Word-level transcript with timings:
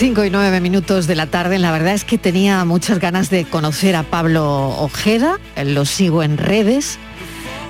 5 0.00 0.24
y 0.24 0.30
9 0.30 0.62
minutos 0.62 1.06
de 1.06 1.14
la 1.14 1.26
tarde. 1.26 1.58
La 1.58 1.72
verdad 1.72 1.92
es 1.92 2.06
que 2.06 2.16
tenía 2.16 2.64
muchas 2.64 3.00
ganas 3.00 3.28
de 3.28 3.44
conocer 3.44 3.94
a 3.96 4.02
Pablo 4.02 4.68
Ojeda. 4.78 5.38
Lo 5.62 5.84
sigo 5.84 6.22
en 6.22 6.38
redes. 6.38 6.98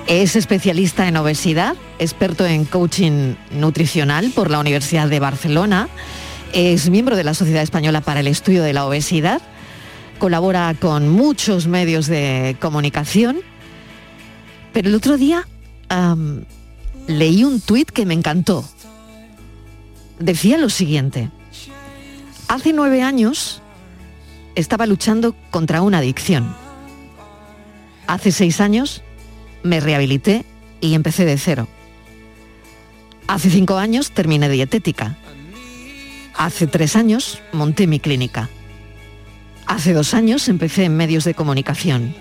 Es 0.07 0.37
especialista 0.37 1.09
en 1.09 1.17
obesidad, 1.17 1.75
experto 1.99 2.45
en 2.45 2.63
coaching 2.63 3.33
nutricional 3.51 4.31
por 4.33 4.49
la 4.49 4.59
Universidad 4.59 5.09
de 5.09 5.19
Barcelona. 5.19 5.89
Es 6.53 6.89
miembro 6.89 7.17
de 7.17 7.25
la 7.25 7.33
Sociedad 7.33 7.63
Española 7.63 7.99
para 7.99 8.21
el 8.21 8.27
Estudio 8.27 8.63
de 8.63 8.71
la 8.71 8.85
Obesidad. 8.85 9.41
Colabora 10.17 10.73
con 10.79 11.09
muchos 11.09 11.67
medios 11.67 12.07
de 12.07 12.55
comunicación. 12.61 13.41
Pero 14.71 14.87
el 14.87 14.95
otro 14.95 15.17
día 15.17 15.45
leí 17.07 17.43
un 17.43 17.59
tuit 17.59 17.91
que 17.91 18.05
me 18.05 18.13
encantó. 18.13 18.63
Decía 20.17 20.57
lo 20.57 20.69
siguiente. 20.69 21.29
Hace 22.51 22.73
nueve 22.73 23.01
años 23.01 23.61
estaba 24.55 24.85
luchando 24.85 25.33
contra 25.51 25.81
una 25.81 25.99
adicción. 25.99 26.53
Hace 28.07 28.33
seis 28.33 28.59
años 28.59 29.03
me 29.63 29.79
rehabilité 29.79 30.43
y 30.81 30.93
empecé 30.93 31.23
de 31.23 31.37
cero. 31.37 31.69
Hace 33.27 33.49
cinco 33.49 33.77
años 33.77 34.11
terminé 34.11 34.49
dietética. 34.49 35.15
Hace 36.35 36.67
tres 36.67 36.97
años 36.97 37.41
monté 37.53 37.87
mi 37.87 38.01
clínica. 38.01 38.49
Hace 39.65 39.93
dos 39.93 40.13
años 40.13 40.49
empecé 40.49 40.83
en 40.83 40.97
medios 40.97 41.23
de 41.23 41.33
comunicación. 41.33 42.13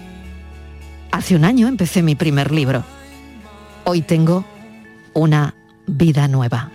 Hace 1.11 1.35
un 1.35 1.45
año 1.45 1.67
empecé 1.67 2.05
mi 2.05 2.15
primer 2.15 2.53
libro. 2.53 2.85
Hoy 3.83 4.03
tengo 4.03 4.45
una 5.13 5.57
vida 5.89 6.29
nueva. 6.29 6.71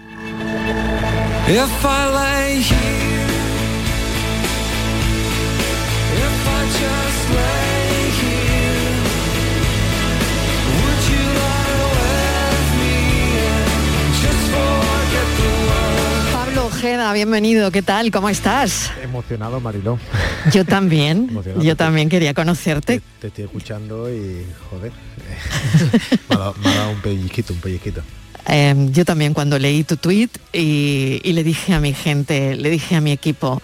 Bienvenido. 17.16 17.72
¿Qué 17.72 17.82
tal? 17.82 18.12
¿Cómo 18.12 18.28
estás? 18.28 18.92
Emocionado, 19.02 19.62
Mariló. 19.62 19.98
Yo 20.52 20.66
también. 20.66 21.28
Emocionado. 21.30 21.64
Yo 21.64 21.76
también 21.78 22.10
quería 22.10 22.34
conocerte. 22.34 23.02
Te 23.22 23.28
estoy 23.28 23.46
escuchando 23.46 24.14
y, 24.14 24.46
joder, 24.70 24.92
me, 26.30 26.36
ha 26.36 26.38
dado, 26.38 26.56
me 26.62 26.70
ha 26.70 26.76
dado 26.76 26.92
un 26.92 27.02
pellizquito, 27.02 27.54
un 27.54 27.62
pellizquito. 27.62 28.02
Eh, 28.48 28.90
yo 28.92 29.06
también 29.06 29.34
cuando 29.34 29.58
leí 29.58 29.84
tu 29.84 29.98
tweet 29.98 30.30
y, 30.52 31.22
y 31.24 31.34
le 31.34 31.44
dije 31.44 31.74
a 31.74 31.80
mi 31.80 31.94
gente, 31.94 32.56
le 32.56 32.70
dije 32.70 32.96
a 32.96 33.02
mi 33.02 33.12
equipo, 33.12 33.62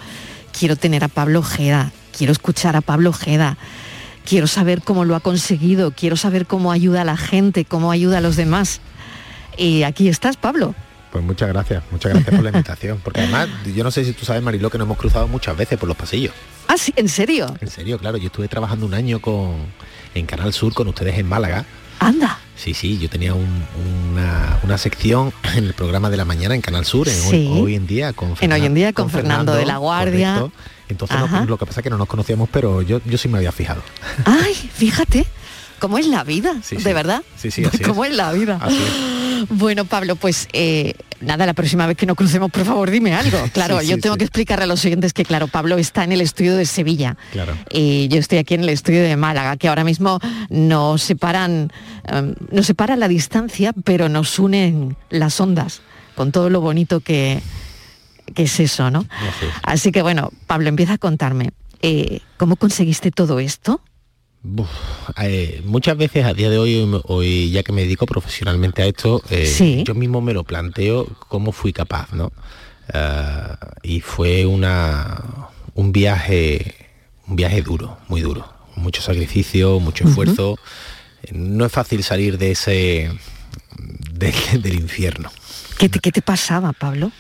quiero 0.58 0.76
tener 0.76 1.04
a 1.04 1.08
Pablo 1.10 1.40
Ojeda, 1.40 1.92
quiero 2.16 2.32
escuchar 2.32 2.76
a 2.76 2.82
Pablo 2.82 3.10
Ojeda, 3.12 3.58
quiero 4.28 4.48
saber 4.48 4.82
cómo 4.82 5.06
lo 5.06 5.16
ha 5.16 5.20
conseguido, 5.20 5.92
quiero 5.92 6.16
saber 6.18 6.46
cómo 6.46 6.72
ayuda 6.72 7.02
a 7.02 7.06
la 7.06 7.18
gente, 7.18 7.66
cómo 7.66 7.92
ayuda 7.92 8.20
a 8.20 8.22
los 8.22 8.36
demás. 8.36 8.82
Y 9.58 9.84
aquí 9.84 10.08
estás, 10.08 10.38
Pablo. 10.38 10.74
Pues 11.12 11.24
muchas 11.24 11.50
gracias, 11.50 11.84
muchas 11.92 12.14
gracias 12.14 12.34
por 12.36 12.44
la 12.44 12.52
invitación. 12.52 13.00
Porque 13.04 13.20
además, 13.22 13.50
yo 13.76 13.84
no 13.84 13.92
sé 13.92 14.06
si 14.06 14.14
tú 14.14 14.26
sabes, 14.26 14.42
Mariló, 14.42 14.70
que 14.70 14.78
nos 14.78 14.86
hemos 14.86 14.98
cruzado 14.98 15.28
muchas 15.28 15.58
veces 15.58 15.78
por 15.78 15.90
los 15.90 15.98
pasillos. 15.98 16.34
Ah, 16.70 16.76
sí, 16.78 16.94
¿en 16.96 17.10
serio? 17.10 17.54
En 17.60 17.68
serio, 17.70 17.98
claro, 18.00 18.18
yo 18.18 18.28
estuve 18.28 18.48
trabajando 18.48 18.86
un 18.86 18.94
año 18.94 19.20
con, 19.20 19.56
en 20.16 20.26
Canal 20.26 20.54
Sur 20.54 20.74
con 20.74 20.88
ustedes 20.88 21.18
en 21.18 21.28
Málaga. 21.28 21.66
Anda. 22.00 22.40
Sí, 22.56 22.74
sí, 22.74 22.98
yo 22.98 23.10
tenía 23.10 23.34
un- 23.34 23.66
una, 24.14 24.58
una 24.64 24.78
sección 24.78 25.34
en 25.56 25.66
el 25.66 25.74
programa 25.74 26.10
de 26.10 26.16
la 26.18 26.24
mañana 26.26 26.56
en 26.56 26.62
Canal 26.62 26.86
Sur, 26.86 27.10
en 27.10 27.14
Sí. 27.16 27.48
hoy, 27.52 27.60
Hoy 27.62 27.76
en 27.76 27.88
día 27.88 28.14
con 28.14 28.34
En 28.40 28.52
Hoy 28.54 28.66
en 28.66 28.74
Día 28.74 28.94
con 28.94 29.10
Fernando 29.10 29.54
de 29.54 29.66
la 29.66 29.78
Guardia. 29.78 30.36
correcto. 30.40 30.58
Entonces 30.92 31.18
lo 31.48 31.58
que 31.58 31.66
pasa 31.66 31.80
es 31.80 31.84
que 31.84 31.90
no 31.90 31.98
nos 31.98 32.08
conocíamos, 32.08 32.50
pero 32.52 32.82
yo, 32.82 33.02
yo 33.06 33.18
sí 33.18 33.28
me 33.28 33.38
había 33.38 33.52
fijado. 33.52 33.82
Ay, 34.26 34.54
fíjate, 34.54 35.26
cómo 35.80 35.98
es 35.98 36.06
la 36.08 36.24
vida, 36.24 36.56
Sí, 36.64 36.76
de 36.76 36.82
sí. 36.84 36.94
verdad. 36.94 37.24
Sí, 37.38 37.50
sí, 37.52 37.64
así 37.66 37.80
cómo 37.80 38.06
es. 38.06 38.12
es 38.12 38.18
la 38.18 38.32
vida. 38.34 38.60
Así 38.62 38.76
es. 38.78 39.48
Bueno, 39.50 39.86
Pablo, 39.86 40.16
pues 40.16 40.48
eh, 40.54 40.94
nada, 41.20 41.48
la 41.48 41.54
próxima 41.56 41.88
vez 41.88 41.98
que 41.98 42.06
nos 42.06 42.16
crucemos, 42.16 42.52
por 42.52 42.64
favor, 42.64 42.92
dime 42.92 43.16
algo. 43.16 43.40
Claro, 43.54 43.80
Sí, 43.82 43.88
yo 43.88 43.98
tengo 44.00 44.16
que 44.16 44.24
explicarle 44.26 44.66
a 44.66 44.68
los 44.68 44.80
siguientes 44.80 45.14
que, 45.14 45.26
claro, 45.26 45.48
Pablo 45.48 45.78
está 45.80 46.04
en 46.04 46.12
el 46.12 46.22
estudio 46.22 46.56
de 46.56 46.68
Sevilla. 46.68 47.18
Claro. 47.32 47.58
Y 47.72 48.08
yo 48.10 48.20
estoy 48.20 48.38
aquí 48.38 48.54
en 48.54 48.62
el 48.62 48.70
estudio 48.70 49.02
de 49.02 49.16
Málaga, 49.18 49.58
que 49.58 49.68
ahora 49.68 49.84
mismo 49.84 50.20
nos 50.50 51.02
separan, 51.02 51.72
em, 52.04 52.36
nos 52.52 52.68
separa 52.68 52.96
la 52.98 53.08
distancia, 53.08 53.74
pero 53.84 54.10
nos 54.10 54.38
unen 54.38 54.96
las 55.10 55.40
ondas, 55.42 55.82
con 56.16 56.32
todo 56.32 56.52
lo 56.52 56.62
bonito 56.62 57.00
que, 57.00 57.42
que 58.34 58.44
es 58.44 58.60
eso, 58.60 58.90
¿no? 58.92 59.06
Así 59.64 59.92
que 59.92 60.02
bueno, 60.02 60.32
Pablo, 60.48 60.70
empieza 60.70 60.94
a 60.94 60.98
contarme, 60.98 61.52
eh, 61.82 62.20
¿cómo 62.38 62.56
conseguiste 62.56 63.12
todo 63.12 63.40
esto? 63.40 63.82
Eh, 65.22 65.62
muchas 65.66 65.98
veces 65.98 66.26
a 66.26 66.34
día 66.34 66.50
de 66.50 66.58
hoy, 66.58 66.90
hoy 67.06 67.52
ya 67.52 67.62
que 67.64 67.72
me 67.72 67.82
dedico 67.82 68.06
profesionalmente 68.06 68.82
a 68.82 68.86
esto, 68.88 69.22
eh, 69.30 69.46
Sí. 69.46 69.84
yo 69.86 69.94
mismo 69.94 70.20
me 70.22 70.34
lo 70.34 70.44
planteo 70.44 71.06
cómo 71.28 71.52
fui 71.52 71.74
capaz, 71.74 72.12
¿no? 72.14 72.32
Ah, 72.94 73.58
y 73.84 74.02
fue 74.02 74.46
una 74.46 75.22
un 75.76 75.92
viaje, 75.94 76.76
un 77.28 77.36
viaje 77.38 77.62
duro, 77.62 77.98
muy 78.10 78.22
duro, 78.22 78.52
mucho 78.76 79.02
sacrificio, 79.02 79.80
mucho 79.80 80.08
esfuerzo. 80.08 80.58
Eh, 81.24 81.32
No 81.34 81.66
es 81.66 81.72
fácil 81.72 82.04
salir 82.04 82.38
de 82.38 82.52
ese 82.52 83.12
de- 84.12 84.34
del 84.62 84.76
infierno. 84.76 85.32
¿Qué 85.78 85.88
te, 85.88 86.00
qué 86.00 86.12
te 86.12 86.22
pasaba, 86.22 86.74
Pablo? 86.74 87.12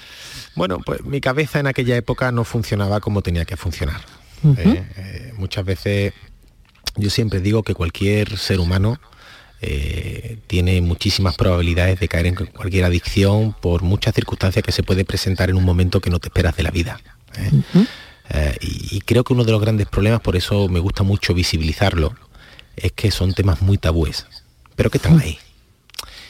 Bueno, 0.55 0.79
pues 0.79 1.03
mi 1.05 1.21
cabeza 1.21 1.59
en 1.59 1.67
aquella 1.67 1.95
época 1.95 2.31
no 2.31 2.43
funcionaba 2.43 2.99
como 2.99 3.21
tenía 3.21 3.45
que 3.45 3.57
funcionar. 3.57 4.01
Eh, 4.57 4.83
eh, 4.97 5.33
muchas 5.37 5.63
veces 5.63 6.13
yo 6.95 7.09
siempre 7.09 7.39
digo 7.39 7.63
que 7.63 7.75
cualquier 7.75 8.37
ser 8.37 8.59
humano 8.59 8.99
eh, 9.61 10.39
tiene 10.47 10.81
muchísimas 10.81 11.35
probabilidades 11.37 11.99
de 11.99 12.07
caer 12.07 12.25
en 12.25 12.35
cualquier 12.35 12.85
adicción 12.85 13.55
por 13.61 13.83
muchas 13.83 14.15
circunstancias 14.15 14.63
que 14.65 14.71
se 14.71 14.83
puede 14.83 15.05
presentar 15.05 15.49
en 15.49 15.57
un 15.57 15.63
momento 15.63 16.01
que 16.01 16.09
no 16.09 16.19
te 16.19 16.29
esperas 16.29 16.55
de 16.57 16.63
la 16.63 16.71
vida. 16.71 16.99
y, 18.61 18.97
y 18.97 19.01
creo 19.01 19.23
que 19.23 19.33
uno 19.33 19.43
de 19.43 19.51
los 19.51 19.61
grandes 19.61 19.87
problemas, 19.87 20.21
por 20.21 20.35
eso 20.35 20.67
me 20.67 20.79
gusta 20.79 21.03
mucho 21.03 21.33
visibilizarlo, 21.33 22.15
es 22.75 22.91
que 22.93 23.11
son 23.11 23.33
temas 23.33 23.61
muy 23.61 23.77
tabúes, 23.77 24.25
pero 24.75 24.89
que 24.89 24.97
están 24.97 25.19
ahí. 25.19 25.37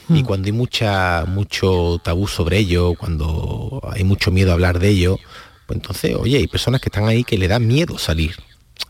Y 0.10 0.24
cuando 0.24 0.48
hay 0.48 0.52
mucha, 0.52 1.26
mucho 1.26 2.00
tabú 2.04 2.28
sobre 2.28 2.58
ello, 2.58 2.96
cuando 2.96 3.82
hay 3.94 4.04
mucho 4.04 4.30
miedo 4.32 4.52
a 4.52 4.54
hablar 4.56 4.80
de 4.80 4.90
ello, 4.90 5.20
pues 5.68 5.78
entonces, 5.78 6.16
oye, 6.16 6.38
hay 6.38 6.48
personas 6.48 6.82
que 6.82 6.90
están 6.90 7.06
ahí 7.08 7.24
que 7.24 7.38
le 7.38 7.48
da 7.48 7.60
miedo 7.60 7.98
salir 7.98 8.36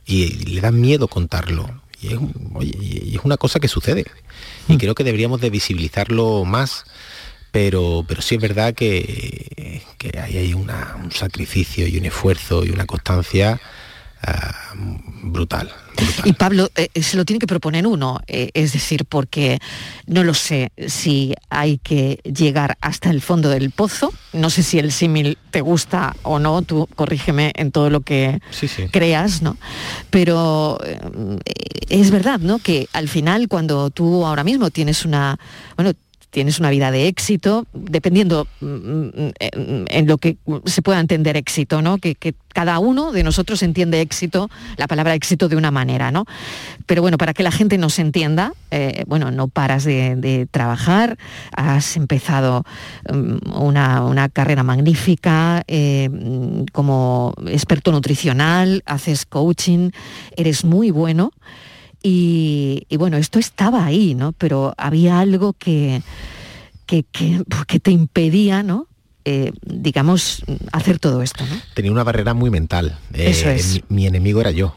y 0.06 0.30
le 0.46 0.62
da 0.62 0.72
miedo 0.72 1.08
contarlo. 1.08 1.70
Y 2.02 2.08
es, 2.08 2.14
un- 2.16 2.52
oye, 2.56 2.72
y 2.82 3.16
es 3.16 3.22
una 3.24 3.38
cosa 3.38 3.60
que 3.60 3.68
sucede. 3.68 4.06
Y 4.68 4.78
creo 4.78 4.96
que 4.96 5.04
deberíamos 5.04 5.42
de 5.42 5.52
visibilizarlo 5.52 6.44
más, 6.46 6.86
pero, 7.52 8.04
pero 8.08 8.22
sí 8.24 8.36
es 8.36 8.42
verdad 8.42 8.74
que, 8.74 9.84
que 10.00 10.18
ahí 10.18 10.38
hay 10.38 10.54
una- 10.56 10.96
un 11.04 11.12
sacrificio 11.12 11.86
y 11.88 11.98
un 11.98 12.06
esfuerzo 12.06 12.66
y 12.66 12.70
una 12.72 12.86
constancia 12.88 13.60
ah, 14.26 14.74
brutal. 15.24 15.70
brutal. 15.96 16.26
Y 16.26 16.34
Pablo, 16.34 16.70
eh, 16.76 16.90
se 17.02 17.18
lo 17.18 17.26
tiene 17.26 17.40
que 17.40 17.48
proponer 17.48 17.86
uno, 17.88 18.20
eh, 18.28 18.50
es 18.54 18.74
decir, 18.74 19.06
porque 19.06 19.60
no 20.08 20.24
lo 20.24 20.34
sé 20.34 20.72
si 20.88 21.34
hay 21.50 21.78
que 21.78 22.20
llegar 22.24 22.78
hasta 22.82 23.10
el 23.10 23.22
fondo 23.22 23.50
del 23.50 23.72
pozo, 23.72 24.14
no 24.34 24.50
sé 24.50 24.64
si 24.64 24.80
el 24.80 24.92
símil 24.92 25.38
te 25.52 25.62
gusta 25.62 26.16
o 26.24 26.40
no, 26.40 26.62
tú 26.62 26.88
corrígeme 26.96 27.52
en 27.56 27.72
todo 27.72 27.90
lo 27.90 28.02
que 28.02 28.40
Sí, 28.52 28.68
sí. 28.68 28.88
creas, 28.92 29.42
¿no? 29.42 29.58
Pero 30.10 30.78
eh, 30.86 31.00
es 31.90 32.12
verdad, 32.12 32.40
¿no? 32.40 32.60
Que 32.60 32.88
al 32.94 33.08
final 33.10 33.48
cuando 33.48 33.90
tú 33.90 34.26
ahora 34.26 34.44
mismo 34.44 34.70
tienes 34.72 35.06
una, 35.06 35.40
bueno, 35.76 35.94
tienes 36.32 36.60
una 36.60 36.70
vida 36.70 36.92
de 36.92 37.08
éxito, 37.08 37.68
dependiendo 37.74 38.48
mm, 38.62 38.66
mm, 38.66 39.34
en 39.40 40.02
en 40.02 40.08
lo 40.08 40.18
que 40.18 40.38
se 40.66 40.82
pueda 40.82 41.00
entender 41.00 41.38
éxito, 41.38 41.82
¿no? 41.82 41.98
Que, 41.98 42.16
cada 42.54 42.80
uno 42.80 43.14
de 43.14 43.24
nosotros 43.24 43.64
entiende 43.64 44.02
éxito, 44.02 44.50
la 44.76 44.88
palabra 44.88 45.16
éxito 45.16 45.48
de 45.48 45.56
una 45.56 45.72
manera, 45.72 46.12
¿no? 46.12 46.26
Pero 46.86 47.02
bueno, 47.02 47.18
para 47.18 47.34
que 47.34 47.44
la 47.44 47.52
gente 47.52 47.78
nos 47.78 47.98
entienda, 47.98 48.52
eh, 48.72 49.06
bueno, 49.08 49.32
no 49.32 49.48
paras 49.48 49.86
de, 49.86 50.48
trabajar, 50.52 51.18
has 51.56 51.96
empezado 51.96 52.66
mm, 53.10 53.58
una, 53.58 54.04
una 54.04 54.28
carrera 54.28 54.64
magnífica 54.64 55.64
eh, 55.68 56.10
mm, 56.10 56.66
como 56.74 57.34
experto 57.48 57.94
nutricional, 57.94 58.84
haces 58.86 59.26
coaching, 59.26 59.92
eres 60.36 60.66
muy 60.66 60.92
bueno. 60.92 61.32
Y, 62.04 62.86
y 62.90 62.98
bueno, 62.98 63.18
esto 63.18 63.40
estaba 63.40 63.86
ahí, 63.86 64.16
¿no? 64.16 64.32
Pero 64.34 64.74
había 64.78 65.20
algo 65.20 65.54
que, 65.54 66.02
que, 66.86 67.04
que- 67.04 67.44
que 67.68 67.80
te 67.80 67.92
impedía, 67.92 68.64
¿no? 68.64 68.88
Eh, 69.24 69.52
digamos, 69.62 70.44
hacer 70.72 70.98
todo 70.98 71.22
esto, 71.22 71.46
¿no? 71.46 71.56
Tenía 71.76 71.92
una 71.92 72.04
barrera 72.04 72.34
muy 72.34 72.50
mental. 72.50 72.98
Eh, 73.14 73.30
Eso 73.30 73.50
es. 73.50 73.84
Mi, 73.90 73.96
mi 73.98 74.08
enemigo 74.08 74.42
era 74.42 74.50
yo. 74.52 74.74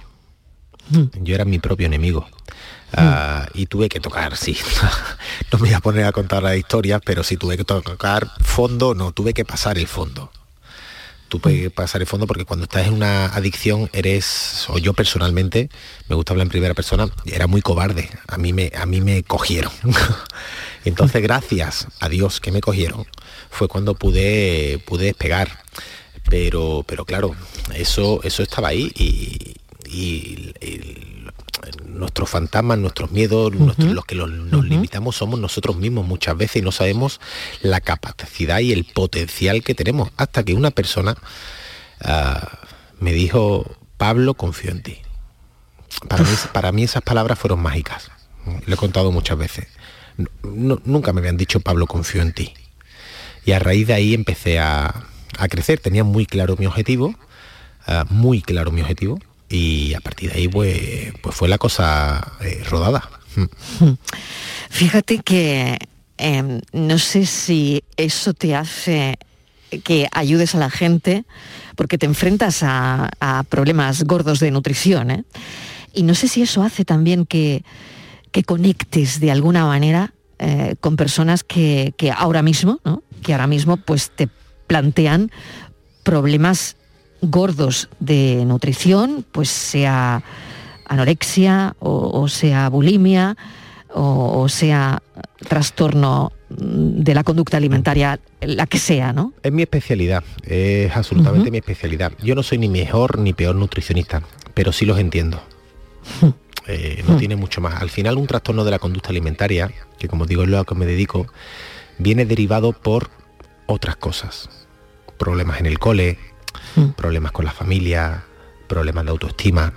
Mm. 0.90 1.22
Yo 1.22 1.34
era 1.34 1.46
mi 1.46 1.58
propio 1.58 1.86
enemigo. 1.86 2.26
Ah, 2.96 3.48
y 3.54 3.66
tuve 3.66 3.88
que 3.88 3.98
tocar, 4.00 4.36
sí. 4.36 4.56
no 5.52 5.58
me 5.58 5.68
voy 5.68 5.74
a 5.74 5.80
poner 5.80 6.04
a 6.04 6.12
contar 6.12 6.42
las 6.42 6.56
historias, 6.56 7.00
pero 7.04 7.24
sí 7.24 7.36
tuve 7.36 7.56
que 7.56 7.64
tocar 7.64 8.30
fondo, 8.40 8.94
no, 8.94 9.10
tuve 9.12 9.32
que 9.34 9.44
pasar 9.44 9.78
el 9.78 9.88
fondo. 9.88 10.30
Tuve 11.34 11.62
que 11.62 11.70
pasar 11.70 12.00
el 12.00 12.06
fondo 12.06 12.28
porque 12.28 12.44
cuando 12.44 12.62
estás 12.62 12.86
en 12.86 12.94
una 12.94 13.26
adicción 13.26 13.90
eres, 13.92 14.66
o 14.68 14.78
yo 14.78 14.92
personalmente, 14.92 15.68
me 16.08 16.14
gusta 16.14 16.32
hablar 16.32 16.46
en 16.46 16.50
primera 16.50 16.74
persona, 16.74 17.08
era 17.26 17.48
muy 17.48 17.60
cobarde. 17.60 18.08
A 18.28 18.38
mí 18.38 18.52
me, 18.52 18.70
a 18.72 18.86
mí 18.86 19.00
me 19.00 19.24
cogieron. 19.24 19.72
Entonces, 20.84 21.20
gracias 21.22 21.88
a 21.98 22.08
Dios 22.08 22.38
que 22.38 22.52
me 22.52 22.60
cogieron, 22.60 23.04
fue 23.50 23.66
cuando 23.66 23.96
pude, 23.96 24.78
pude 24.86 25.06
despegar. 25.06 25.64
Pero, 26.30 26.84
pero 26.86 27.04
claro, 27.04 27.34
eso, 27.74 28.20
eso 28.22 28.44
estaba 28.44 28.68
ahí 28.68 28.92
y 28.94 30.54
nuestros 31.86 32.28
fantasmas, 32.30 32.78
nuestros 32.78 33.10
miedos, 33.10 33.52
nuestros- 33.54 33.88
los 33.94 34.04
que 34.04 34.14
los- 34.14 34.30
nos 34.30 34.64
limitamos 34.64 35.16
somos 35.16 35.38
nosotros 35.40 35.76
mismos 35.76 36.06
muchas 36.06 36.36
veces 36.36 36.56
y 36.56 36.62
no 36.62 36.72
sabemos 36.72 37.20
la 37.62 37.80
capacidad 37.80 38.58
y 38.60 38.72
el 38.72 38.84
potencial 38.84 39.62
que 39.62 39.74
tenemos. 39.74 40.10
Hasta 40.16 40.42
que 40.44 40.54
una 40.54 40.70
persona 40.70 41.16
ah, 42.00 42.58
me 43.00 43.12
dijo, 43.12 43.76
Pablo, 43.96 44.34
confío 44.34 44.70
en 44.70 44.82
ti. 44.82 44.98
Para 46.08 46.22
mí, 46.24 46.28
para 46.52 46.72
mí 46.72 46.82
esas 46.82 47.02
palabras 47.02 47.38
fueron 47.38 47.60
mágicas. 47.60 48.10
Lo 48.66 48.74
he 48.74 48.76
contado 48.76 49.10
muchas 49.12 49.38
veces. 49.38 49.68
No- 50.42 50.80
nunca 50.84 51.12
me 51.12 51.20
habían 51.20 51.36
dicho, 51.36 51.60
Pablo, 51.60 51.86
confío 51.86 52.20
en 52.22 52.32
ti. 52.32 52.52
Y 53.46 53.52
a 53.52 53.58
raíz 53.58 53.86
de 53.86 53.94
ahí 53.94 54.14
empecé 54.14 54.58
a, 54.58 55.04
a 55.38 55.48
crecer. 55.48 55.78
Tenía 55.80 56.04
muy 56.04 56.26
claro 56.26 56.56
mi 56.58 56.66
objetivo, 56.66 57.14
ah, 57.86 58.04
muy 58.10 58.42
claro 58.42 58.70
mi 58.70 58.80
objetivo. 58.82 59.18
Y 59.54 59.94
a 59.94 60.00
partir 60.00 60.32
de 60.32 60.38
ahí 60.38 60.48
pues, 60.48 61.12
pues 61.22 61.34
fue 61.34 61.48
la 61.48 61.58
cosa 61.58 62.32
eh, 62.40 62.62
rodada. 62.68 63.08
Fíjate 64.70 65.18
que 65.18 65.78
em, 66.18 66.60
no 66.72 66.98
sé 66.98 67.26
si 67.26 67.84
eso 67.96 68.34
te 68.34 68.54
hace 68.54 69.18
que 69.84 70.08
ayudes 70.12 70.54
a 70.54 70.58
la 70.58 70.70
gente, 70.70 71.24
porque 71.76 71.98
te 71.98 72.06
enfrentas 72.06 72.62
a, 72.62 73.10
a 73.20 73.42
problemas 73.44 74.04
gordos 74.04 74.38
de 74.38 74.50
nutrición, 74.52 75.10
¿eh? 75.10 75.24
y 75.92 76.02
no 76.02 76.14
sé 76.14 76.28
si 76.28 76.42
eso 76.42 76.62
hace 76.62 76.84
también 76.84 77.26
que, 77.26 77.64
que 78.30 78.44
conectes 78.44 79.20
de 79.20 79.30
alguna 79.30 79.66
manera 79.66 80.12
eh, 80.38 80.74
con 80.80 80.96
personas 80.96 81.44
que, 81.44 81.94
que 81.96 82.10
ahora 82.10 82.42
mismo, 82.42 82.80
¿no? 82.84 83.02
que 83.22 83.32
ahora 83.32 83.46
mismo 83.46 83.76
pues 83.76 84.10
te 84.10 84.28
plantean 84.66 85.30
problemas 86.02 86.76
gordos 87.30 87.88
de 88.00 88.44
nutrición, 88.44 89.24
pues 89.32 89.48
sea 89.48 90.22
anorexia 90.86 91.76
o, 91.78 92.20
o 92.20 92.28
sea 92.28 92.68
bulimia 92.68 93.36
o, 93.92 94.42
o 94.42 94.48
sea 94.48 95.02
trastorno 95.48 96.32
mm, 96.50 97.02
de 97.02 97.14
la 97.14 97.24
conducta 97.24 97.56
alimentaria, 97.56 98.20
la 98.40 98.66
que 98.66 98.78
sea, 98.78 99.12
¿no? 99.12 99.32
Es 99.42 99.52
mi 99.52 99.62
especialidad, 99.62 100.24
es 100.44 100.94
absolutamente 100.96 101.50
mi 101.50 101.58
especialidad. 101.58 102.12
Yo 102.22 102.34
no 102.34 102.42
soy 102.42 102.58
ni 102.58 102.68
mejor 102.68 103.18
ni 103.18 103.32
peor 103.32 103.54
nutricionista, 103.56 104.22
pero 104.54 104.72
sí 104.72 104.84
los 104.84 104.98
entiendo. 104.98 105.42
Eh, 106.66 107.04
no 107.06 107.18
tiene 107.18 107.36
mucho 107.36 107.60
más. 107.60 107.82
Al 107.82 107.90
final 107.90 108.16
un 108.16 108.26
trastorno 108.26 108.64
de 108.64 108.70
la 108.70 108.78
conducta 108.78 109.10
alimentaria, 109.10 109.70
que 109.98 110.08
como 110.08 110.24
digo 110.24 110.44
es 110.44 110.48
lo 110.48 110.58
a 110.58 110.64
que 110.64 110.74
me 110.74 110.86
dedico, 110.86 111.26
viene 111.98 112.24
derivado 112.24 112.72
por 112.72 113.10
otras 113.66 113.96
cosas. 113.96 114.48
Problemas 115.18 115.60
en 115.60 115.66
el 115.66 115.78
cole, 115.78 116.18
problemas 116.96 117.32
con 117.32 117.44
la 117.44 117.52
familia, 117.52 118.24
problemas 118.68 119.04
de 119.04 119.10
autoestima. 119.10 119.72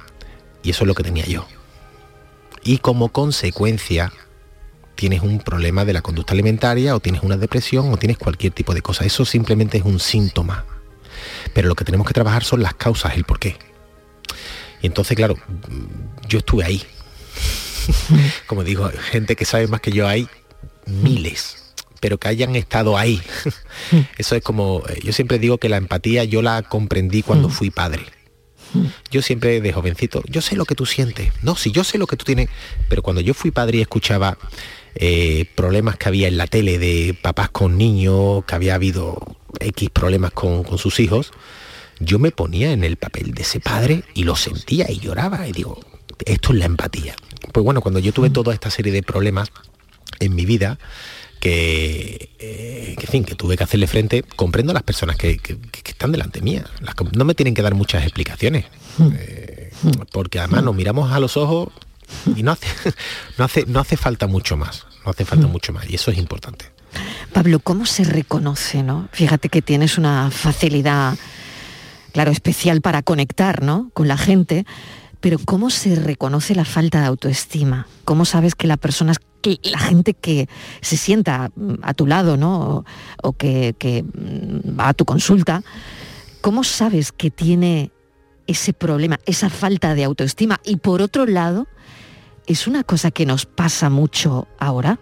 Y 0.63 0.71
eso 0.71 0.83
es 0.83 0.87
lo 0.87 0.95
que 0.95 1.03
tenía 1.03 1.25
yo. 1.25 1.45
Y 2.63 2.79
como 2.79 3.09
consecuencia 3.09 4.11
tienes 4.95 5.21
un 5.21 5.39
problema 5.39 5.85
de 5.85 5.93
la 5.93 6.01
conducta 6.01 6.33
alimentaria 6.33 6.95
o 6.95 6.99
tienes 6.99 7.21
una 7.23 7.37
depresión 7.37 7.93
o 7.93 7.97
tienes 7.97 8.17
cualquier 8.17 8.51
tipo 8.51 8.73
de 8.73 8.81
cosa. 8.81 9.05
Eso 9.05 9.23
simplemente 9.25 9.77
es 9.77 9.85
un 9.85 9.99
síntoma. 9.99 10.65
Pero 11.53 11.67
lo 11.67 11.75
que 11.75 11.85
tenemos 11.85 12.07
que 12.07 12.13
trabajar 12.13 12.43
son 12.43 12.61
las 12.61 12.73
causas, 12.73 13.15
el 13.15 13.23
por 13.23 13.39
qué. 13.39 13.57
Y 14.81 14.87
entonces, 14.87 15.15
claro, 15.15 15.35
mm, 15.35 16.27
yo 16.27 16.39
estuve 16.39 16.65
ahí. 16.65 16.83
Como 18.47 18.63
digo, 18.63 18.89
gente 19.11 19.35
que 19.35 19.45
sabe 19.45 19.67
más 19.67 19.81
que 19.81 19.91
yo 19.91 20.07
hay 20.07 20.27
miles, 20.85 21.66
pero 21.99 22.17
que 22.17 22.27
hayan 22.27 22.55
estado 22.55 22.97
ahí. 22.97 23.21
Eso 24.17 24.35
es 24.35 24.43
como, 24.43 24.83
eh, 24.89 24.99
yo 25.03 25.13
siempre 25.13 25.39
digo 25.39 25.57
que 25.57 25.69
la 25.69 25.77
empatía 25.77 26.23
yo 26.23 26.41
la 26.41 26.61
comprendí 26.63 27.23
cuando 27.23 27.49
fui 27.49 27.69
padre. 27.69 28.05
Yo 29.09 29.21
siempre 29.21 29.61
de 29.61 29.73
jovencito, 29.73 30.21
yo 30.27 30.41
sé 30.41 30.55
lo 30.55 30.65
que 30.65 30.75
tú 30.75 30.85
sientes. 30.85 31.31
No, 31.41 31.55
si 31.55 31.71
yo 31.71 31.83
sé 31.83 31.97
lo 31.97 32.05
que 32.05 32.17
tú 32.17 32.25
tienes, 32.25 32.49
pero 32.89 33.01
cuando 33.01 33.21
yo 33.21 33.33
fui 33.33 33.49
padre 33.49 33.77
y 33.77 33.81
escuchaba 33.81 34.37
eh, 34.95 35.45
problemas 35.55 35.97
que 35.97 36.09
había 36.09 36.27
en 36.27 36.37
la 36.37 36.47
tele 36.47 36.77
de 36.77 37.17
papás 37.19 37.49
con 37.49 37.77
niños, 37.77 38.43
que 38.45 38.55
había 38.55 38.75
habido 38.75 39.37
X 39.59 39.89
problemas 39.89 40.31
con, 40.31 40.63
con 40.63 40.77
sus 40.77 40.99
hijos, 40.99 41.31
yo 41.99 42.19
me 42.19 42.31
ponía 42.31 42.71
en 42.71 42.83
el 42.83 42.97
papel 42.97 43.33
de 43.33 43.41
ese 43.43 43.59
padre 43.59 44.03
y 44.13 44.23
lo 44.23 44.35
sentía 44.35 44.91
y 44.91 44.99
lloraba 44.99 45.47
y 45.47 45.51
digo, 45.53 45.79
esto 46.25 46.51
es 46.51 46.59
la 46.59 46.65
empatía. 46.65 47.15
Pues 47.53 47.63
bueno, 47.63 47.81
cuando 47.81 47.99
yo 47.99 48.11
tuve 48.11 48.29
toda 48.29 48.53
esta 48.53 48.69
serie 48.69 48.91
de 48.91 49.03
problemas 49.03 49.49
en 50.19 50.35
mi 50.35 50.45
vida, 50.45 50.77
que, 51.39 52.29
eh, 52.39 52.95
que, 52.97 53.05
en 53.05 53.11
fin, 53.11 53.23
que 53.23 53.35
tuve 53.35 53.57
que 53.57 53.63
hacerle 53.63 53.87
frente, 53.87 54.23
comprendo 54.23 54.71
a 54.71 54.73
las 54.73 54.83
personas 54.83 55.15
que, 55.17 55.37
que- 55.37 55.57
que 55.57 55.91
están 55.91 56.11
delante 56.11 56.41
mía. 56.41 56.65
Las 56.81 56.95
no 57.15 57.25
me 57.25 57.35
tienen 57.35 57.53
que 57.53 57.61
dar 57.61 57.75
muchas 57.75 58.03
explicaciones. 58.03 58.65
eh, 59.13 59.71
porque 60.11 60.39
además 60.39 60.63
nos 60.63 60.75
miramos 60.75 61.11
a 61.11 61.19
los 61.19 61.37
ojos 61.37 61.69
y 62.35 62.41
no 62.43 62.51
hace, 62.51 62.67
no 63.37 63.45
hace, 63.45 63.65
no 63.67 63.79
hace 63.79 63.97
falta 63.97 64.27
mucho 64.27 64.57
más. 64.57 64.85
No 65.05 65.11
hace 65.11 65.23
falta 65.25 65.47
mucho 65.47 65.71
más. 65.73 65.89
Y 65.89 65.95
eso 65.95 66.11
es 66.11 66.17
importante. 66.17 66.65
Pablo, 67.33 67.59
¿cómo 67.59 67.85
se 67.85 68.03
reconoce, 68.03 68.81
no? 68.81 69.07
Fíjate 69.11 69.49
que 69.49 69.61
tienes 69.61 69.97
una 69.97 70.31
facilidad, 70.31 71.15
claro, 72.13 72.31
especial 72.31 72.81
para 72.81 73.03
conectar, 73.03 73.61
¿no? 73.61 73.91
Con 73.93 74.07
la 74.07 74.17
gente, 74.17 74.65
pero 75.19 75.37
¿cómo 75.43 75.69
se 75.69 75.95
reconoce 75.95 76.55
la 76.55 76.65
falta 76.65 77.01
de 77.01 77.07
autoestima? 77.07 77.87
¿Cómo 78.05 78.25
sabes 78.25 78.55
que 78.55 78.67
la 78.67 78.77
persona, 78.77 79.13
que 79.41 79.59
la 79.63 79.79
gente 79.79 80.13
que 80.13 80.47
se 80.81 80.97
sienta 80.97 81.51
mm, 81.55 81.75
a 81.81 81.93
tu 81.93 82.05
lado, 82.05 82.37
¿no? 82.37 82.85
O, 83.23 83.33
que, 83.33 83.75
que, 83.77 84.03
mm, 84.03 84.79
va 84.79 84.89
a 84.89 84.93
tu 84.93 85.05
consulta, 85.05 85.63
¿cómo 86.41 86.63
sabes 86.63 87.11
que 87.11 87.31
tiene 87.31 87.91
ese 88.45 88.73
problema, 88.73 89.19
esa 89.25 89.49
falta 89.49 89.95
de 89.95 90.03
autoestima? 90.03 90.59
Y 90.63 90.77
por 90.77 91.01
otro 91.01 91.25
lado, 91.25 91.67
¿es 92.45 92.67
una 92.67 92.83
cosa 92.83 93.11
que 93.11 93.25
nos 93.25 93.45
pasa 93.45 93.89
mucho 93.89 94.47
ahora? 94.59 94.99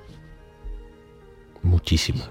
Muchísimo. 1.62 2.24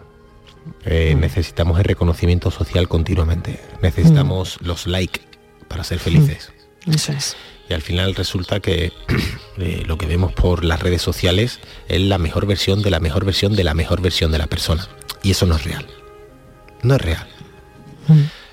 Eh, 0.85 1.15
Necesitamos 1.19 1.79
el 1.79 1.85
reconocimiento 1.85 2.51
social 2.51 2.89
continuamente. 2.89 3.61
Necesitamos 3.83 4.59
los 4.63 4.87
likes 4.87 5.21
para 5.69 5.85
ser 5.85 5.99
felices. 5.99 6.53
Eso 6.87 7.13
es. 7.13 7.37
Y 7.69 7.75
al 7.75 7.83
final 7.83 8.15
resulta 8.15 8.61
que 8.61 8.93
eh, 9.59 9.83
lo 9.87 9.97
que 9.99 10.07
vemos 10.07 10.33
por 10.33 10.65
las 10.65 10.81
redes 10.81 11.03
sociales 11.03 11.61
es 11.89 12.01
la 12.01 12.19
mejor 12.19 12.47
versión 12.47 12.83
de 12.83 12.91
la 12.91 13.01
mejor 13.01 13.25
versión 13.25 13.57
de 13.57 13.65
la 13.65 13.75
mejor 13.75 14.01
versión 14.01 14.31
de 14.33 14.39
la 14.39 14.47
persona. 14.47 14.89
Y 15.23 15.31
eso 15.31 15.47
no 15.47 15.57
es 15.57 15.65
real. 15.65 15.87
No 16.83 16.97
es 16.97 17.01
real. 17.01 17.27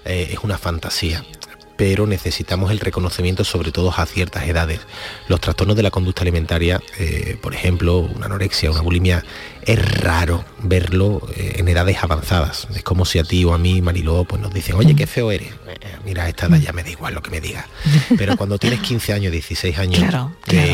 Eh, 0.06 0.30
es 0.32 0.40
una 0.40 0.58
fantasía. 0.58 1.26
Pero 1.82 2.06
necesitamos 2.06 2.70
el 2.70 2.80
reconocimiento 2.80 3.44
sobre 3.44 3.72
todo 3.72 3.92
a 3.92 4.06
ciertas 4.06 4.48
edades. 4.48 4.82
Los 5.28 5.42
trastornos 5.42 5.76
de 5.76 5.82
la 5.82 5.90
conducta 5.90 6.22
alimentaria, 6.22 6.80
eh, 7.00 7.40
por 7.42 7.56
ejemplo, 7.56 7.98
una 8.02 8.28
anorexia, 8.28 8.70
una 8.70 8.82
bulimia, 8.82 9.26
es 9.64 10.00
raro 10.00 10.46
verlo 10.62 11.28
eh, 11.36 11.54
en 11.56 11.68
edades 11.68 11.98
avanzadas. 12.04 12.68
Es 12.76 12.84
como 12.84 13.04
si 13.04 13.18
a 13.18 13.24
ti 13.24 13.44
o 13.46 13.56
a 13.56 13.58
mí, 13.58 13.82
Mariló, 13.82 14.26
pues 14.26 14.40
nos 14.40 14.54
dicen, 14.54 14.76
oye, 14.76 14.96
qué 14.96 15.08
feo 15.08 15.32
eres. 15.32 15.48
Eh, 15.48 15.98
mira, 16.06 16.26
a 16.26 16.30
esta 16.30 16.46
edad 16.46 16.60
ya 16.60 16.72
me 16.72 16.84
da 16.84 16.92
igual 16.92 17.16
lo 17.16 17.24
que 17.24 17.32
me 17.32 17.42
diga. 17.42 17.68
Pero 18.16 18.38
cuando 18.38 18.60
tienes 18.60 18.82
15 18.82 19.14
años, 19.14 19.32
16 19.32 19.80
años, 19.80 20.04
Claro, 20.04 20.36
claro. 20.46 20.72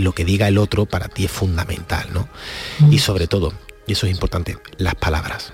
lo 0.00 0.12
que 0.12 0.24
diga 0.24 0.48
el 0.48 0.56
otro 0.56 0.86
para 0.86 1.08
ti 1.08 1.26
es 1.26 1.30
fundamental, 1.30 2.08
¿no? 2.14 2.26
Y 2.90 3.00
sobre 3.00 3.26
todo, 3.26 3.52
y 3.86 3.92
eso 3.92 4.06
es 4.06 4.12
importante, 4.12 4.56
las 4.78 4.94
palabras. 4.94 5.52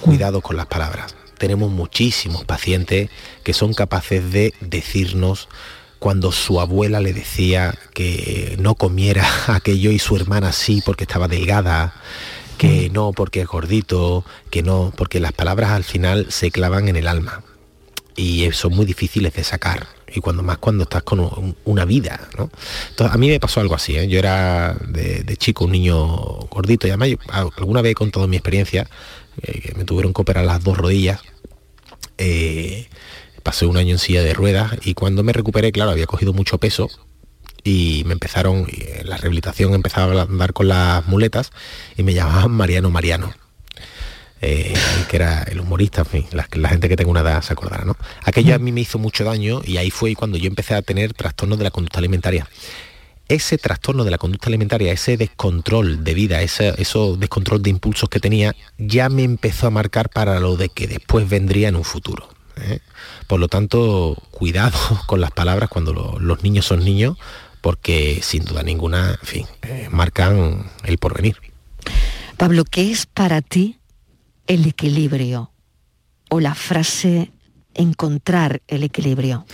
Cuidado 0.00 0.40
con 0.40 0.56
las 0.56 0.66
palabras. 0.66 1.14
Tenemos 1.40 1.70
muchísimos 1.70 2.44
pacientes 2.44 3.08
que 3.44 3.54
son 3.54 3.72
capaces 3.72 4.30
de 4.30 4.52
decirnos 4.60 5.48
cuando 5.98 6.32
su 6.32 6.60
abuela 6.60 7.00
le 7.00 7.14
decía 7.14 7.74
que 7.94 8.56
no 8.58 8.74
comiera 8.74 9.26
aquello 9.46 9.90
y 9.90 9.98
su 9.98 10.16
hermana 10.16 10.52
sí 10.52 10.82
porque 10.84 11.04
estaba 11.04 11.28
delgada, 11.28 11.94
que 12.58 12.90
no 12.90 13.12
porque 13.12 13.40
es 13.40 13.46
gordito, 13.46 14.22
que 14.50 14.62
no, 14.62 14.92
porque 14.94 15.18
las 15.18 15.32
palabras 15.32 15.70
al 15.70 15.84
final 15.84 16.26
se 16.28 16.50
clavan 16.50 16.88
en 16.88 16.96
el 16.96 17.08
alma. 17.08 17.42
Y 18.16 18.52
son 18.52 18.74
muy 18.74 18.84
difíciles 18.84 19.32
de 19.32 19.42
sacar 19.42 19.86
y 20.14 20.20
cuando 20.20 20.42
más 20.42 20.58
cuando 20.58 20.84
estás 20.84 21.02
con 21.02 21.20
un- 21.20 21.56
una 21.64 21.84
vida 21.84 22.28
¿no? 22.36 22.50
Entonces, 22.90 23.14
a 23.14 23.18
mí 23.18 23.28
me 23.28 23.40
pasó 23.40 23.60
algo 23.60 23.74
así 23.74 23.96
¿eh? 23.96 24.08
yo 24.08 24.18
era 24.18 24.74
de, 24.88 25.36
chico 25.36 25.64
un 25.64 25.72
niño 25.72 25.96
gordito 26.50 26.86
y 26.86 26.90
además 26.90 27.08
yo, 27.10 27.16
alguna 27.56 27.82
vez 27.82 27.92
he 27.92 27.94
contado 27.94 28.26
mi 28.28 28.36
experiencia 28.36 28.88
eh, 29.42 29.60
que 29.60 29.74
me 29.74 29.84
tuvieron 29.84 30.12
que 30.12 30.22
operar 30.22 30.44
las 30.44 30.62
dos 30.62 30.76
rodillas 30.76 31.20
eh, 32.18 32.88
pasé 33.42 33.66
un 33.66 33.76
año 33.76 33.92
en 33.92 33.98
silla 33.98 34.22
de 34.22 34.34
ruedas 34.34 34.72
y 34.82 34.94
cuando 34.94 35.22
me 35.22 35.32
recuperé 35.32 35.72
claro 35.72 35.90
había 35.90 36.06
cogido 36.06 36.32
mucho 36.32 36.58
peso 36.58 36.88
y 37.64 38.02
me 38.06 38.12
empezaron 38.14 38.66
la 39.04 39.16
rehabilitación 39.16 39.74
empezaba 39.74 40.20
a 40.20 40.22
andar 40.24 40.52
con 40.52 40.68
las 40.68 41.06
muletas 41.06 41.50
y 41.96 42.02
me 42.02 42.14
llamaban 42.14 42.50
Mariano 42.50 42.90
Mariano 42.90 43.34
eh, 44.40 44.74
que 45.08 45.16
era 45.16 45.42
el 45.44 45.60
humorista, 45.60 46.00
en 46.02 46.06
fin, 46.06 46.26
la, 46.32 46.46
la 46.52 46.68
gente 46.70 46.88
que 46.88 46.96
tenga 46.96 47.10
una 47.10 47.20
edad 47.20 47.42
se 47.42 47.52
acordará, 47.52 47.84
¿no? 47.84 47.96
Aquello 48.24 48.54
a 48.54 48.58
mí 48.58 48.72
me 48.72 48.80
hizo 48.80 48.98
mucho 48.98 49.24
daño 49.24 49.60
y 49.64 49.76
ahí 49.76 49.90
fue 49.90 50.14
cuando 50.14 50.38
yo 50.38 50.46
empecé 50.46 50.74
a 50.74 50.82
tener 50.82 51.12
trastornos 51.14 51.58
de 51.58 51.64
la 51.64 51.70
conducta 51.70 51.98
alimentaria. 51.98 52.48
Ese 53.28 53.58
trastorno 53.58 54.02
de 54.02 54.10
la 54.10 54.18
conducta 54.18 54.48
alimentaria, 54.48 54.92
ese 54.92 55.16
descontrol 55.16 56.02
de 56.02 56.14
vida, 56.14 56.42
ese 56.42 56.74
eso 56.78 57.16
descontrol 57.16 57.62
de 57.62 57.70
impulsos 57.70 58.08
que 58.08 58.18
tenía, 58.18 58.56
ya 58.76 59.08
me 59.08 59.22
empezó 59.22 59.68
a 59.68 59.70
marcar 59.70 60.08
para 60.08 60.40
lo 60.40 60.56
de 60.56 60.68
que 60.68 60.88
después 60.88 61.28
vendría 61.28 61.68
en 61.68 61.76
un 61.76 61.84
futuro. 61.84 62.28
¿eh? 62.56 62.80
Por 63.28 63.38
lo 63.38 63.46
tanto, 63.48 64.16
cuidado 64.32 64.76
con 65.06 65.20
las 65.20 65.30
palabras 65.30 65.68
cuando 65.68 65.92
lo- 65.92 66.18
los 66.18 66.42
niños 66.42 66.66
son 66.66 66.84
niños, 66.84 67.16
porque 67.60 68.20
sin 68.22 68.44
duda 68.44 68.62
ninguna, 68.64 69.10
en 69.20 69.26
fin, 69.26 69.46
eh, 69.62 69.88
marcan 69.92 70.70
el 70.84 70.98
porvenir. 70.98 71.36
Pablo, 72.36 72.64
¿qué 72.64 72.90
es 72.90 73.06
para 73.06 73.42
ti 73.42 73.78
el 74.50 74.66
equilibrio? 74.66 75.52
O 76.28 76.40
la 76.40 76.56
frase 76.56 77.30
encontrar 77.72 78.62
el 78.66 78.82
equilibrio. 78.82 79.46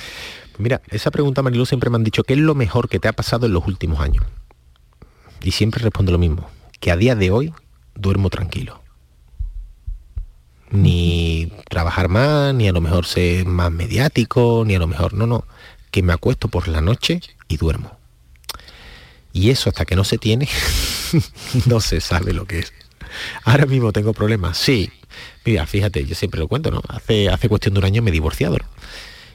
Mira, 0.57 0.81
esa 0.89 1.11
pregunta, 1.11 1.43
Marilu, 1.43 1.67
siempre 1.67 1.91
me 1.91 1.97
han 1.97 2.05
dicho, 2.05 2.25
¿qué 2.25 2.33
es 2.33 2.39
lo 2.39 2.55
mejor 2.55 2.89
que 2.89 2.99
te 2.99 3.07
ha 3.07 3.13
pasado 3.13 3.45
en 3.45 3.53
los 3.53 3.67
últimos 3.67 4.01
años? 4.01 4.25
Y 5.43 5.51
siempre 5.51 5.83
respondo 5.83 6.13
lo 6.13 6.19
mismo, 6.19 6.49
que 6.81 6.91
a 6.91 6.97
día 6.97 7.15
de 7.15 7.31
hoy 7.31 7.53
duermo 7.95 8.31
tranquilo. 8.31 8.83
Ni 10.71 11.53
trabajar 11.69 12.09
más, 12.09 12.55
ni 12.55 12.67
a 12.67 12.73
lo 12.73 12.81
mejor 12.81 13.05
ser 13.05 13.45
más 13.45 13.71
mediático, 13.71 14.65
ni 14.67 14.77
a 14.77 14.79
lo 14.79 14.87
mejor, 14.87 15.13
no, 15.13 15.27
no, 15.27 15.45
que 15.91 16.03
me 16.03 16.15
acuesto 16.15 16.49
por 16.49 16.69
la 16.69 16.81
noche 16.81 17.21
y 17.49 17.59
duermo. 17.59 17.99
Y 19.35 19.51
eso 19.51 19.69
hasta 19.69 19.85
que 19.85 19.95
no 19.95 20.05
se 20.05 20.17
tiene, 20.17 20.49
no 21.67 21.81
se 21.81 22.01
sabe 22.01 22.33
lo 22.33 22.47
que 22.47 22.61
es. 22.61 22.73
Ahora 23.45 23.67
mismo 23.67 23.93
tengo 23.93 24.13
problemas, 24.13 24.59
sí. 24.59 24.91
Mira, 25.45 25.67
fíjate, 25.67 26.05
yo 26.05 26.15
siempre 26.15 26.41
lo 26.41 26.49
cuento, 26.49 26.71
¿no? 26.71 26.83
Hace, 26.89 27.29
hace 27.29 27.49
cuestión 27.49 27.75
de 27.75 27.81
un 27.81 27.87
año 27.87 28.03
me 28.03 28.11
he 28.11 28.13
divorciado. 28.13 28.57
¿no? 28.59 28.67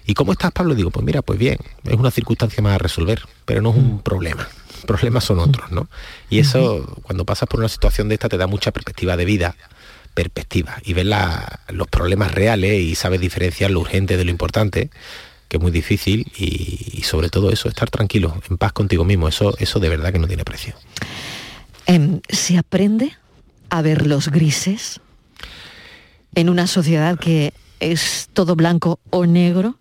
¿Y 0.05 0.13
cómo 0.13 0.31
estás, 0.33 0.51
Pablo? 0.51 0.75
Digo, 0.75 0.91
pues 0.91 1.05
mira, 1.05 1.21
pues 1.21 1.39
bien, 1.39 1.57
es 1.85 1.93
una 1.93 2.11
circunstancia 2.11 2.61
más 2.61 2.75
a 2.75 2.77
resolver, 2.77 3.21
pero 3.45 3.61
no 3.61 3.69
es 3.71 3.77
un 3.77 4.01
problema. 4.01 4.47
Problemas 4.87 5.23
son 5.23 5.39
otros, 5.39 5.71
¿no? 5.71 5.87
Y 6.29 6.39
eso, 6.39 6.97
cuando 7.03 7.23
pasas 7.23 7.47
por 7.47 7.59
una 7.59 7.69
situación 7.69 8.09
de 8.09 8.15
esta, 8.15 8.27
te 8.27 8.37
da 8.37 8.47
mucha 8.47 8.71
perspectiva 8.71 9.15
de 9.15 9.25
vida, 9.25 9.55
perspectiva, 10.15 10.77
y 10.83 10.93
ves 10.93 11.05
la- 11.05 11.59
los 11.69 11.87
problemas 11.87 12.31
reales 12.33 12.81
y 12.81 12.95
sabes 12.95 13.21
diferenciar 13.21 13.69
lo 13.71 13.79
urgente 13.79 14.17
de 14.17 14.25
lo 14.25 14.31
importante, 14.31 14.89
que 15.47 15.57
es 15.57 15.61
muy 15.63 15.71
difícil, 15.71 16.31
y, 16.35 16.93
y 16.93 17.03
sobre 17.03 17.29
todo 17.29 17.51
eso, 17.51 17.69
estar 17.69 17.89
tranquilo, 17.91 18.41
en 18.49 18.57
paz 18.57 18.73
contigo 18.73 19.05
mismo, 19.05 19.27
eso, 19.27 19.55
eso 19.59 19.79
de 19.79 19.89
verdad 19.89 20.11
que 20.11 20.19
no 20.19 20.27
tiene 20.27 20.43
precio. 20.43 20.73
Em, 21.85 22.21
¿Se 22.27 22.57
aprende 22.57 23.11
a 23.71 23.81
ver 23.81 24.05
los 24.05 24.29
grises 24.29 25.01
en 26.35 26.49
una 26.49 26.67
sociedad 26.67 27.17
que 27.17 27.53
es 27.79 28.29
todo 28.33 28.55
blanco 28.55 28.99
o 29.09 29.25
negro? 29.25 29.79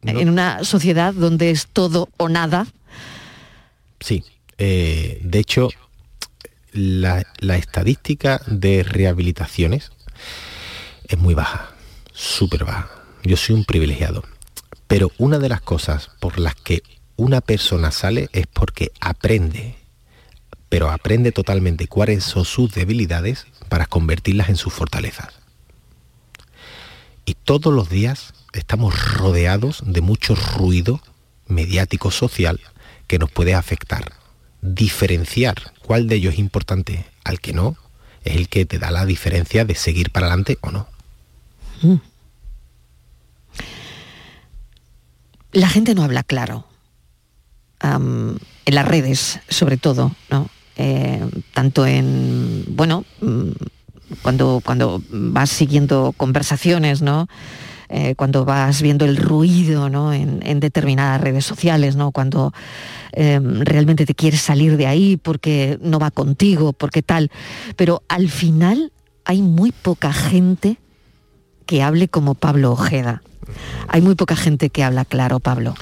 No. 0.00 0.18
En 0.18 0.28
una 0.30 0.64
sociedad 0.64 1.12
donde 1.12 1.50
es 1.50 1.66
todo 1.66 2.08
o 2.16 2.28
nada. 2.28 2.66
Sí, 4.00 4.24
eh, 4.58 5.20
de 5.22 5.38
hecho, 5.38 5.68
la, 6.72 7.26
la 7.38 7.56
estadística 7.56 8.40
de 8.46 8.82
rehabilitaciones 8.82 9.92
es 11.06 11.18
muy 11.18 11.34
baja, 11.34 11.74
súper 12.12 12.64
baja. 12.64 12.90
Yo 13.22 13.36
soy 13.36 13.54
un 13.54 13.64
privilegiado. 13.64 14.24
Pero 14.86 15.10
una 15.18 15.38
de 15.38 15.48
las 15.48 15.60
cosas 15.60 16.10
por 16.20 16.38
las 16.38 16.54
que 16.54 16.82
una 17.16 17.40
persona 17.40 17.90
sale 17.90 18.28
es 18.32 18.46
porque 18.46 18.90
aprende, 19.00 19.76
pero 20.74 20.90
aprende 20.90 21.30
totalmente 21.30 21.86
cuáles 21.86 22.24
son 22.24 22.44
sus 22.44 22.72
debilidades 22.74 23.46
para 23.68 23.86
convertirlas 23.86 24.48
en 24.48 24.56
sus 24.56 24.72
fortalezas. 24.72 25.28
Y 27.24 27.34
todos 27.34 27.72
los 27.72 27.88
días 27.88 28.34
estamos 28.52 29.14
rodeados 29.14 29.84
de 29.86 30.00
mucho 30.00 30.34
ruido 30.34 31.00
mediático 31.46 32.10
social 32.10 32.58
que 33.06 33.20
nos 33.20 33.30
puede 33.30 33.54
afectar. 33.54 34.14
Diferenciar 34.62 35.54
cuál 35.86 36.08
de 36.08 36.16
ellos 36.16 36.32
es 36.32 36.40
importante 36.40 37.06
al 37.22 37.38
que 37.38 37.52
no 37.52 37.76
es 38.24 38.34
el 38.34 38.48
que 38.48 38.66
te 38.66 38.80
da 38.80 38.90
la 38.90 39.06
diferencia 39.06 39.64
de 39.64 39.76
seguir 39.76 40.10
para 40.10 40.26
adelante 40.26 40.58
o 40.60 40.72
no. 40.72 40.88
La 45.52 45.68
gente 45.68 45.94
no 45.94 46.02
habla 46.02 46.24
claro. 46.24 46.66
En 47.80 48.40
las 48.66 48.88
redes, 48.88 49.38
sobre 49.48 49.76
todo, 49.76 50.10
¿no? 50.30 50.50
Eh, 50.76 51.24
tanto 51.52 51.86
en, 51.86 52.64
bueno, 52.68 53.04
mm, 53.20 53.50
cuando, 54.22 54.60
cuando 54.64 55.02
vas 55.10 55.50
siguiendo 55.50 56.12
conversaciones, 56.16 57.02
¿no? 57.02 57.28
Eh, 57.88 58.14
cuando 58.16 58.44
vas 58.44 58.82
viendo 58.82 59.04
el 59.04 59.16
ruido 59.16 59.88
¿no? 59.88 60.12
en, 60.12 60.58
determinadas 60.58 61.20
redes 61.20 61.44
sociales, 61.44 61.96
¿no? 61.96 62.12
cuando 62.12 62.52
eh, 63.12 63.38
realmente 63.42 64.06
te 64.06 64.14
quieres 64.14 64.40
salir 64.40 64.76
de 64.76 64.86
ahí 64.86 65.16
porque 65.16 65.78
no 65.80 65.98
va 65.98 66.10
contigo, 66.10 66.72
porque 66.72 67.02
tal. 67.02 67.30
Pero 67.76 68.02
al 68.08 68.30
final 68.30 68.90
hay 69.24 69.42
muy 69.42 69.70
poca 69.70 70.12
gente 70.12 70.78
que 71.66 71.82
hable 71.82 72.08
como 72.08 72.34
Pablo 72.34 72.72
Ojeda. 72.72 73.22
Hay 73.88 74.00
muy 74.00 74.14
poca 74.14 74.34
gente 74.34 74.70
que 74.70 74.82
habla 74.82 75.04
claro, 75.04 75.38
Pablo. 75.38 75.74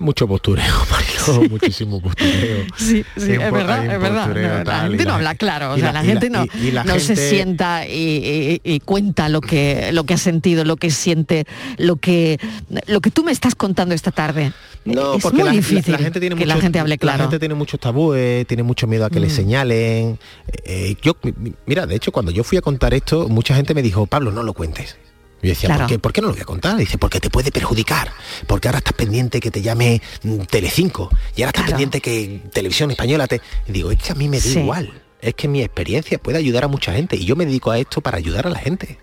Mucho 0.00 0.26
postureo, 0.26 0.74
Mariló, 0.90 1.48
muchísimo 1.50 2.00
postureo. 2.00 2.64
Sí, 2.76 3.04
sí, 3.16 3.32
es 3.32 3.52
verdad, 3.52 3.84
es 3.84 4.00
verdad. 4.00 4.28
No, 4.28 4.34
la 4.34 4.64
tal, 4.64 4.88
gente 4.90 5.04
no 5.04 5.10
la- 5.10 5.14
habla 5.16 5.34
claro, 5.34 5.72
o 5.74 5.78
sea, 5.78 5.92
la- 5.92 6.02
gente 6.02 6.30
no, 6.30 6.46
y- 6.54 6.68
y 6.68 6.70
la 6.72 6.84
no 6.84 6.98
se 6.98 7.14
sienta 7.16 7.86
y, 7.86 8.80
cuenta 8.86 9.28
lo 9.28 9.40
que, 9.42 9.90
lo 9.92 10.04
que 10.04 10.14
ha 10.14 10.18
sentido, 10.18 10.64
lo 10.64 10.76
que 10.76 10.90
siente, 10.90 11.44
lo 11.76 11.96
que, 11.96 12.38
lo 12.86 13.00
que 13.02 13.10
tú 13.10 13.22
me 13.24 13.30
estás 13.32 13.54
contando 13.54 13.94
esta 13.94 14.10
tarde. 14.10 14.52
No, 14.86 15.14
es 15.16 15.22
porque 15.22 15.44
muy 15.44 15.50
difícil 15.50 15.92
la 15.92 15.98
gente 15.98 16.18
tiene 16.18 16.34
que 16.34 16.46
la 16.46 16.56
gente 16.56 16.78
hable 16.78 16.96
claro. 16.96 17.18
La 17.18 17.24
gente 17.24 17.38
tiene 17.38 17.54
muchos 17.54 17.78
tabúes, 17.78 18.46
tiene 18.46 18.62
mucho 18.62 18.86
miedo 18.86 19.04
a 19.04 19.10
que 19.10 19.20
le 19.20 19.26
Mm. 19.26 19.30
señalen. 19.30 20.18
Eh, 20.64 20.96
yo, 21.02 21.14
mi- 21.22 21.34
mi- 21.36 21.52
mira, 21.66 21.86
de 21.86 21.94
hecho, 21.96 22.10
cuando 22.10 22.32
yo 22.32 22.42
fui 22.42 22.56
a 22.56 22.62
contar 22.62 22.94
esto, 22.94 23.28
mucha 23.28 23.54
gente 23.54 23.74
me 23.74 23.82
dijo, 23.82 24.06
Pablo, 24.06 24.32
no 24.32 24.42
lo 24.42 24.54
cuentes. 24.54 24.96
Yo 25.42 25.48
decía, 25.48 25.68
Claro. 25.68 25.80
¿por, 25.82 25.88
qué, 25.88 25.98
¿por 25.98 26.12
qué 26.12 26.20
no 26.20 26.26
lo 26.28 26.34
voy 26.34 26.42
a 26.42 26.44
contar? 26.44 26.76
Dice, 26.76 26.98
porque 26.98 27.20
te 27.20 27.30
puede 27.30 27.50
perjudicar. 27.50 28.12
Porque 28.46 28.68
ahora 28.68 28.78
estás 28.78 28.92
pendiente 28.94 29.40
que 29.40 29.50
te 29.50 29.62
llame 29.62 30.02
mm, 30.22 30.40
Telecinco. 30.50 31.08
Y 31.36 31.42
ahora 31.42 31.48
estás 31.50 31.62
Claro. 31.64 31.70
pendiente 31.70 32.00
que 32.00 32.42
Televisión 32.52 32.90
Española 32.90 33.26
te... 33.26 33.40
Y 33.66 33.72
digo, 33.72 33.90
es 33.90 33.98
que 34.02 34.12
a 34.12 34.14
mí 34.14 34.28
me 34.28 34.38
da 34.38 34.42
Sí. 34.44 34.58
igual. 34.60 35.02
Es 35.22 35.34
que 35.34 35.48
mi 35.48 35.62
experiencia 35.62 36.18
puede 36.18 36.38
ayudar 36.38 36.64
a 36.64 36.68
mucha 36.68 36.92
gente. 36.92 37.16
Y 37.16 37.24
yo 37.24 37.36
me 37.36 37.46
dedico 37.46 37.70
a 37.70 37.78
esto 37.78 38.00
para 38.00 38.18
ayudar 38.18 38.46
a 38.46 38.50
la 38.50 38.58
gente. 38.58 38.98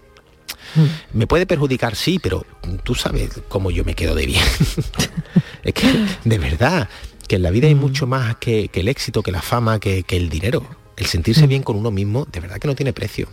Mm. 0.76 1.18
Me 1.20 1.28
puede 1.28 1.46
perjudicar, 1.46 1.96
sí, 1.96 2.20
pero 2.20 2.46
tú 2.84 2.94
sabes 2.96 3.30
cómo 3.48 3.72
yo 3.72 3.84
me 3.84 3.96
quedo 3.96 4.14
de 4.16 4.26
bien. 4.26 4.44
es 5.64 5.74
que, 5.74 6.06
de 6.24 6.38
verdad, 6.38 6.90
que 7.28 7.36
en 7.38 7.44
la 7.44 7.52
vida 7.52 7.68
hay 7.68 7.76
mucho 7.76 8.06
más 8.08 8.36
que, 8.38 8.68
que 8.70 8.82
el 8.82 8.88
éxito, 8.88 9.24
que 9.24 9.32
la 9.32 9.42
fama, 9.42 9.80
que, 9.80 10.04
que 10.04 10.18
el 10.18 10.30
dinero. 10.30 10.66
El 10.98 11.06
sentirse 11.06 11.48
bien 11.48 11.64
con 11.64 11.78
uno 11.78 11.92
mismo, 11.92 12.26
de 12.32 12.40
verdad 12.40 12.58
que 12.58 12.68
no 12.68 12.76
tiene 12.76 12.92
precio. 12.92 13.30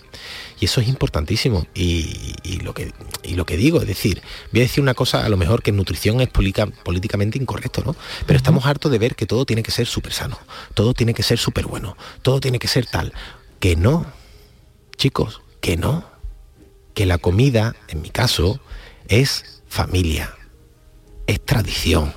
Y 0.60 0.66
eso 0.66 0.80
es 0.80 0.86
importantísimo. 0.86 1.66
Y, 1.74 2.34
y 2.44 2.60
lo 2.60 2.74
que, 2.74 2.92
y 3.22 3.34
lo 3.34 3.46
que 3.46 3.56
digo, 3.56 3.80
es 3.80 3.88
decir, 3.88 4.22
voy 4.52 4.60
a 4.60 4.64
decir 4.64 4.82
una 4.82 4.94
cosa, 4.94 5.24
a 5.24 5.28
lo 5.28 5.36
mejor 5.36 5.62
que 5.62 5.70
en 5.70 5.76
nutrición 5.76 6.20
es 6.20 6.28
políticamente 6.28 7.38
incorrecto, 7.38 7.82
¿no? 7.84 7.96
Pero 8.26 8.36
estamos 8.36 8.66
hartos 8.66 8.92
de 8.92 8.98
ver 8.98 9.16
que 9.16 9.26
todo 9.26 9.46
tiene 9.46 9.62
que 9.62 9.72
ser 9.72 9.86
súper 9.86 10.12
sano, 10.12 10.38
todo 10.74 10.94
tiene 10.94 11.14
que 11.14 11.22
ser 11.22 11.38
súper 11.38 11.66
bueno, 11.66 11.96
todo 12.22 12.38
tiene 12.38 12.58
que 12.58 12.68
ser 12.68 12.86
tal. 12.86 13.12
Que 13.58 13.76
no, 13.76 14.06
chicos, 14.96 15.40
que 15.60 15.76
no 15.76 16.14
que 16.94 17.06
la 17.06 17.18
comida, 17.18 17.74
en 17.88 18.00
mi 18.00 18.10
caso, 18.10 18.60
es 19.08 19.62
familia, 19.68 20.34
es 21.26 21.44
tradición, 21.44 22.14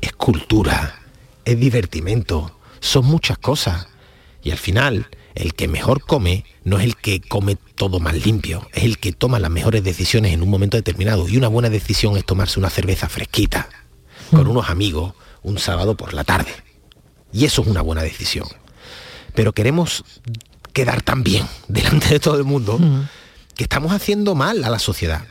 es 0.00 0.12
cultura, 0.14 1.00
es 1.44 1.60
divertimento, 1.60 2.58
son 2.80 3.04
muchas 3.04 3.38
cosas. 3.38 3.86
Y 4.42 4.50
al 4.50 4.58
final, 4.58 5.08
el 5.34 5.54
que 5.54 5.68
mejor 5.68 6.04
come 6.04 6.44
no 6.64 6.78
es 6.78 6.84
el 6.84 6.96
que 6.96 7.20
come 7.20 7.56
todo 7.74 8.00
más 8.00 8.14
limpio, 8.24 8.68
es 8.72 8.84
el 8.84 8.98
que 8.98 9.12
toma 9.12 9.38
las 9.38 9.50
mejores 9.50 9.84
decisiones 9.84 10.32
en 10.32 10.42
un 10.42 10.50
momento 10.50 10.76
determinado. 10.76 11.28
Y 11.28 11.36
una 11.36 11.48
buena 11.48 11.70
decisión 11.70 12.16
es 12.16 12.24
tomarse 12.24 12.58
una 12.58 12.70
cerveza 12.70 13.08
fresquita, 13.08 13.68
con 14.30 14.46
unos 14.46 14.68
amigos, 14.70 15.14
un 15.42 15.58
sábado 15.58 15.96
por 15.96 16.14
la 16.14 16.24
tarde. 16.24 16.50
Y 17.32 17.44
eso 17.44 17.62
es 17.62 17.68
una 17.68 17.82
buena 17.82 18.02
decisión. 18.02 18.46
Pero 19.34 19.52
queremos 19.52 20.04
quedar 20.72 21.02
tan 21.02 21.22
bien 21.22 21.46
delante 21.68 22.08
de 22.08 22.20
todo 22.20 22.36
el 22.36 22.44
mundo 22.44 22.78
que 23.54 23.64
estamos 23.64 23.92
haciendo 23.92 24.34
mal 24.34 24.64
a 24.64 24.70
la 24.70 24.78
sociedad. 24.78 25.26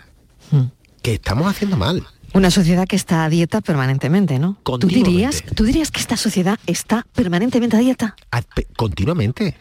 Que 1.01 1.13
estamos 1.13 1.47
haciendo 1.47 1.77
mal. 1.77 2.05
Una 2.37 2.51
sociedad 2.51 2.85
que 2.87 2.95
está 2.95 3.25
a 3.25 3.29
dieta 3.29 3.61
permanentemente, 3.61 4.37
¿no? 4.37 4.57
¿Tú 4.63 4.77
dirías, 4.87 5.43
¿Tú 5.55 5.63
dirías 5.63 5.89
que 5.89 5.99
esta 5.99 6.17
sociedad 6.17 6.59
está 6.67 7.07
permanentemente 7.15 7.75
a 7.75 7.79
dieta? 7.79 8.15
A- 8.31 8.43
Continuamente. 8.75 9.55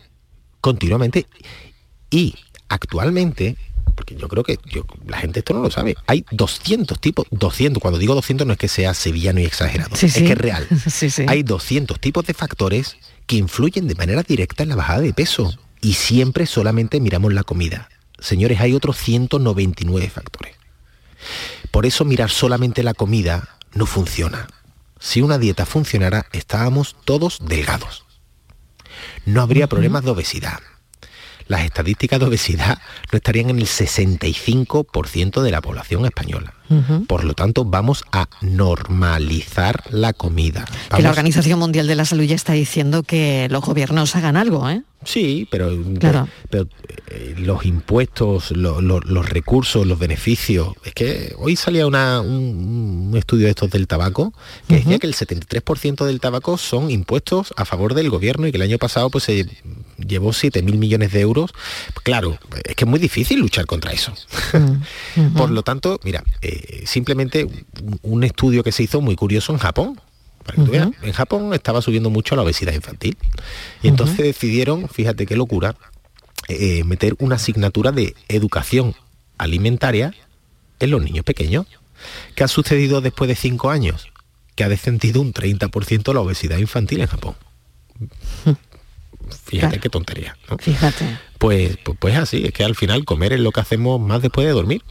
Continuamente. 0.61 1.26
Y 2.11 2.35
actualmente, 2.68 3.56
porque 3.95 4.14
yo 4.16 4.28
creo 4.28 4.42
que 4.45 4.59
yo- 4.66 4.85
la 5.06 5.16
gente 5.16 5.38
esto 5.38 5.54
no 5.54 5.61
lo 5.62 5.71
sabe, 5.71 5.97
hay 6.06 6.26
200 6.33 7.00
tipos, 7.00 7.26
200, 7.30 7.80
cuando 7.80 7.99
digo 7.99 8.14
200 8.14 8.47
no 8.47 8.52
es 8.52 8.59
que 8.59 8.68
sea 8.68 8.92
sevillano 8.92 9.40
y 9.40 9.45
exagerado, 9.45 9.97
Sí, 9.97 10.06
es 10.06 10.12
sí. 10.12 10.25
que 10.25 10.33
es 10.33 10.38
real. 10.38 10.66
Sí. 10.90 11.09
Hay 11.28 11.42
200 11.45 11.99
tipos 11.99 12.26
de 12.26 12.35
factores 12.35 12.97
que 13.26 13.37
influyen 13.37 13.88
de 13.88 13.95
manera 13.95 14.23
directa 14.23 14.64
en 14.64 14.68
la 14.68 14.76
bajada 14.76 15.00
de 15.00 15.14
peso. 15.14 15.59
Y 15.80 15.95
siempre 15.95 16.45
solamente 16.45 17.00
miramos 17.00 17.33
la 17.33 17.42
comida. 17.42 17.88
Señores, 18.18 18.61
hay 18.61 18.75
otros 18.75 18.97
199 18.99 20.11
factores. 20.11 20.56
Por 21.71 21.87
eso 21.87 22.05
mirar 22.05 22.31
solamente 22.31 22.83
la 22.83 22.95
comida 22.95 23.57
no 23.73 23.87
funciona. 23.87 24.47
Si 24.99 25.21
una 25.21 25.39
dieta 25.39 25.67
funcionara, 25.67 26.27
estábamos 26.33 26.97
todos 27.05 27.39
delgados. 27.47 28.05
No 29.25 29.43
habría 29.43 29.67
problemas 29.67 30.05
de 30.05 30.11
obesidad. 30.11 30.61
Las 31.49 31.65
estadísticas 31.65 32.19
de 32.19 32.26
obesidad 32.26 32.79
no 33.13 33.17
estarían 33.19 33.50
en 33.50 33.59
el 33.59 33.67
65% 33.67 35.43
de 35.43 35.50
la 35.50 35.61
población 35.61 36.05
española. 36.05 36.55
Por 37.07 37.23
lo 37.23 37.35
tanto, 37.35 37.65
vamos 37.65 38.05
a 38.11 38.29
normalizar 38.41 39.85
la 39.91 40.13
comida. 40.13 40.65
Que 40.95 41.02
la 41.02 41.11
Organización 41.11 41.61
Mundial 41.61 41.87
de 41.87 41.95
la 41.95 42.05
Salud 42.05 42.25
ya 42.25 42.35
está 42.35 42.55
diciendo 42.55 43.05
que 43.05 43.47
los 43.50 43.65
gobiernos 43.65 44.17
hagan 44.17 44.37
algo, 44.37 44.69
¿eh? 44.69 44.83
Sí, 45.06 45.47
pero, 45.50 45.71
Claro. 45.99 46.28
pero, 46.50 46.69
eh, 47.08 47.34
los 47.38 47.64
impuestos, 47.64 48.50
lo- 48.50 48.80
lo- 48.80 49.00
los 49.00 49.28
recursos, 49.28 49.86
los 49.86 49.99
beneficios. 49.99 50.75
Es 50.84 50.92
que 50.95 51.32
hoy 51.38 51.54
salía 51.56 51.86
una- 51.86 52.21
un, 52.21 53.08
un 53.12 53.16
estudio 53.16 53.45
de 53.45 53.50
estos 53.50 53.71
del 53.71 53.86
tabaco 53.86 54.34
que 54.69 54.75
decía 54.76 54.99
que 54.99 55.06
el 55.06 55.14
73% 55.14 56.04
del 56.04 56.19
tabaco 56.21 56.58
son 56.58 56.90
impuestos 56.90 57.54
a 57.56 57.64
favor 57.64 57.95
del 57.95 58.10
gobierno 58.10 58.47
y 58.47 58.50
que 58.50 58.56
el 58.56 58.62
año 58.62 58.78
pasado 58.78 59.08
pues 59.08 59.25
se 59.25 59.47
llevó 60.04 60.32
7.000 60.32 60.76
millones 60.76 61.12
de 61.12 61.21
euros. 61.21 61.52
Claro, 62.02 62.36
es 62.64 62.75
que 62.75 62.84
es 62.84 62.90
muy 62.90 62.99
difícil 62.99 63.38
luchar 63.38 63.64
contra 63.66 63.92
eso. 63.92 64.12
Por 65.36 65.50
lo 65.50 65.62
tanto, 65.62 66.00
mira, 66.02 66.25
eh, 66.42 66.82
simplemente 66.84 67.47
un 68.02 68.25
estudio 68.25 68.62
que 68.64 68.73
se 68.73 68.82
hizo 68.82 69.00
muy 69.00 69.14
curioso 69.16 69.52
en 69.52 69.58
Japón. 69.58 70.00
Para 70.47 70.56
que 70.56 70.63
tú 70.65 70.71
veas, 70.71 70.89
en 71.02 71.13
Japón 71.13 71.52
estaba 71.52 71.82
subiendo 71.82 72.09
mucho 72.09 72.37
la 72.37 72.43
obesidad 72.43 72.73
infantil. 72.73 73.17
Y 73.82 73.89
entonces 73.89 74.17
decidieron, 74.19 74.89
fíjate 74.89 75.26
qué 75.26 75.37
locura, 75.37 75.75
eh, 76.49 76.85
meter 76.85 77.17
una 77.19 77.35
asignatura 77.35 77.91
de 77.91 78.15
educación 78.28 78.95
alimentaria 79.39 80.15
en 80.78 80.91
los 80.91 81.02
niños 81.02 81.25
pequeños. 81.25 81.67
¿Qué 82.35 82.45
ha 82.45 82.49
sucedido 82.49 83.00
después 83.00 83.26
de 83.28 83.35
cinco 83.35 83.71
años? 83.71 84.09
Que 84.54 84.65
ha 84.65 84.69
descendido 84.69 85.21
un 85.21 85.32
30% 85.35 86.15
la 86.15 86.21
obesidad 86.21 86.59
infantil 86.59 87.00
en 87.00 87.06
Japón. 87.09 87.35
Fíjate 89.45 89.69
Claro. 89.69 89.80
qué 89.80 89.89
tontería. 89.89 90.37
¿no? 90.49 90.59
Fíjate. 90.59 91.19
Pues, 91.39 91.76
pues, 91.85 91.99
pues 91.99 92.17
así, 92.17 92.45
es 92.45 92.52
que 92.52 92.65
al 92.65 92.75
final 92.76 93.04
comer 93.04 93.32
es 93.32 93.41
lo 93.41 93.50
que 93.50 93.61
hacemos 93.61 94.00
más 94.00 94.23
después 94.23 94.47
de 94.47 94.52
dormir. 94.52 94.82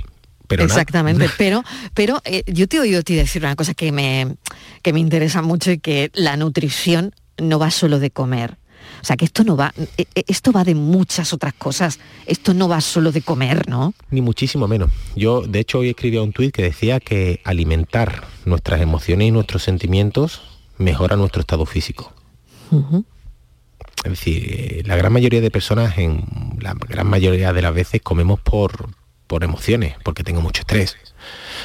Pero. 0.47 0.63
Exactamente, 0.63 1.29
pero, 1.37 1.63
pero 1.93 2.21
eh, 2.25 2.43
yo 2.47 2.67
te 2.67 2.77
he 2.77 2.79
oído 2.79 2.99
a 2.99 3.03
ti 3.03 3.15
decir 3.15 3.43
una 3.43 3.55
cosa 3.55 3.73
que 3.73 3.91
me, 3.91 4.35
que 4.81 4.93
me 4.93 4.99
interesa 4.99 5.41
mucho 5.41 5.71
y 5.71 5.79
que 5.79 6.11
la 6.13 6.37
nutrición 6.37 7.13
no 7.37 7.59
va 7.59 7.71
solo 7.71 7.99
de 7.99 8.11
comer. 8.11 8.57
O 9.01 9.05
sea, 9.05 9.17
que 9.17 9.25
esto 9.25 9.43
no 9.43 9.55
va, 9.57 9.73
eh, 9.97 10.05
eh, 10.15 10.23
esto 10.27 10.51
va 10.51 10.63
de 10.63 10.75
muchas 10.75 11.33
otras 11.33 11.53
cosas. 11.53 11.99
Esto 12.25 12.53
no 12.53 12.67
va 12.67 12.81
solo 12.81 13.11
de 13.11 13.21
comer, 13.21 13.67
¿no? 13.69 13.93
Ni 14.09 14.21
muchísimo 14.21 14.67
menos. 14.67 14.91
Yo, 15.15 15.41
de 15.41 15.59
hecho, 15.59 15.79
hoy 15.79 15.89
escribía 15.89 16.21
un 16.21 16.33
tuit 16.33 16.53
que 16.53 16.63
decía 16.63 16.99
que 16.99 17.41
alimentar 17.43 18.27
nuestras 18.45 18.81
emociones 18.81 19.27
y 19.27 19.31
nuestros 19.31 19.63
sentimientos 19.63 20.41
mejora 20.77 21.15
nuestro 21.15 21.41
estado 21.41 21.65
físico. 21.65 22.13
Es 24.03 24.11
decir, 24.11 24.83
la 24.85 24.95
gran 24.95 25.13
mayoría 25.13 25.41
de 25.41 25.51
personas, 25.51 25.97
en 25.97 26.25
la 26.59 26.73
gran 26.73 27.07
mayoría 27.07 27.53
de 27.53 27.61
las 27.61 27.73
veces, 27.73 28.01
comemos 28.01 28.39
por, 28.39 28.89
por 29.27 29.43
emociones, 29.43 29.95
porque 30.03 30.23
tengo 30.23 30.41
mucho 30.41 30.61
estrés, 30.61 30.95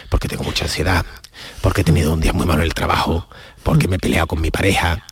porque 0.08 0.28
tengo 0.28 0.44
mucha 0.44 0.64
ansiedad, 0.64 1.04
porque 1.60 1.82
he 1.82 1.84
tenido 1.84 2.12
un 2.14 2.20
día 2.20 2.32
muy 2.32 2.46
malo 2.46 2.60
en 2.62 2.66
el 2.66 2.74
trabajo, 2.74 3.28
porque 3.62 3.88
me 3.88 3.96
he 3.96 3.98
peleado 3.98 4.26
con 4.26 4.40
mi 4.40 4.50
pareja. 4.50 5.04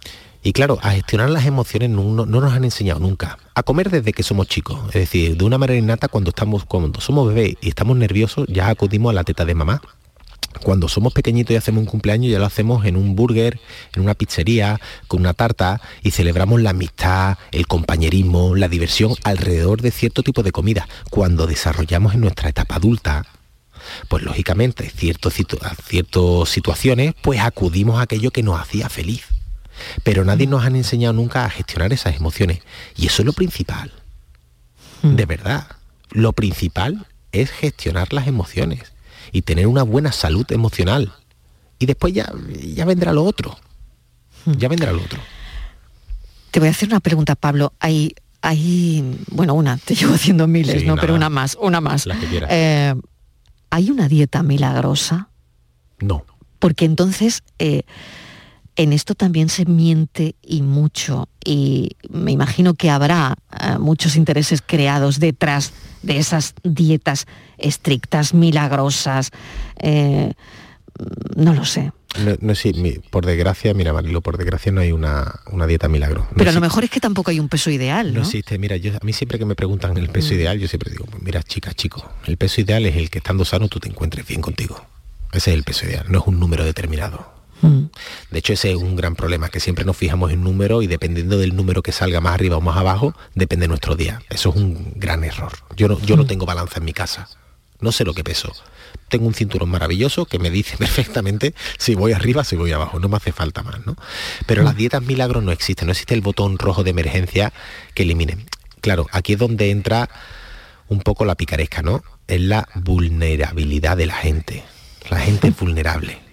Y 0.42 0.52
claro, 0.52 0.78
a 0.82 0.92
gestionar 0.92 1.30
las 1.30 1.46
emociones 1.46 1.90
no, 1.90 2.02
no- 2.04 2.24
no 2.24 2.40
nos 2.40 2.52
han 2.52 2.64
enseñado 2.64 3.00
nunca. 3.00 3.38
A 3.54 3.62
comer 3.64 3.90
desde 3.90 4.12
que 4.12 4.22
somos 4.22 4.46
chicos. 4.46 4.78
Es 4.88 4.94
decir, 4.94 5.36
de 5.36 5.44
una 5.44 5.58
manera 5.58 5.78
innata 5.78 6.08
cuando 6.08 6.30
estamos, 6.30 6.64
cuando 6.64 7.00
somos 7.00 7.28
bebés 7.28 7.54
y 7.60 7.68
estamos 7.68 7.96
nerviosos, 7.96 8.46
ya 8.48 8.68
acudimos 8.68 9.10
a 9.10 9.14
la 9.14 9.24
teta 9.24 9.44
de 9.44 9.54
mamá. 9.54 9.82
Cuando 10.62 10.88
somos 10.88 11.12
pequeñitos 11.12 11.52
y 11.52 11.56
hacemos 11.56 11.82
un 11.82 11.86
cumpleaños, 11.86 12.32
ya 12.32 12.38
lo 12.38 12.46
hacemos 12.46 12.84
en 12.84 12.96
un 12.96 13.14
burger, 13.14 13.60
en 13.94 14.02
una 14.02 14.14
pizzería, 14.14 14.80
con 15.06 15.20
una 15.20 15.34
tarta, 15.34 15.80
y 16.02 16.10
celebramos 16.10 16.60
la 16.60 16.70
amistad, 16.70 17.38
el 17.52 17.66
compañerismo, 17.66 18.56
la 18.56 18.68
diversión 18.68 19.14
alrededor 19.24 19.82
de 19.82 19.90
cierto 19.90 20.22
tipo 20.22 20.42
de 20.42 20.50
comida. 20.50 20.88
Cuando 21.10 21.46
desarrollamos 21.46 22.14
en 22.14 22.20
nuestra 22.22 22.48
etapa 22.48 22.76
adulta, 22.76 23.26
pues 24.08 24.24
lógicamente 24.24 24.90
situ- 24.90 25.58
a 25.62 25.74
ciertas 25.74 26.48
situaciones, 26.48 27.14
pues 27.22 27.40
acudimos 27.40 27.98
a 27.98 28.02
aquello 28.02 28.30
que 28.30 28.42
nos 28.42 28.60
hacía 28.60 28.88
feliz. 28.88 29.24
Pero 30.02 30.24
nadie 30.24 30.48
nos 30.48 30.64
han 30.64 30.74
enseñado 30.74 31.12
nunca 31.12 31.44
a 31.44 31.50
gestionar 31.50 31.92
esas 31.92 32.16
emociones. 32.16 32.60
Y 32.96 33.06
eso 33.06 33.22
es 33.22 33.26
lo 33.26 33.32
principal. 33.32 33.92
De 35.02 35.24
verdad. 35.24 35.68
Lo 36.10 36.32
principal 36.32 37.06
es 37.30 37.50
gestionar 37.50 38.12
las 38.12 38.26
emociones 38.26 38.92
y 39.32 39.42
tener 39.42 39.66
una 39.66 39.82
buena 39.82 40.12
salud 40.12 40.46
emocional. 40.50 41.12
Y 41.78 41.86
después 41.86 42.12
ya, 42.12 42.32
ya 42.74 42.84
vendrá 42.84 43.12
lo 43.12 43.24
otro. 43.24 43.56
Ya 44.46 44.68
vendrá 44.68 44.92
lo 44.92 45.02
otro. 45.02 45.20
Te 46.50 46.60
voy 46.60 46.68
a 46.68 46.72
hacer 46.72 46.88
una 46.88 47.00
pregunta, 47.00 47.34
Pablo. 47.34 47.72
Hay, 47.80 48.14
hay, 48.40 49.18
bueno, 49.30 49.54
una, 49.54 49.76
te 49.76 49.94
llevo 49.94 50.14
haciendo 50.14 50.46
miles, 50.46 50.80
Sí, 50.80 50.86
¿no? 50.86 50.94
nada. 50.94 51.00
Pero 51.02 51.14
una 51.14 51.28
más, 51.28 51.56
una 51.60 51.80
más. 51.80 52.06
La 52.06 52.18
que 52.18 52.26
quieras. 52.26 52.50
Eh, 52.52 52.94
¿Hay 53.70 53.90
una 53.90 54.08
dieta 54.08 54.42
milagrosa? 54.42 55.28
No. 56.00 56.24
Porque 56.58 56.84
entonces 56.84 57.42
eh, 57.58 57.82
en 58.78 58.92
esto 58.94 59.14
también 59.14 59.48
se 59.50 59.66
miente 59.66 60.36
y 60.42 60.62
mucho. 60.62 61.28
Y 61.44 61.90
me 62.08 62.32
imagino 62.32 62.72
que 62.74 62.88
habrá 62.90 63.36
eh, 63.60 63.76
muchos 63.78 64.16
intereses 64.16 64.62
creados 64.64 65.18
detrás 65.20 65.72
de 66.02 66.16
esas 66.18 66.54
dietas 66.62 67.26
estrictas, 67.58 68.32
milagrosas. 68.32 69.30
eh, 69.82 70.32
no 71.36 71.54
lo 71.54 71.64
sé. 71.64 71.92
No, 72.24 72.34
no, 72.40 72.54
sí, 72.56 72.72
mi- 72.72 72.98
por 72.98 73.24
desgracia, 73.26 73.72
mira 73.74 73.92
Marilo, 73.92 74.20
por 74.20 74.36
desgracia 74.38 74.72
no 74.72 74.80
hay 74.80 74.90
una, 74.92 75.40
una 75.52 75.66
dieta 75.66 75.86
milagro. 75.88 76.22
No 76.30 76.36
Pero 76.36 76.50
a 76.50 76.52
lo 76.54 76.60
mejor 76.60 76.82
es 76.84 76.90
que 76.90 76.98
tampoco 77.00 77.30
hay 77.30 77.38
un 77.38 77.48
peso 77.48 77.70
ideal, 77.70 78.08
No 78.12 78.20
¿no? 78.20 78.26
existe, 78.26 78.58
mira, 78.58 78.76
yo, 78.76 78.92
a 78.96 79.04
mí 79.04 79.12
siempre 79.12 79.38
que 79.38 79.44
me 79.44 79.54
preguntan 79.54 79.96
el 79.96 80.08
Mm. 80.08 80.12
peso 80.12 80.34
ideal, 80.34 80.58
yo 80.58 80.66
siempre 80.66 80.90
digo, 80.90 81.04
pues 81.04 81.22
mira, 81.22 81.42
chica, 81.42 81.72
chico, 81.74 82.10
el 82.26 82.36
peso 82.36 82.60
ideal 82.62 82.84
es 82.86 82.96
el 82.96 83.10
que 83.10 83.18
estando 83.18 83.44
sano 83.44 83.68
tú 83.68 83.78
te 83.78 83.88
encuentres 83.88 84.26
bien 84.26 84.40
contigo. 84.40 84.84
Ese 85.32 85.50
es 85.50 85.56
el 85.56 85.62
peso 85.64 85.86
ideal, 85.86 86.06
no 86.08 86.18
es 86.20 86.26
un 86.26 86.40
número 86.40 86.64
determinado. 86.64 87.37
Mm. 87.62 87.84
De 88.30 88.38
hecho, 88.38 88.52
ese 88.52 88.70
es 88.70 88.76
un 88.76 88.96
gran 88.96 89.16
problema, 89.16 89.48
que 89.48 89.60
siempre 89.60 89.84
nos 89.84 89.96
fijamos 89.96 90.32
en 90.32 90.42
número 90.42 90.82
y 90.82 90.86
dependiendo 90.86 91.38
del 91.38 91.56
número 91.56 91.82
que 91.82 91.92
salga 91.92 92.20
más 92.20 92.34
arriba 92.34 92.56
o 92.56 92.60
más 92.60 92.76
abajo, 92.76 93.14
depende 93.34 93.68
nuestro 93.68 93.96
día. 93.96 94.22
Eso 94.30 94.50
es 94.50 94.56
un 94.56 94.92
gran 94.96 95.24
error. 95.24 95.52
Yo 95.76 95.88
no, 95.88 96.00
yo 96.00 96.16
no 96.16 96.26
tengo 96.26 96.46
balanza 96.46 96.78
en 96.78 96.84
mi 96.84 96.92
casa. 96.92 97.28
No 97.80 97.92
sé 97.92 98.04
lo 98.04 98.14
que 98.14 98.24
peso. 98.24 98.52
Tengo 99.08 99.26
un 99.26 99.34
cinturón 99.34 99.70
maravilloso 99.70 100.26
que 100.26 100.38
me 100.38 100.50
dice 100.50 100.76
perfectamente 100.78 101.54
si 101.78 101.94
voy 101.94 102.12
arriba, 102.12 102.44
si 102.44 102.56
voy 102.56 102.72
abajo. 102.72 102.98
No 102.98 103.08
me 103.08 103.16
hace 103.16 103.32
falta 103.32 103.62
más, 103.62 103.86
¿no? 103.86 103.96
Pero 104.46 104.62
las 104.62 104.76
dietas 104.76 105.02
milagros 105.02 105.42
no 105.42 105.52
existen. 105.52 105.86
No 105.86 105.92
existe 105.92 106.14
el 106.14 106.20
botón 106.20 106.58
rojo 106.58 106.82
de 106.84 106.90
emergencia 106.90 107.52
que 107.94 108.02
elimine. 108.02 108.38
Claro, 108.80 109.06
aquí 109.12 109.34
es 109.34 109.38
donde 109.38 109.70
entra 109.70 110.08
un 110.88 111.00
poco 111.00 111.24
la 111.24 111.34
picaresca, 111.34 111.82
¿no? 111.82 112.02
Es 112.26 112.40
la 112.40 112.68
vulnerabilidad 112.74 113.96
de 113.96 114.06
la 114.06 114.14
gente. 114.14 114.64
La 115.10 115.20
gente 115.20 115.48
es 115.48 115.56
vulnerable. 115.58 116.27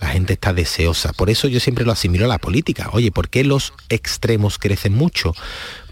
La 0.00 0.08
gente 0.08 0.34
está 0.34 0.52
deseosa. 0.52 1.12
Por 1.12 1.28
eso 1.28 1.48
yo 1.48 1.58
siempre 1.58 1.84
lo 1.84 1.90
asimilo 1.90 2.24
a 2.26 2.28
la 2.28 2.38
política. 2.38 2.90
Oye, 2.92 3.10
¿por 3.10 3.28
qué 3.28 3.42
los 3.42 3.72
extremos 3.88 4.58
crecen 4.58 4.94
mucho? 4.94 5.34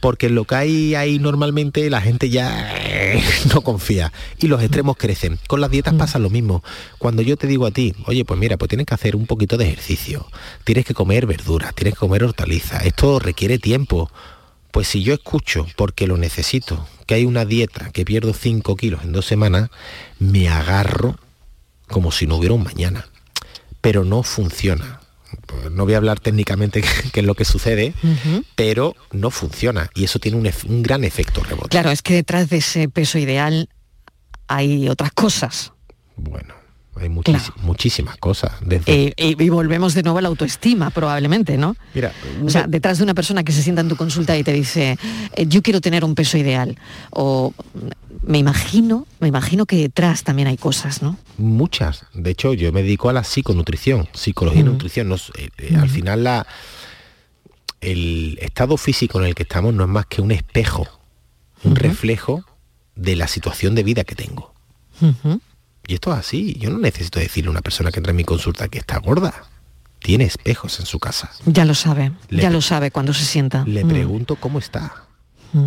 Porque 0.00 0.26
en 0.26 0.36
lo 0.36 0.44
que 0.44 0.54
hay 0.54 0.94
ahí 0.94 1.18
normalmente 1.18 1.90
la 1.90 2.00
gente 2.00 2.30
ya 2.30 2.72
eh, 2.76 3.22
no 3.54 3.62
confía. 3.62 4.12
Y 4.38 4.46
los 4.46 4.62
extremos 4.62 4.96
crecen. 4.96 5.40
Con 5.48 5.60
las 5.60 5.70
dietas 5.70 5.94
pasa 5.94 6.20
lo 6.20 6.30
mismo. 6.30 6.62
Cuando 6.98 7.22
yo 7.22 7.36
te 7.36 7.48
digo 7.48 7.66
a 7.66 7.72
ti, 7.72 7.94
oye, 8.06 8.24
pues 8.24 8.38
mira, 8.38 8.56
pues 8.56 8.68
tienes 8.68 8.86
que 8.86 8.94
hacer 8.94 9.16
un 9.16 9.26
poquito 9.26 9.56
de 9.56 9.66
ejercicio. 9.66 10.26
Tienes 10.64 10.84
que 10.84 10.94
comer 10.94 11.26
verduras, 11.26 11.74
tienes 11.74 11.94
que 11.94 12.00
comer 12.00 12.22
hortalizas. 12.22 12.86
Esto 12.86 13.18
requiere 13.18 13.58
tiempo. 13.58 14.10
Pues 14.70 14.86
si 14.88 15.02
yo 15.02 15.14
escucho, 15.14 15.66
porque 15.74 16.06
lo 16.06 16.16
necesito, 16.16 16.86
que 17.06 17.14
hay 17.14 17.24
una 17.24 17.44
dieta 17.44 17.90
que 17.92 18.04
pierdo 18.04 18.34
5 18.34 18.76
kilos 18.76 19.02
en 19.02 19.12
dos 19.12 19.24
semanas, 19.24 19.70
me 20.18 20.48
agarro 20.48 21.18
como 21.88 22.12
si 22.12 22.26
no 22.26 22.36
hubiera 22.36 22.54
un 22.54 22.62
mañana. 22.62 23.08
Pero 23.86 24.04
no 24.04 24.24
funciona. 24.24 24.98
Pues 25.46 25.70
no 25.70 25.84
voy 25.84 25.94
a 25.94 25.98
hablar 25.98 26.18
técnicamente 26.18 26.82
qué 27.12 27.20
es 27.20 27.24
lo 27.24 27.36
que 27.36 27.44
sucede, 27.44 27.94
pero 28.56 28.96
no 29.12 29.30
funciona. 29.30 29.90
Y 29.94 30.02
eso 30.02 30.18
tiene 30.18 30.38
un, 30.38 30.50
un 30.68 30.82
gran 30.82 31.04
efecto 31.04 31.40
rebote. 31.44 31.68
Claro, 31.68 31.92
es 31.92 32.02
que 32.02 32.14
detrás 32.14 32.50
de 32.50 32.56
ese 32.56 32.88
peso 32.88 33.16
ideal 33.16 33.68
hay 34.48 34.88
otras 34.88 35.12
cosas. 35.12 35.72
Bueno, 36.16 36.54
hay 36.98 37.08
muchis- 37.08 37.52
muchísimas 37.62 38.16
cosas. 38.16 38.52
Desde, 38.60 38.92
Eh, 39.08 39.14
y, 39.16 39.42
y 39.42 39.48
volvemos 39.48 39.94
de 39.94 40.02
nuevo 40.02 40.18
a 40.18 40.22
la 40.22 40.28
autoestima, 40.28 40.90
probablemente, 40.90 41.56
¿no? 41.58 41.76
Mira, 41.94 42.12
O 42.44 42.48
sea, 42.50 42.66
detrás 42.66 42.98
de 42.98 43.04
una 43.04 43.14
persona 43.14 43.44
que 43.44 43.52
se 43.52 43.62
sienta 43.62 43.80
en 43.82 43.88
tu 43.88 43.96
consulta 43.96 44.36
y 44.36 44.42
te 44.44 44.52
dice, 44.52 44.98
eh, 45.34 45.46
yo 45.46 45.62
quiero 45.62 45.80
tener 45.80 46.04
un 46.04 46.14
peso 46.14 46.38
ideal. 46.38 46.76
O 47.10 47.52
mm, 47.74 48.30
me 48.30 48.38
imagino, 48.38 49.06
me 49.20 49.28
imagino 49.28 49.66
que 49.66 49.76
detrás 49.76 50.22
también 50.24 50.48
hay 50.48 50.56
cosas, 50.56 51.02
¿no? 51.02 51.16
Muchas. 51.38 52.06
De 52.14 52.30
hecho, 52.30 52.54
yo 52.54 52.72
me 52.72 52.82
dedico 52.82 53.08
a 53.08 53.12
la 53.12 53.24
psiconutrición, 53.24 54.08
psicología 54.14 54.60
y 54.60 54.64
Ujú. 54.64 54.72
nutrición. 54.72 55.12
Eh, 55.12 55.48
eh, 55.58 55.76
Al 55.76 55.88
final, 55.90 56.24
la, 56.24 56.46
el 57.80 58.38
estado 58.40 58.76
físico 58.76 59.20
en 59.20 59.26
el 59.26 59.34
que 59.34 59.42
estamos 59.42 59.74
no 59.74 59.84
es 59.84 59.90
más 59.90 60.06
que 60.06 60.22
un 60.22 60.30
espejo, 60.32 60.86
un 61.62 61.76
reflejo 61.76 62.44
de 62.94 63.16
la 63.16 63.28
situación 63.28 63.74
de 63.74 63.82
vida 63.82 64.04
que 64.04 64.14
tengo. 64.14 64.54
Y 65.86 65.94
esto 65.94 66.12
es 66.12 66.18
así. 66.18 66.54
Yo 66.58 66.70
no 66.70 66.78
necesito 66.78 67.18
decirle 67.20 67.48
a 67.48 67.50
una 67.52 67.62
persona 67.62 67.90
que 67.92 67.98
entra 68.00 68.10
en 68.10 68.16
mi 68.16 68.24
consulta 68.24 68.68
que 68.68 68.78
está 68.78 68.98
gorda. 68.98 69.32
Tiene 70.00 70.24
espejos 70.24 70.78
en 70.80 70.86
su 70.86 70.98
casa. 70.98 71.30
Ya 71.46 71.64
lo 71.64 71.74
sabe, 71.74 72.12
Le- 72.28 72.42
ya 72.42 72.50
lo 72.50 72.60
sabe 72.60 72.90
cuando 72.90 73.12
se 73.14 73.24
sienta. 73.24 73.64
Le 73.66 73.84
Mm, 73.84 73.88
pregunto 73.88 74.36
cómo 74.36 74.58
está. 74.58 74.92
mm. 75.52 75.66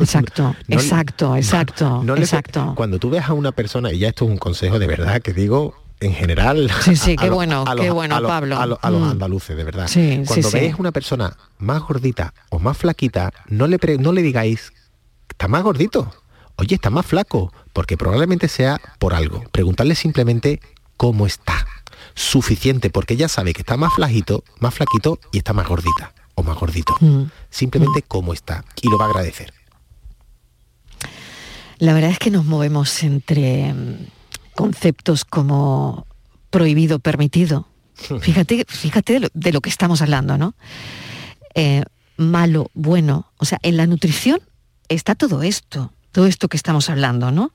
Exacto, 0.00 0.56
No 0.68 0.76
exacto, 0.76 1.36
exacto, 1.36 2.02
No 2.02 2.14
le- 2.16 2.22
exacto. 2.22 2.72
Cuando 2.76 2.98
tú 2.98 3.10
ves 3.10 3.24
a 3.28 3.32
una 3.32 3.52
persona, 3.52 3.92
y 3.92 3.98
ya 4.00 4.08
esto 4.08 4.24
es 4.24 4.30
un 4.32 4.36
consejo 4.38 4.78
de 4.80 4.86
verdad 4.88 5.22
que 5.22 5.32
digo 5.32 5.76
en 6.00 6.12
general. 6.12 6.68
Sí, 6.82 6.96
sí, 6.96 7.12
a 7.18 7.22
qué 7.22 7.30
bueno, 7.30 7.64
los- 7.64 7.80
qué 7.84 7.90
bueno, 7.90 8.16
a 8.16 8.20
los- 8.20 8.28
Pablo. 8.28 8.58
A, 8.58 8.66
los- 8.66 8.78
a 8.82 8.90
los 8.90 9.00
Mm. 9.02 9.10
andaluces, 9.10 9.56
de 9.56 9.64
verdad. 9.64 9.86
Sí, 9.86 10.22
Cuando 10.26 10.34
sí, 10.34 10.42
sí. 10.42 10.58
veis 10.58 10.74
una 10.78 10.90
persona 10.92 11.36
más 11.58 11.82
gordita 11.82 12.34
o 12.50 12.58
más 12.58 12.76
flaquita, 12.76 13.32
no 13.48 13.66
le, 13.68 13.78
pre- 13.78 13.98
no 13.98 14.12
le 14.12 14.22
digáis, 14.22 14.72
está 15.28 15.46
más 15.46 15.62
gordito, 15.62 16.12
oye, 16.56 16.74
está 16.74 16.90
más 16.90 17.06
flaco, 17.06 17.52
porque 17.78 17.96
probablemente 17.96 18.48
sea 18.48 18.80
por 18.98 19.14
algo. 19.14 19.44
Preguntarle 19.52 19.94
simplemente 19.94 20.58
cómo 20.96 21.28
está. 21.28 21.64
Suficiente, 22.16 22.90
porque 22.90 23.14
ella 23.14 23.28
sabe 23.28 23.52
que 23.52 23.62
está 23.62 23.76
más 23.76 23.94
flajito, 23.94 24.42
más 24.58 24.74
flaquito 24.74 25.20
y 25.30 25.38
está 25.38 25.52
más 25.52 25.68
gordita 25.68 26.12
o 26.34 26.42
más 26.42 26.58
gordito. 26.58 26.96
Mm. 26.98 27.26
Simplemente 27.50 28.02
cómo 28.02 28.32
está. 28.32 28.64
Y 28.82 28.90
lo 28.90 28.98
va 28.98 29.04
a 29.04 29.08
agradecer. 29.10 29.52
La 31.78 31.92
verdad 31.94 32.10
es 32.10 32.18
que 32.18 32.32
nos 32.32 32.46
movemos 32.46 33.00
entre 33.04 33.72
mm, 33.72 34.06
conceptos 34.56 35.24
como 35.24 36.08
prohibido, 36.50 36.98
permitido. 36.98 37.68
Fíjate, 38.20 38.64
fíjate 38.66 39.12
de 39.12 39.20
lo, 39.20 39.28
de 39.34 39.52
lo 39.52 39.60
que 39.60 39.70
estamos 39.70 40.02
hablando, 40.02 40.36
¿no? 40.36 40.56
Eh, 41.54 41.84
malo, 42.16 42.72
bueno. 42.74 43.30
O 43.36 43.44
sea, 43.44 43.60
en 43.62 43.76
la 43.76 43.86
nutrición 43.86 44.40
está 44.88 45.14
todo 45.14 45.44
esto, 45.44 45.92
todo 46.12 46.26
esto 46.26 46.48
que 46.48 46.56
estamos 46.56 46.88
hablando, 46.90 47.30
¿no? 47.30 47.52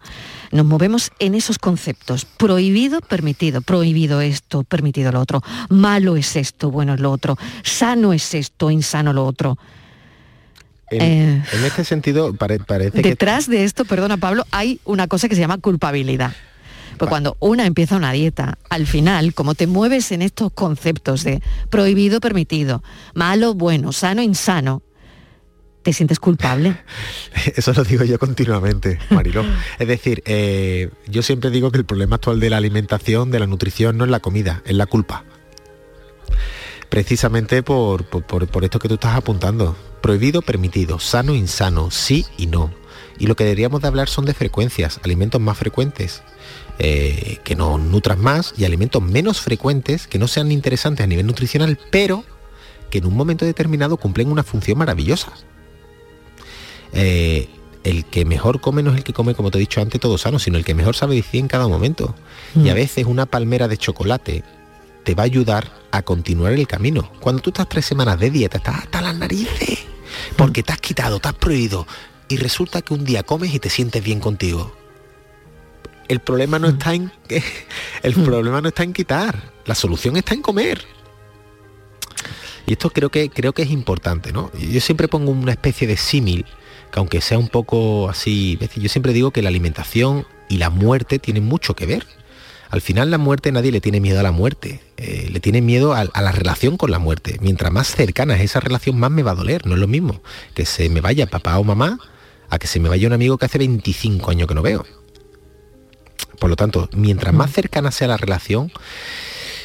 Nos 0.52 0.66
movemos 0.66 1.12
en 1.20 1.36
esos 1.36 1.58
conceptos. 1.58 2.26
Prohibido, 2.26 3.02
permitido. 3.02 3.62
Prohibido 3.62 4.22
esto, 4.22 4.64
permitido 4.64 5.12
lo 5.12 5.20
otro. 5.20 5.42
Malo 5.70 6.16
es 6.16 6.36
esto, 6.36 6.70
bueno 6.72 6.94
es 6.94 7.00
lo 7.00 7.12
otro. 7.12 7.38
Sano 7.64 8.14
es 8.14 8.34
esto, 8.34 8.70
insano 8.72 9.12
lo 9.14 9.26
otro. 9.26 9.58
En, 10.90 11.02
Eh, 11.02 11.44
en 11.54 11.66
este 11.66 11.84
sentido, 11.84 12.34
pare- 12.36 12.60
parece 12.60 13.02
que 13.02 13.10
Detrás 13.10 13.48
de 13.48 13.64
esto, 13.64 13.86
perdona 13.86 14.18
Pablo, 14.18 14.46
hay 14.52 14.80
una 14.86 15.08
cosa 15.08 15.28
que 15.28 15.36
se 15.36 15.42
llama 15.42 15.58
culpabilidad. 15.58 16.34
Pues 17.00 17.10
cuando 17.10 17.36
una 17.40 17.66
empieza 17.66 17.98
una 17.98 18.12
dieta, 18.12 18.60
al 18.70 18.86
final, 18.86 19.34
como 19.34 19.56
te 19.56 19.66
mueves 19.66 20.12
en 20.12 20.22
estos 20.22 20.52
conceptos 20.54 21.24
de 21.24 21.42
prohibido, 21.72 22.20
permitido, 22.20 22.84
malo, 23.16 23.56
bueno, 23.56 23.92
sano, 23.92 24.22
insano, 24.22 24.84
te 25.84 25.94
sientes 25.94 26.20
culpable. 26.20 26.78
Eso 27.56 27.74
lo 27.74 27.84
digo 27.84 28.04
yo 28.04 28.18
continuamente, 28.18 28.98
Mariló. 29.10 29.44
Es 29.80 29.88
decir, 29.88 30.24
eh, 30.26 30.90
yo 31.08 31.22
siempre 31.22 31.50
digo 31.52 31.72
que 31.72 31.78
el 31.78 31.86
problema 31.86 32.16
actual 32.16 32.40
de 32.40 32.50
la 32.50 32.58
alimentación, 32.58 33.30
de 33.32 33.40
la 33.40 33.48
nutrición, 33.48 33.98
no 33.98 34.06
es 34.06 34.10
la 34.10 34.20
comida, 34.20 34.62
es 34.66 34.76
la 34.76 34.86
culpa. 34.88 35.24
Precisamente 36.90 37.64
por- 37.64 38.06
por 38.06 38.64
esto 38.64 38.80
que 38.80 38.88
tú 38.88 38.96
estás 38.96 39.16
apuntando. 39.16 39.76
Prohibido, 40.02 40.42
permitido, 40.42 41.00
sano, 41.00 41.34
insano, 41.34 41.90
sí 41.92 42.26
y 42.38 42.48
no. 42.48 42.72
Y 43.18 43.28
lo 43.28 43.36
que 43.36 43.44
deberíamos 43.44 43.82
de 43.82 43.88
hablar 43.88 44.10
son 44.10 44.26
de 44.26 44.34
frecuencias, 44.34 45.00
alimentos 45.04 45.40
más 45.40 45.58
frecuentes, 45.58 46.24
eh, 46.80 47.38
que 47.44 47.56
nos 47.56 47.80
nutran 47.80 48.20
más, 48.20 48.54
y 48.58 48.66
alimentos 48.66 49.02
menos 49.02 49.40
frecuentes, 49.42 50.08
que 50.08 50.20
no 50.20 50.28
sean 50.28 50.52
interesantes 50.52 51.04
a 51.04 51.08
nivel 51.08 51.26
nutricional, 51.26 51.80
pero 51.92 52.24
que 52.90 52.98
en 53.00 53.06
un 53.06 53.16
momento 53.16 53.46
determinado 53.46 53.98
cumplen 53.98 54.32
una 54.32 54.44
función 54.44 54.78
maravillosa 54.78 55.32
eh, 56.94 57.50
el 57.84 58.06
que 58.06 58.26
mejor 58.26 58.62
come 58.62 58.82
no 58.84 58.92
es 58.92 58.98
el 58.98 59.04
que 59.04 59.14
come, 59.14 59.36
como 59.36 59.52
te 59.52 59.58
he 59.58 59.62
dicho 59.62 59.82
antes, 59.82 60.00
todo 60.00 60.18
sano, 60.18 60.40
sino 60.40 60.58
el 60.58 60.66
que 60.66 60.74
mejor 60.74 60.96
sabe 60.96 61.16
decir 61.16 61.40
en 61.40 61.48
cada 61.48 61.68
momento. 61.68 62.16
Y 62.56 62.70
a 62.70 62.74
veces 62.74 63.06
una 63.06 63.26
palmera 63.26 63.68
de 63.68 63.78
chocolate 63.78 64.44
te 65.04 65.16
va 65.16 65.24
a 65.24 65.26
ayudar 65.26 65.72
a 65.92 66.02
continuar 66.02 66.54
el 66.54 66.68
camino. 66.68 67.12
Cuando 67.20 67.42
tú 67.42 67.50
estás 67.50 67.68
tres 67.68 67.86
semanas 67.86 68.20
de 68.20 68.30
dieta, 68.30 68.58
estás 68.58 68.80
hasta 68.80 69.02
las 69.02 69.16
narices, 69.16 69.80
porque 70.38 70.64
te 70.64 70.72
has 70.72 70.80
quitado, 70.80 71.20
te 71.20 71.28
has 71.28 71.34
prohibido, 71.34 71.86
y 72.30 72.38
resulta 72.38 72.82
que 72.82 72.94
un 72.94 73.04
día 73.04 73.24
comes 73.24 73.54
y 73.54 73.60
te 73.60 73.70
sientes 73.70 74.04
bien 74.04 74.20
contigo. 74.20 74.76
El 76.08 76.20
problema 76.20 76.60
no 76.60 76.68
está 76.68 76.94
en 76.94 77.12
el 78.04 78.14
problema 78.14 78.62
no 78.62 78.70
está 78.70 78.84
en 78.84 78.94
quitar, 78.94 79.52
la 79.66 79.76
solución 79.76 80.16
está 80.16 80.34
en 80.34 80.42
comer. 80.42 80.86
Y 82.66 82.74
esto 82.74 82.90
creo 82.90 83.10
que 83.10 83.30
creo 83.30 83.54
que 83.54 83.64
es 83.64 83.72
importante, 83.72 84.32
¿no? 84.32 84.52
Yo 84.54 84.80
siempre 84.80 85.08
pongo 85.08 85.32
una 85.32 85.52
especie 85.52 85.86
de 85.88 85.98
símil, 85.98 86.46
que 86.94 87.00
aunque 87.00 87.22
sea 87.22 87.40
un 87.40 87.48
poco 87.48 88.08
así, 88.08 88.60
yo 88.76 88.88
siempre 88.88 89.14
digo 89.14 89.32
que 89.32 89.42
la 89.42 89.50
alimentación 89.50 90.28
y 90.48 90.58
la 90.58 90.70
muerte 90.70 91.18
tienen 91.18 91.44
mucho 91.44 91.76
que 91.76 91.88
ver. 91.88 92.06
Al 92.70 92.82
final 92.82 93.10
la 93.10 93.18
muerte 93.18 93.52
nadie 93.52 93.72
le 93.72 93.82
tiene 93.82 94.00
miedo 94.00 94.20
a 94.20 94.24
la 94.24 94.32
muerte, 94.32 94.80
eh, 94.98 95.28
le 95.32 95.40
tiene 95.40 95.64
miedo 95.64 95.94
a, 95.94 96.02
a 96.02 96.22
la 96.22 96.32
relación 96.32 96.78
con 96.78 96.92
la 96.92 97.00
muerte. 97.00 97.40
Mientras 97.42 97.72
más 97.72 97.88
cercana 97.88 98.36
es 98.36 98.42
esa 98.42 98.60
relación, 98.60 99.00
más 99.00 99.10
me 99.10 99.24
va 99.24 99.32
a 99.32 99.36
doler. 99.36 99.66
No 99.66 99.74
es 99.74 99.80
lo 99.80 99.88
mismo 99.88 100.22
que 100.54 100.68
se 100.68 100.88
me 100.90 101.02
vaya 101.02 101.26
papá 101.26 101.58
o 101.58 101.64
mamá 101.64 101.98
a 102.52 102.60
que 102.60 102.68
se 102.68 102.80
me 102.80 102.90
vaya 102.90 103.08
un 103.08 103.14
amigo 103.14 103.40
que 103.40 103.48
hace 103.48 103.58
25 103.58 104.30
años 104.30 104.48
que 104.48 104.54
no 104.54 104.62
veo. 104.62 104.86
Por 106.38 106.52
lo 106.52 106.56
tanto, 106.56 106.90
mientras 106.94 107.34
más 107.34 107.52
cercana 107.52 107.90
sea 107.90 108.08
la 108.08 108.18
relación, 108.18 108.72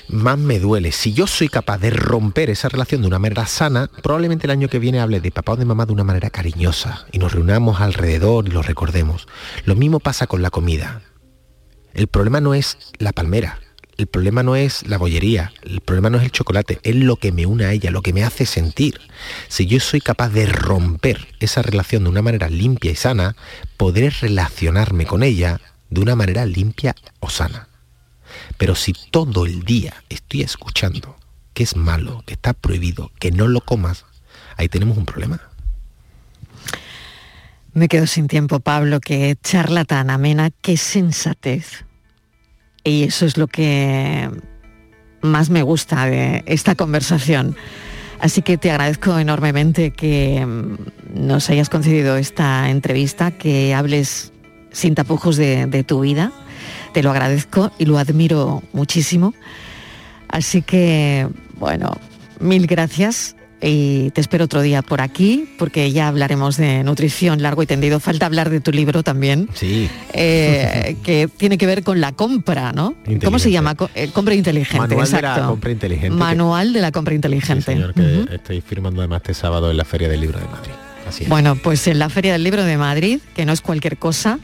más 0.09 0.39
me 0.39 0.59
duele. 0.59 0.93
Si 0.93 1.13
yo 1.13 1.27
soy 1.27 1.49
capaz 1.49 1.79
de 1.79 1.91
romper 1.91 2.51
esa 2.51 2.69
relación 2.69 3.03
de 3.03 3.09
una 3.09 3.19
manera 3.19 3.47
sana, 3.47 3.91
probablemente 4.03 4.47
el 4.47 4.51
año 4.51 4.69
que 4.69 4.79
viene 4.79 5.01
hable 5.01 5.21
de 5.21 5.31
papá 5.31 5.53
o 5.53 5.57
de 5.57 5.65
mamá 5.65 5.87
de 5.87 5.93
una 5.93 6.05
manera 6.05 6.31
cariñosa 6.31 7.07
y 7.13 7.19
nos 7.19 7.33
reunamos 7.33 7.81
alrededor 7.81 8.49
y 8.49 8.51
los 8.51 8.67
recordemos. 8.67 9.29
Lo 9.65 9.77
mismo 9.77 10.01
pasa 10.01 10.27
con 10.27 10.43
la 10.43 10.51
comida. 10.51 11.03
El 11.95 12.07
problema 12.07 12.41
no 12.41 12.55
es 12.55 12.79
la 12.99 13.13
palmera, 13.13 13.61
el 13.97 14.07
problema 14.07 14.45
no 14.45 14.55
es 14.55 14.87
la 14.87 14.99
bollería, 14.99 15.53
el 15.63 15.81
problema 15.81 16.11
no 16.11 16.19
es 16.19 16.25
el 16.25 16.31
chocolate, 16.31 16.79
es 16.85 16.95
lo 16.95 17.17
que 17.17 17.33
me 17.33 17.47
une 17.47 17.65
a 17.65 17.73
ella, 17.73 17.91
lo 17.91 18.03
que 18.03 18.13
me 18.13 18.23
hace 18.23 18.47
sentir. 18.47 19.01
Si 19.49 19.67
yo 19.67 19.81
soy 19.81 20.01
capaz 20.01 20.29
de 20.29 20.47
romper 20.47 21.27
esa 21.41 21.63
relación 21.63 22.05
de 22.05 22.11
una 22.11 22.23
manera 22.23 22.49
limpia 22.49 22.93
y 22.93 22.95
sana, 22.95 23.35
podré 23.77 24.11
relacionarme 24.11 25.07
con 25.07 25.23
ella 25.23 25.61
de 25.91 26.01
una 26.01 26.15
manera 26.15 26.47
limpia 26.47 26.95
o 27.19 27.29
sana. 27.29 27.68
Pero 28.57 28.75
si 28.75 28.95
todo 29.11 29.47
el 29.47 29.63
día 29.63 30.03
estoy 30.09 30.43
escuchando 30.43 31.17
que 31.59 31.65
es 31.65 31.75
malo, 31.75 32.23
que 32.25 32.35
está 32.35 32.53
prohibido, 32.53 33.11
que 33.19 33.33
no 33.33 33.49
lo 33.49 33.61
comas, 33.61 34.05
ahí 34.57 34.69
tenemos 34.69 34.97
un 34.97 35.07
problema. 35.07 35.41
Me 37.73 37.89
quedo 37.89 38.07
sin 38.07 38.29
tiempo, 38.29 38.61
Pablo, 38.61 39.01
que 39.01 39.37
charla 39.43 39.85
tan 39.85 40.11
amena, 40.11 40.51
qué 40.63 40.77
sensatez. 40.77 41.85
Y 42.85 43.03
eso 43.03 43.27
es 43.27 43.37
lo 43.37 43.49
que 43.49 44.31
más 45.21 45.51
me 45.51 45.63
gusta 45.63 46.07
de 46.07 46.45
esta 46.47 46.75
conversación. 46.77 47.57
Así 48.21 48.43
que 48.43 48.57
te 48.57 48.71
agradezco 48.71 49.19
enormemente 49.19 49.91
que 49.91 50.45
mm, 50.47 50.77
nos 51.27 51.51
hayas 51.51 51.69
concedido 51.69 52.17
esta 52.17 52.71
entrevista, 52.71 53.33
que 53.33 53.75
hables 53.75 54.33
sin 54.71 54.95
tapujos 54.95 55.37
de 55.37 55.85
tu 55.87 56.01
vida. 56.01 56.33
Te 56.93 57.03
lo 57.03 57.11
agradezco 57.11 57.71
y 57.79 57.85
lo 57.85 57.99
admiro 57.99 58.63
muchísimo. 58.73 59.35
Así 60.29 60.63
que, 60.63 61.27
bueno, 61.59 61.97
mil 62.41 62.67
gracias 62.67 63.35
y 63.61 64.11
te 64.11 64.21
espero 64.21 64.45
otro 64.45 64.63
día 64.63 64.83
por 64.83 65.01
aquí, 65.01 65.49
porque 65.59 65.91
ya 65.91 66.07
hablaremos 66.09 66.57
de 66.57 66.85
nutrición 66.85 67.43
largo 67.43 67.63
y 67.63 67.67
tendido. 67.67 67.99
Falta 67.99 68.27
hablar 68.27 68.51
de 68.51 68.61
tu 68.61 68.71
libro 68.71 69.03
también, 69.03 69.49
Sí. 69.55 69.89
eh, 70.13 70.97
que 71.03 71.29
tiene 71.37 71.59
que 71.59 71.67
ver 71.67 71.83
con 71.83 72.01
la 72.01 72.13
compra, 72.13 72.73
¿no? 72.73 72.95
¿Cómo 73.25 73.39
se 73.41 73.51
llama? 73.51 73.75
Eh, 73.95 74.11
compra 74.13 74.35
inteligente, 74.35 74.79
Manual 74.87 75.07
de 75.11 75.13
la 75.13 75.19
exacto. 75.29 75.49
compra 75.49 75.71
inteligente, 75.73 76.09
que- 76.11 76.15
Manual 76.15 76.73
de 76.73 76.81
la 76.81 76.93
compra 76.93 77.13
Sí, 77.13 77.17
inteligente. 77.17 77.63
señor, 77.73 77.95
que 77.95 78.03
Ujú. 78.03 78.33
estoy 78.33 78.61
firmando 78.61 79.01
además 79.01 79.23
este 79.23 79.35
sábado 79.35 79.71
en 79.71 79.77
la 79.77 79.85
Feria 79.85 80.09
del 80.09 80.21
Libro 80.21 80.39
de 80.39 80.47
Madrid. 80.47 80.73
Así 81.09 81.25
es. 81.25 81.29
Bueno, 81.29 81.57
pues 81.57 81.87
en 81.89 81.99
la 81.99 82.11
Feria 82.11 82.33
del 82.35 82.45
Libro 82.45 82.63
de 82.65 82.77
Madrid, 82.77 83.19
que 83.35 83.45
no 83.45 83.53
es 83.53 83.61
cualquier 83.61 83.97
cosa, 83.99 84.39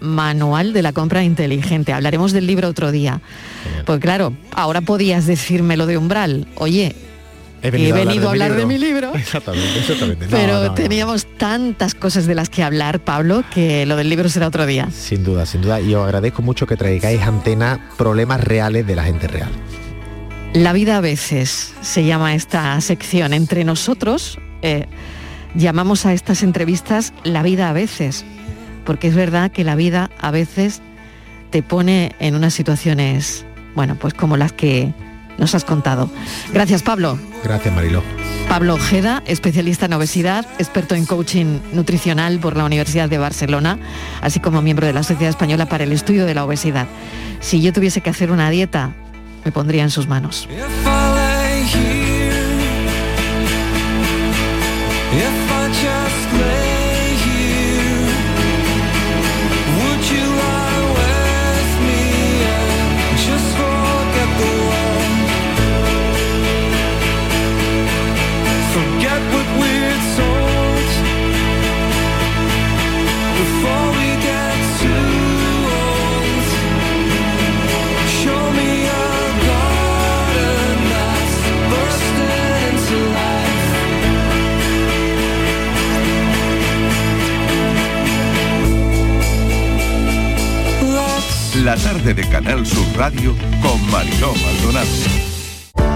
Manual 0.00 0.72
de 0.72 0.82
la 0.82 0.92
compra 0.92 1.22
inteligente. 1.24 1.92
Hablaremos 1.92 2.32
del 2.32 2.46
libro 2.46 2.68
otro 2.68 2.90
día. 2.90 3.20
Genial. 3.64 3.84
Pues 3.84 4.00
claro, 4.00 4.32
ahora 4.52 4.80
podías 4.80 5.26
decirme 5.26 5.76
lo 5.76 5.86
de 5.86 5.98
umbral. 5.98 6.46
Oye, 6.56 6.94
he 7.62 7.70
venido 7.70 8.28
a 8.28 8.30
hablar 8.30 8.54
de 8.54 8.66
mi 8.66 8.78
libro. 8.78 9.12
Exactamente, 9.14 9.78
exactamente. 9.78 10.24
No, 10.26 10.30
pero 10.30 10.54
no, 10.54 10.64
no. 10.66 10.74
teníamos 10.74 11.26
tantas 11.36 11.94
cosas 11.94 12.26
de 12.26 12.34
las 12.34 12.48
que 12.48 12.62
hablar, 12.62 13.00
Pablo, 13.00 13.44
que 13.52 13.84
lo 13.86 13.96
del 13.96 14.08
libro 14.08 14.28
será 14.28 14.46
otro 14.46 14.66
día. 14.66 14.88
Sin 14.90 15.24
duda, 15.24 15.46
sin 15.46 15.62
duda. 15.62 15.80
Y 15.80 15.94
os 15.94 16.04
agradezco 16.04 16.42
mucho 16.42 16.66
que 16.66 16.76
traigáis 16.76 17.20
antena 17.22 17.90
problemas 17.96 18.42
reales 18.42 18.86
de 18.86 18.96
la 18.96 19.04
gente 19.04 19.28
real. 19.28 19.50
La 20.54 20.72
vida 20.72 20.96
a 20.96 21.00
veces 21.00 21.74
se 21.80 22.04
llama 22.04 22.34
esta 22.34 22.80
sección. 22.80 23.32
Entre 23.32 23.64
nosotros 23.64 24.38
eh, 24.62 24.86
llamamos 25.54 26.06
a 26.06 26.12
estas 26.12 26.42
entrevistas 26.42 27.12
la 27.24 27.42
vida 27.42 27.68
a 27.68 27.72
veces, 27.72 28.24
porque 28.84 29.08
es 29.08 29.14
verdad 29.14 29.50
que 29.50 29.64
la 29.64 29.74
vida 29.74 30.10
a 30.18 30.30
veces 30.30 30.82
te 31.50 31.62
pone 31.62 32.14
en 32.18 32.34
unas 32.34 32.54
situaciones, 32.54 33.44
bueno, 33.74 33.96
pues 33.96 34.14
como 34.14 34.36
las 34.36 34.52
que 34.52 34.92
nos 35.38 35.54
has 35.54 35.64
contado. 35.64 36.10
Gracias, 36.52 36.82
Pablo. 36.82 37.18
Gracias, 37.42 37.74
Mariló. 37.74 38.02
Pablo 38.48 38.74
Ojeda, 38.74 39.22
especialista 39.26 39.86
en 39.86 39.92
obesidad, 39.92 40.44
experto 40.58 40.94
en 40.94 41.06
coaching 41.06 41.60
nutricional 41.72 42.40
por 42.40 42.56
la 42.56 42.64
Universidad 42.64 43.08
de 43.08 43.18
Barcelona, 43.18 43.78
así 44.22 44.40
como 44.40 44.60
miembro 44.60 44.86
de 44.86 44.92
la 44.92 45.02
Sociedad 45.02 45.30
Española 45.30 45.66
para 45.66 45.84
el 45.84 45.92
Estudio 45.92 46.26
de 46.26 46.34
la 46.34 46.44
Obesidad. 46.44 46.88
Si 47.40 47.62
yo 47.62 47.72
tuviese 47.72 48.00
que 48.00 48.10
hacer 48.10 48.30
una 48.32 48.50
dieta, 48.50 48.92
me 49.44 49.52
pondría 49.52 49.82
en 49.82 49.90
sus 49.90 50.08
manos. 50.08 50.48
La 91.70 91.76
tarde 91.76 92.14
de 92.14 92.28
Canal 92.28 92.66
Sur 92.66 92.84
Radio 92.96 93.32
con 93.62 93.90
Mariló 93.92 94.34
Maldonado. 94.34 94.88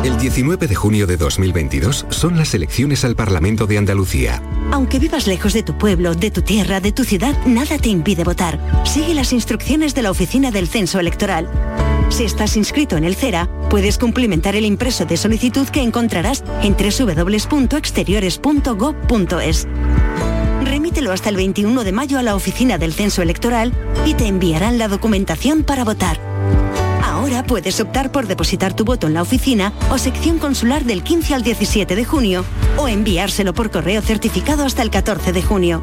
El 0.05 0.17
19 0.19 0.69
de 0.69 0.75
junio 0.77 1.09
de 1.09 1.17
2022 1.17 2.07
son 2.11 2.37
las 2.37 2.55
elecciones 2.55 3.05
al 3.05 3.17
Parlamento 3.17 3.67
de 3.67 3.79
Andalucía. 3.79 4.41
Aunque 4.71 5.01
vivas 5.01 5.27
lejos 5.27 5.53
de 5.53 5.65
tu 5.65 5.77
pueblo, 5.77 6.15
de 6.15 6.31
tu 6.31 6.43
tierra, 6.43 6.79
de 6.79 6.93
tu 6.93 7.03
ciudad, 7.03 7.37
nada 7.45 7.77
te 7.77 7.89
impide 7.89 8.23
votar. 8.23 8.61
Sigue 8.85 9.15
las 9.15 9.33
instrucciones 9.33 9.97
de 9.97 10.03
la 10.03 10.13
Oficina 10.13 10.53
del 10.53 10.69
Censo 10.69 11.01
Electoral. 11.01 11.51
Si 12.09 12.23
estás 12.23 12.57
inscrito 12.57 12.97
en 12.97 13.03
el 13.03 13.17
CERA, 13.17 13.49
puedes 13.69 13.99
cumplimentar 13.99 14.55
el 14.55 14.67
impreso 14.67 15.07
de 15.07 15.17
solicitud 15.17 15.67
que 15.67 15.83
encontrarás 15.83 16.45
en 16.63 16.77
www.exteriores.gov.es. 16.77 19.67
Remítelo 20.65 21.13
hasta 21.13 21.29
el 21.29 21.37
21 21.37 21.85
de 21.85 21.93
mayo 21.93 22.19
a 22.19 22.23
la 22.23 22.35
Oficina 22.35 22.79
del 22.79 22.93
Censo 22.93 23.23
Electoral 23.23 23.73
y 24.07 24.15
te 24.15 24.27
enviarán 24.27 24.79
la 24.79 24.89
documentación 24.89 25.63
para 25.63 25.85
votar. 25.85 26.19
Ahora 27.03 27.45
puedes 27.45 27.81
optar 27.81 28.11
por 28.11 28.27
depositar 28.27 28.75
tu 28.75 28.85
voto 28.85 29.07
en 29.07 29.15
la 29.15 29.23
oficina 29.23 29.73
o 29.91 29.99
sección 29.99 30.39
consular 30.39 30.85
del 30.85 31.03
15 31.03 31.35
al 31.35 31.43
17 31.43 31.97
de 31.97 32.05
junio 32.05 32.45
o 32.77 32.89
enviárselo 32.89 33.55
por 33.55 33.71
correo 33.71 34.03
certificado 34.03 34.65
hasta 34.65 34.83
el 34.83 34.91
14 34.91 35.33
de 35.33 35.43
junio. 35.43 35.83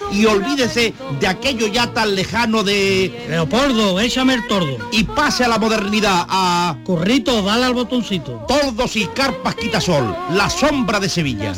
Y 0.11 0.25
olvídese 0.25 0.93
de 1.19 1.27
aquello 1.27 1.67
ya 1.67 1.93
tan 1.93 2.15
lejano 2.15 2.63
de... 2.63 3.25
Leopoldo, 3.29 3.99
échame 3.99 4.33
el 4.33 4.47
tordo. 4.47 4.77
Y 4.91 5.03
pase 5.03 5.43
a 5.43 5.47
la 5.47 5.57
modernidad, 5.57 6.25
a... 6.27 6.77
Corrito, 6.83 7.41
dale 7.41 7.65
al 7.65 7.73
botoncito. 7.73 8.45
Tordos 8.47 8.95
y 8.95 9.05
carpas 9.07 9.55
quitasol, 9.55 10.15
la 10.31 10.49
sombra 10.49 10.99
de 10.99 11.09
Sevilla. 11.09 11.53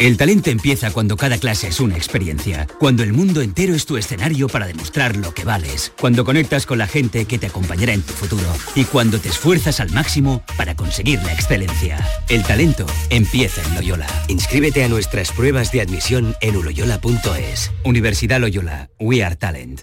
El 0.00 0.16
talento 0.16 0.48
empieza 0.48 0.90
cuando 0.92 1.14
cada 1.18 1.36
clase 1.36 1.68
es 1.68 1.78
una 1.78 1.94
experiencia, 1.94 2.66
cuando 2.78 3.02
el 3.02 3.12
mundo 3.12 3.42
entero 3.42 3.74
es 3.74 3.84
tu 3.84 3.98
escenario 3.98 4.48
para 4.48 4.66
demostrar 4.66 5.14
lo 5.18 5.34
que 5.34 5.44
vales, 5.44 5.92
cuando 6.00 6.24
conectas 6.24 6.64
con 6.64 6.78
la 6.78 6.86
gente 6.86 7.26
que 7.26 7.38
te 7.38 7.48
acompañará 7.48 7.92
en 7.92 8.00
tu 8.00 8.14
futuro 8.14 8.48
y 8.74 8.84
cuando 8.84 9.20
te 9.20 9.28
esfuerzas 9.28 9.78
al 9.78 9.90
máximo 9.90 10.42
para 10.56 10.74
conseguir 10.74 11.22
la 11.22 11.34
excelencia. 11.34 12.02
El 12.30 12.42
talento 12.44 12.86
empieza 13.10 13.62
en 13.62 13.74
Loyola. 13.74 14.06
Inscríbete 14.28 14.84
a 14.84 14.88
nuestras 14.88 15.32
pruebas 15.32 15.70
de 15.70 15.82
admisión 15.82 16.34
en 16.40 16.56
uloyola.es. 16.56 17.70
Universidad 17.84 18.40
Loyola, 18.40 18.88
We 18.98 19.22
Are 19.22 19.36
Talent. 19.36 19.82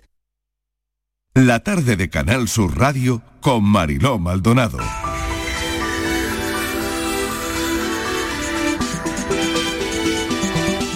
La 1.35 1.59
tarde 1.59 1.95
de 1.95 2.09
Canal 2.09 2.47
Sur 2.47 2.75
Radio 2.75 3.21
con 3.39 3.63
Mariló 3.63 4.17
Maldonado. 4.17 4.79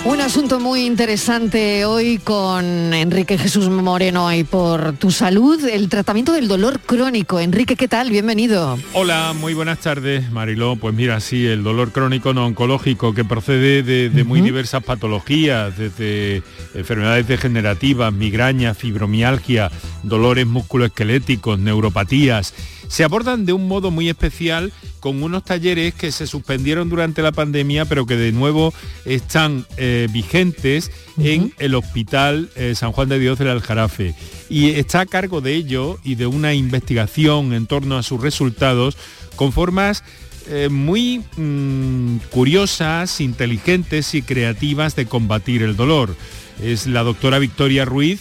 Un 0.04 0.20
asunto 0.20 0.60
muy 0.60 0.88
interesante 0.88 1.86
hoy 1.86 2.18
con 2.18 2.92
Enrique 2.92 3.38
Jesús 3.38 3.70
Moreno 3.70 4.34
y 4.34 4.44
por 4.44 4.94
tu 4.94 5.12
salud, 5.12 5.64
el 5.64 5.90
tratamiento 5.90 6.32
del 6.32 6.48
dolor 6.48 6.80
crónico. 6.80 7.40
Enrique, 7.40 7.76
¿qué 7.76 7.88
tal? 7.88 8.10
Bienvenido. 8.10 8.80
Hola, 8.94 9.36
muy 9.40 9.54
buenas 9.54 9.78
tardes, 9.78 10.32
Mariló. 10.32 10.76
Pues 10.76 10.96
mira, 10.96 11.20
sí, 11.20 11.46
el 11.46 11.62
dolor 11.62 11.92
crónico 11.92 12.34
no 12.34 12.48
oncológico 12.48 13.14
que 13.14 13.24
procede 13.24 13.84
de, 13.84 14.10
de 14.10 14.24
muy 14.24 14.42
diversas 14.42 14.84
patologías, 14.84 15.78
desde 15.78 16.42
enfermedades 16.74 17.28
degenerativas, 17.28 18.12
migraña, 18.12 18.74
fibromialgia, 18.74 19.72
dolores 20.02 20.48
musculoesqueléticos, 20.48 21.60
neuropatías. 21.60 22.56
Se 22.91 23.06
abordan 23.06 23.45
de 23.45 23.54
un 23.54 23.69
modo 23.69 23.89
muy 23.89 24.10
especial 24.10 24.73
con 24.99 25.23
unos 25.23 25.45
talleres 25.45 25.93
que 25.93 26.12
se 26.12 26.27
suspendieron 26.27 26.89
durante 26.89 27.21
la 27.21 27.32
pandemia, 27.32 27.86
pero 27.86 28.06
que 28.06 28.17
de 28.17 28.34
nuevo 28.34 28.73
están 29.06 29.65
eh, 29.77 30.10
vigentes 30.12 30.91
en 31.17 31.54
el 31.60 31.75
Hospital 31.75 32.49
eh, 32.58 32.75
San 32.75 32.91
Juan 32.91 33.08
de 33.08 33.17
Dios 33.17 33.39
del 33.39 33.47
Aljarafe. 33.47 34.13
Y 34.49 34.71
está 34.71 34.99
a 34.99 35.06
cargo 35.06 35.39
de 35.39 35.56
ello 35.56 35.99
y 36.04 36.15
de 36.15 36.27
una 36.27 36.54
investigación 36.54 37.54
en 37.54 37.65
torno 37.65 37.97
a 37.97 38.04
sus 38.04 38.19
resultados 38.19 38.97
con 39.38 39.54
formas 39.54 40.04
eh, 40.49 40.67
muy 40.67 41.23
mm, 41.38 42.17
curiosas, 42.30 43.21
inteligentes 43.21 44.13
y 44.15 44.21
creativas 44.21 44.97
de 44.97 45.06
combatir 45.06 45.63
el 45.63 45.77
dolor. 45.77 46.13
Es 46.62 46.88
la 46.88 47.04
doctora 47.04 47.39
Victoria 47.39 47.86
Ruiz, 47.86 48.19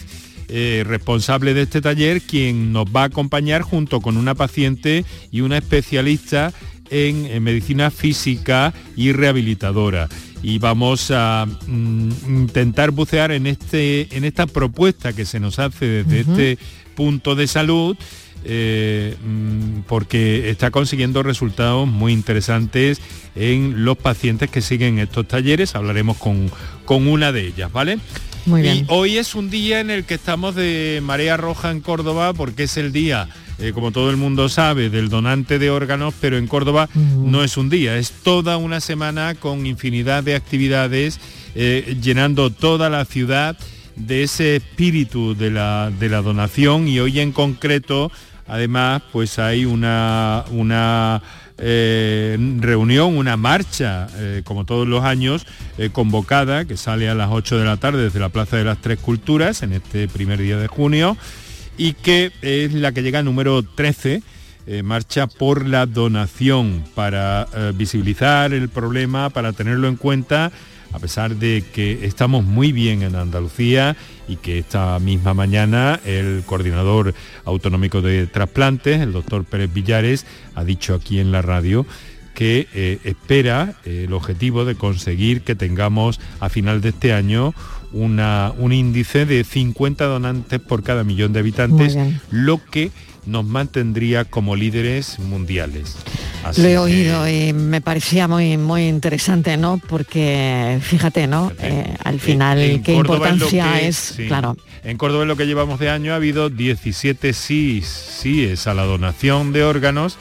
eh, 0.53 0.83
responsable 0.85 1.53
de 1.53 1.61
este 1.61 1.79
taller, 1.79 2.21
quien 2.21 2.73
nos 2.73 2.85
va 2.85 3.03
a 3.03 3.05
acompañar 3.05 3.61
junto 3.61 4.01
con 4.01 4.17
una 4.17 4.35
paciente 4.35 5.05
y 5.31 5.41
una 5.41 5.57
especialista 5.57 6.51
en, 6.89 7.25
en 7.25 7.41
medicina 7.41 7.89
física 7.89 8.73
y 8.97 9.13
rehabilitadora. 9.13 10.09
Y 10.43 10.57
vamos 10.59 11.09
a 11.11 11.45
mm, 11.67 12.11
intentar 12.27 12.91
bucear 12.91 13.31
en, 13.31 13.47
este, 13.47 14.15
en 14.15 14.25
esta 14.25 14.45
propuesta 14.45 15.13
que 15.13 15.23
se 15.25 15.39
nos 15.39 15.57
hace 15.57 16.03
desde 16.03 16.19
este 16.19 16.57
punto 16.95 17.35
de 17.35 17.47
salud. 17.47 17.95
eh, 18.43 19.15
mm, 19.23 19.81
porque 19.87 20.49
está 20.49 20.71
consiguiendo 20.71 21.21
resultados 21.23 21.87
muy 21.87 22.11
interesantes 22.11 22.99
en 23.35 23.85
los 23.85 23.97
pacientes 23.97 24.49
que 24.49 24.61
siguen 24.61 24.99
estos 24.99 25.27
talleres. 25.27 25.75
Hablaremos 25.75 26.17
con, 26.17 26.51
con 26.85 27.07
una 27.07 27.31
de 27.31 27.47
ellas, 27.47 27.71
¿vale? 27.71 27.99
Muy 28.45 28.61
Y 28.61 28.63
bien. 28.63 28.85
hoy 28.89 29.17
es 29.17 29.35
un 29.35 29.49
día 29.49 29.79
en 29.79 29.89
el 29.89 30.03
que 30.03 30.15
estamos 30.15 30.55
de 30.55 30.99
marea 31.03 31.37
roja 31.37 31.71
en 31.71 31.81
Córdoba 31.81 32.33
porque 32.33 32.63
es 32.63 32.77
el 32.77 32.91
día, 32.91 33.29
eh, 33.59 33.71
como 33.73 33.91
todo 33.91 34.09
el 34.09 34.17
mundo 34.17 34.49
sabe, 34.49 34.89
del 34.89 35.09
donante 35.09 35.59
de 35.59 35.69
órganos, 35.69 36.13
pero 36.19 36.37
en 36.37 36.47
Córdoba 36.47 36.89
no 36.95 37.43
es 37.43 37.57
un 37.57 37.69
día, 37.69 37.97
es 37.97 38.11
toda 38.11 38.57
una 38.57 38.79
semana 38.81 39.35
con 39.35 39.65
infinidad 39.65 40.23
de 40.23 40.35
actividades 40.35 41.19
eh, 41.55 41.97
llenando 42.01 42.49
toda 42.49 42.89
la 42.89 43.05
ciudad 43.05 43.57
de 43.95 44.23
ese 44.23 44.55
espíritu 44.55 45.35
de 45.35 45.51
la, 45.51 45.91
de 45.99 46.09
la 46.09 46.21
donación 46.21 46.87
y 46.87 46.99
hoy 46.99 47.19
en 47.19 47.31
concreto 47.33 48.11
además 48.47 49.01
pues 49.11 49.37
hay 49.37 49.65
una, 49.65 50.45
una 50.51 51.21
eh, 51.61 52.37
reunión, 52.59 53.15
una 53.15 53.37
marcha, 53.37 54.07
eh, 54.17 54.41
como 54.43 54.65
todos 54.65 54.87
los 54.87 55.03
años, 55.03 55.45
eh, 55.77 55.89
convocada, 55.91 56.65
que 56.65 56.75
sale 56.75 57.07
a 57.07 57.15
las 57.15 57.29
8 57.31 57.59
de 57.59 57.65
la 57.65 57.77
tarde 57.77 58.03
desde 58.03 58.19
la 58.19 58.29
Plaza 58.29 58.57
de 58.57 58.63
las 58.63 58.79
Tres 58.81 58.99
Culturas, 58.99 59.61
en 59.61 59.73
este 59.73 60.07
primer 60.07 60.41
día 60.41 60.57
de 60.57 60.67
junio, 60.67 61.15
y 61.77 61.93
que 61.93 62.31
es 62.41 62.73
la 62.73 62.91
que 62.91 63.03
llega 63.03 63.21
número 63.21 63.61
13, 63.61 64.23
eh, 64.65 64.83
marcha 64.83 65.27
por 65.27 65.67
la 65.67 65.85
donación, 65.85 66.83
para 66.95 67.47
visibilizar 67.75 68.53
el 68.53 68.69
problema, 68.69 69.29
para 69.29 69.53
tenerlo 69.53 69.87
en 69.87 69.97
cuenta, 69.97 70.51
a 70.93 70.99
pesar 70.99 71.35
de 71.35 71.63
que 71.73 72.05
estamos 72.05 72.43
muy 72.43 72.71
bien 72.71 73.01
en 73.03 73.15
Andalucía 73.15 73.95
y 74.27 74.35
que 74.37 74.59
esta 74.59 74.99
misma 74.99 75.33
mañana 75.33 75.99
el 76.05 76.43
coordinador 76.45 77.13
autonómico 77.45 78.01
de 78.01 78.27
trasplantes, 78.27 79.01
el 79.01 79.11
doctor 79.11 79.45
Pérez 79.45 79.73
Villares, 79.73 80.25
ha 80.55 80.63
dicho 80.63 80.93
aquí 80.93 81.19
en 81.19 81.31
la 81.31 81.41
radio 81.41 81.85
que 82.33 82.67
eh, 82.73 82.99
espera 83.03 83.75
eh, 83.85 84.05
el 84.07 84.13
objetivo 84.13 84.65
de 84.65 84.75
conseguir 84.75 85.41
que 85.41 85.55
tengamos 85.55 86.19
a 86.39 86.49
final 86.49 86.81
de 86.81 86.89
este 86.89 87.13
año 87.13 87.53
una, 87.91 88.53
un 88.57 88.71
índice 88.71 89.25
de 89.25 89.43
50 89.43 90.05
donantes 90.05 90.59
por 90.59 90.81
cada 90.81 91.03
millón 91.03 91.33
de 91.33 91.39
habitantes, 91.39 91.97
lo 92.29 92.63
que 92.63 92.91
nos 93.25 93.45
mantendría 93.45 94.25
como 94.25 94.55
líderes 94.55 95.19
mundiales. 95.19 95.97
Así 96.43 96.61
Lo 96.61 96.67
he 96.67 96.71
que- 96.71 96.77
oído 96.79 97.29
y 97.29 97.53
me 97.53 97.81
parecía 97.81 98.27
muy 98.27 98.57
muy 98.57 98.87
interesante, 98.87 99.57
¿no? 99.57 99.79
Porque 99.87 100.79
fíjate, 100.81 101.27
¿no? 101.27 101.51
Eh, 101.59 101.93
al 102.03 102.19
final 102.19 102.59
En 102.59 102.83
qué 102.83 102.93
Córdoba 102.95 103.29
es 103.29 103.37
lo 103.39 103.45
importancia 103.45 103.79
que- 103.79 103.87
es, 103.87 103.95
sí. 103.97 104.27
claro. 104.27 104.57
En 104.83 104.97
Córdoba 104.97 105.21
en 105.23 105.27
lo 105.27 105.35
que 105.37 105.45
llevamos 105.45 105.79
de 105.79 105.89
año 105.89 106.13
ha 106.13 106.15
habido 106.15 106.49
17 106.49 107.33
sí, 107.33 107.83
síes 107.83 108.65
a 108.67 108.73
la 108.73 108.83
donación 108.83 109.53
de 109.53 109.63
órganos 109.63 110.17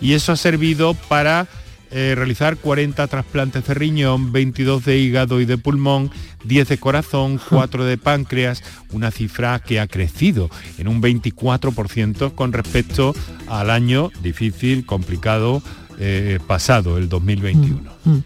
y 0.00 0.12
eso 0.12 0.30
ha 0.32 0.36
servido 0.36 0.94
para 0.94 1.48
eh, 1.96 2.14
realizar 2.16 2.56
40 2.56 3.06
trasplantes 3.06 3.68
de 3.68 3.74
riñón, 3.74 4.32
22 4.32 4.84
de 4.84 4.98
hígado 4.98 5.40
y 5.40 5.44
de 5.44 5.58
pulmón, 5.58 6.10
10 6.42 6.68
de 6.68 6.78
corazón, 6.78 7.40
4 7.48 7.84
de 7.84 7.96
páncreas, 7.96 8.64
una 8.90 9.12
cifra 9.12 9.60
que 9.60 9.78
ha 9.78 9.86
crecido 9.86 10.50
en 10.76 10.88
un 10.88 11.00
24% 11.00 12.34
con 12.34 12.52
respecto 12.52 13.14
al 13.46 13.70
año 13.70 14.10
difícil, 14.22 14.84
complicado 14.84 15.62
eh, 16.00 16.40
pasado, 16.44 16.98
el 16.98 17.08
2021. 17.08 17.78
Mm. 18.04 18.18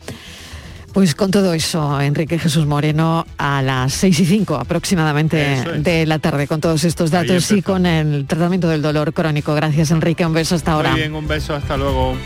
Pues 0.92 1.14
con 1.14 1.30
todo 1.30 1.52
eso, 1.52 2.00
Enrique 2.00 2.38
Jesús 2.38 2.66
Moreno, 2.66 3.26
a 3.36 3.62
las 3.62 3.92
6 3.94 4.20
y 4.20 4.26
5 4.26 4.56
aproximadamente 4.56 5.54
es. 5.54 5.84
de 5.84 6.06
la 6.06 6.18
tarde, 6.18 6.46
con 6.46 6.60
todos 6.60 6.84
estos 6.84 7.10
datos 7.10 7.50
y 7.52 7.62
con 7.62 7.86
el 7.86 8.26
tratamiento 8.26 8.68
del 8.68 8.82
dolor 8.82 9.12
crónico. 9.12 9.54
Gracias, 9.54 9.90
Enrique. 9.90 10.24
Un 10.24 10.32
beso 10.32 10.54
hasta 10.54 10.72
ahora. 10.72 10.90
Muy 10.92 11.00
bien, 11.00 11.14
un 11.14 11.28
beso, 11.28 11.54
hasta 11.54 11.76
luego. 11.76 12.16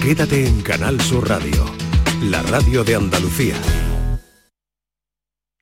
Quédate 0.00 0.46
en 0.46 0.60
Canal 0.62 1.00
Sur 1.00 1.28
Radio, 1.28 1.64
la 2.22 2.40
radio 2.42 2.84
de 2.84 2.94
Andalucía. 2.94 3.56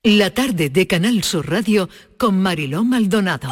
La 0.03 0.31
tarde 0.33 0.69
de 0.69 0.87
Canal 0.87 1.23
Sur 1.23 1.49
Radio 1.49 1.89
con 2.17 2.41
Mariló 2.41 2.85
Maldonado. 2.85 3.49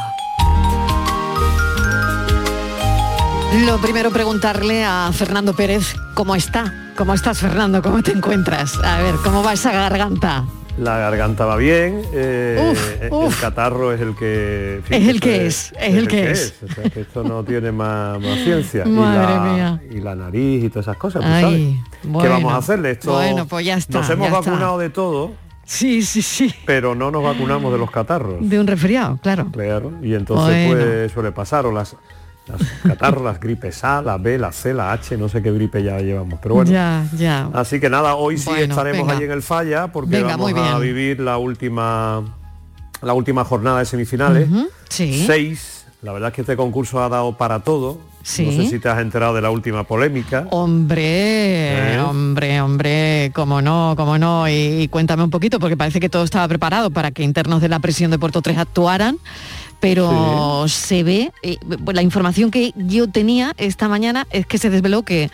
Lo 3.66 3.78
primero 3.80 4.12
preguntarle 4.12 4.84
a 4.86 5.10
Fernando 5.14 5.53
Pérez 5.55 5.95
cómo 6.14 6.36
está. 6.36 6.91
¿Cómo 6.95 7.14
estás, 7.14 7.39
Fernando? 7.39 7.82
¿Cómo 7.82 8.01
te 8.03 8.12
encuentras? 8.12 8.78
A 8.84 9.01
ver, 9.01 9.16
¿cómo 9.24 9.43
va 9.43 9.53
esa 9.53 9.72
garganta? 9.72 10.45
La 10.78 10.97
garganta 10.99 11.45
va 11.45 11.55
bien, 11.55 12.03
eh, 12.14 12.72
Uf, 12.72 13.12
uf. 13.12 13.34
el 13.36 13.41
catarro 13.41 13.91
es 13.93 13.99
el 14.01 14.16
que... 14.16 14.82
fin, 14.84 15.01
Es 15.01 15.08
el 15.10 15.20
que 15.20 15.47
es, 15.47 15.74
es 15.80 15.95
el 15.95 16.08
que 16.08 16.30
es. 16.32 16.53
O 16.64 16.72
sea, 16.72 16.84
que 16.89 17.01
esto 17.01 17.24
no 17.24 17.43
tiene 17.45 17.72
más, 17.72 18.20
más 18.22 18.39
ciencia. 18.43 18.84
y, 18.86 18.89
Madre 18.89 19.34
la, 19.34 19.39
mía. 19.39 19.82
y 19.89 20.01
la 20.01 20.16
nariz 20.16 20.64
y 20.66 20.70
todas 20.70 20.86
esas 20.86 20.97
cosas, 20.97 21.24
pues, 21.24 21.34
Ay, 21.34 21.82
¿sabes? 22.03 22.22
¿Qué 22.24 22.30
vamos 22.30 22.53
a 22.53 22.58
hacerle? 22.58 22.91
Esto, 22.91 23.14
Bueno, 23.14 23.47
pues 23.47 23.66
ya 23.66 23.76
está, 23.76 23.99
Nos 23.99 24.10
hemos 24.12 24.28
está. 24.28 24.39
vacunado 24.39 24.78
de 24.78 24.89
todo, 24.91 25.32
Sí, 25.66 26.03
sí, 26.03 26.22
sí. 26.22 26.53
pero 26.66 26.93
no 26.93 27.10
nos 27.10 27.24
vacunamos 27.24 27.74
de 27.74 27.80
los 27.80 27.89
catarros. 27.89 28.36
De 28.39 28.60
un 28.60 28.68
resfriado, 28.68 29.18
claro. 29.22 29.47
Claro, 29.51 29.93
y 30.03 30.14
entonces 30.14 30.68
Bueno. 30.68 30.84
pues 30.84 31.12
suele 31.12 31.32
pasar, 31.32 31.66
o 31.66 31.72
las, 31.72 31.95
las 32.48 32.62
catarros, 32.84 33.24
las 33.24 33.39
gripes 33.39 33.84
A, 33.84 34.02
la 34.02 34.18
B, 34.18 34.38
la 34.38 34.52
C, 34.52 34.74
la 34.74 34.91
H, 34.93 35.18
no 35.18 35.30
sé 35.30 35.41
qué 35.41 35.52
gripe 35.52 35.84
ya 35.84 36.00
llevamos, 36.00 36.39
pero 36.41 36.56
bueno. 36.56 36.72
Ya, 36.72 37.06
ya. 37.18 37.50
Así 37.54 37.80
que 37.80 37.89
nada, 37.89 38.16
hoy 38.16 38.38
sí 38.38 38.45
Bueno, 38.50 38.74
estaremos 38.74 39.02
venga. 39.06 39.14
allí 39.16 39.26
en 39.26 39.32
el 39.32 39.41
Falla 39.41 39.88
porque 39.91 40.12
Venga, 40.12 40.38
vamos 40.38 40.54
a 40.56 40.80
vivir 40.80 41.20
la 41.20 41.38
última 41.38 42.24
la 43.02 43.14
última 43.14 43.43
jornada 43.43 43.80
de 43.80 43.86
semifinales. 43.86 44.50
Sí. 44.89 45.24
Seis. 45.26 45.86
La 46.02 46.14
verdad 46.14 46.30
es 46.30 46.36
que 46.36 46.41
este 46.41 46.56
concurso 46.56 47.02
ha 47.04 47.10
dado 47.10 47.38
para 47.38 47.60
todo. 47.62 48.00
Sí. 48.24 48.45
No 48.45 48.52
sé 48.52 48.70
si 48.70 48.80
te 48.80 48.89
has 48.89 49.00
enterado 49.00 49.34
de 49.34 49.41
la 49.41 49.50
última 49.50 49.84
polémica. 49.84 50.48
Hombre, 50.52 51.93
¿Eh? 51.95 52.00
hombre, 52.00 52.62
hombre, 52.62 53.32
cómo 53.34 53.62
no, 53.62 53.93
cómo 53.95 54.18
no. 54.18 54.48
Y, 54.48 54.82
y 54.82 54.88
cuéntame 54.89 55.24
un 55.24 55.30
poquito, 55.30 55.60
porque 55.60 55.78
parece 55.78 56.00
que 56.00 56.10
todo 56.10 56.24
estaba 56.24 56.48
preparado 56.48 56.91
para 56.91 57.12
que 57.12 57.24
internos 57.24 57.62
de 57.62 57.70
la 57.70 57.80
prisión 57.80 58.12
de 58.12 58.20
Puerto 58.20 58.41
3 58.41 58.58
actuaran, 58.58 59.18
pero 59.80 60.65
se 60.67 61.03
ve, 61.03 61.32
eh, 61.43 61.57
pues 61.84 61.95
la 61.95 62.01
información 62.01 62.51
que 62.51 62.73
yo 62.75 63.07
tenía 63.07 63.53
esta 63.57 63.88
mañana 63.88 64.28
es 64.32 64.45
que 64.45 64.57
se 64.57 64.69
desveló 64.69 65.03
que 65.03 65.30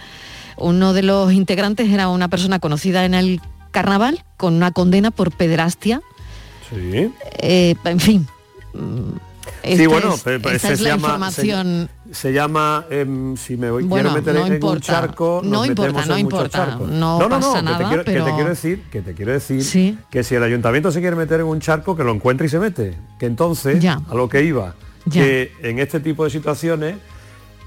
uno 0.58 0.94
de 0.94 1.04
los 1.04 1.32
integrantes 1.34 1.90
era 1.90 2.10
una 2.10 2.28
persona 2.28 2.60
conocida 2.60 3.06
en 3.06 3.14
el 3.14 3.42
carnaval 3.72 4.24
con 4.38 4.54
una 4.54 4.72
condena 4.72 5.12
por 5.12 5.32
pederastia. 5.32 6.02
Sí. 6.70 7.10
Eh, 7.40 7.76
en 7.86 8.00
fin. 8.00 8.28
mm, 8.74 9.33
sí, 9.64 9.72
esta 9.74 9.88
bueno, 9.90 10.14
es- 10.14 10.28
esta 10.28 10.52
ese 10.54 10.74
es 10.74 10.80
se 10.80 10.84
la 10.84 10.90
llama, 10.92 11.08
información. 11.08 11.90
Se, 12.08 12.14
se 12.16 12.34
llama, 12.34 12.86
em, 12.90 13.36
si 13.38 13.58
me 13.58 13.72
voy, 13.72 13.84
Bueno, 13.84 14.10
quiero 14.12 14.22
meter 14.26 14.34
no 14.36 14.40
en 14.42 14.46
un 14.48 14.54
importa, 14.56 14.82
charco, 14.86 15.42
no 15.44 15.50
nos 15.52 15.68
importa, 15.68 15.92
metemos 15.92 16.08
no 16.08 16.14
en 16.16 16.20
importa, 16.20 16.50
charcos. 16.50 16.90
no 16.90 17.20
no, 17.20 17.30
no, 17.30 17.40
pasa 17.40 17.58
que 17.60 17.64
nada, 17.64 17.78
te 17.80 17.84
quiero, 17.86 18.04
que 18.04 18.12
pero- 18.12 18.26
te 18.26 18.32
quiero 18.34 18.50
decir, 18.50 18.84
que 18.92 19.02
te 19.02 19.14
quiero 19.14 19.32
decir 19.34 19.64
Sí. 19.64 19.98
que 20.10 20.24
si 20.24 20.36
el 20.36 20.44
ayuntamiento 20.44 20.92
se 20.92 21.00
quiere 21.02 21.16
meter 21.16 21.40
en 21.40 21.46
un 21.48 21.60
charco, 21.60 21.96
que 21.96 22.04
lo 22.04 22.12
encuentre 22.14 22.48
y 22.48 22.50
se 22.50 22.60
mete. 22.60 22.98
Que 23.20 23.26
entonces, 23.26 23.80
Ya. 23.82 24.00
a 24.10 24.16
lo 24.16 24.30
que 24.30 24.44
iba, 24.44 24.76
Ya. 25.06 25.22
que 25.24 25.52
en 25.62 25.80
este 25.80 26.00
tipo 26.00 26.24
de 26.24 26.30
situaciones 26.30 26.96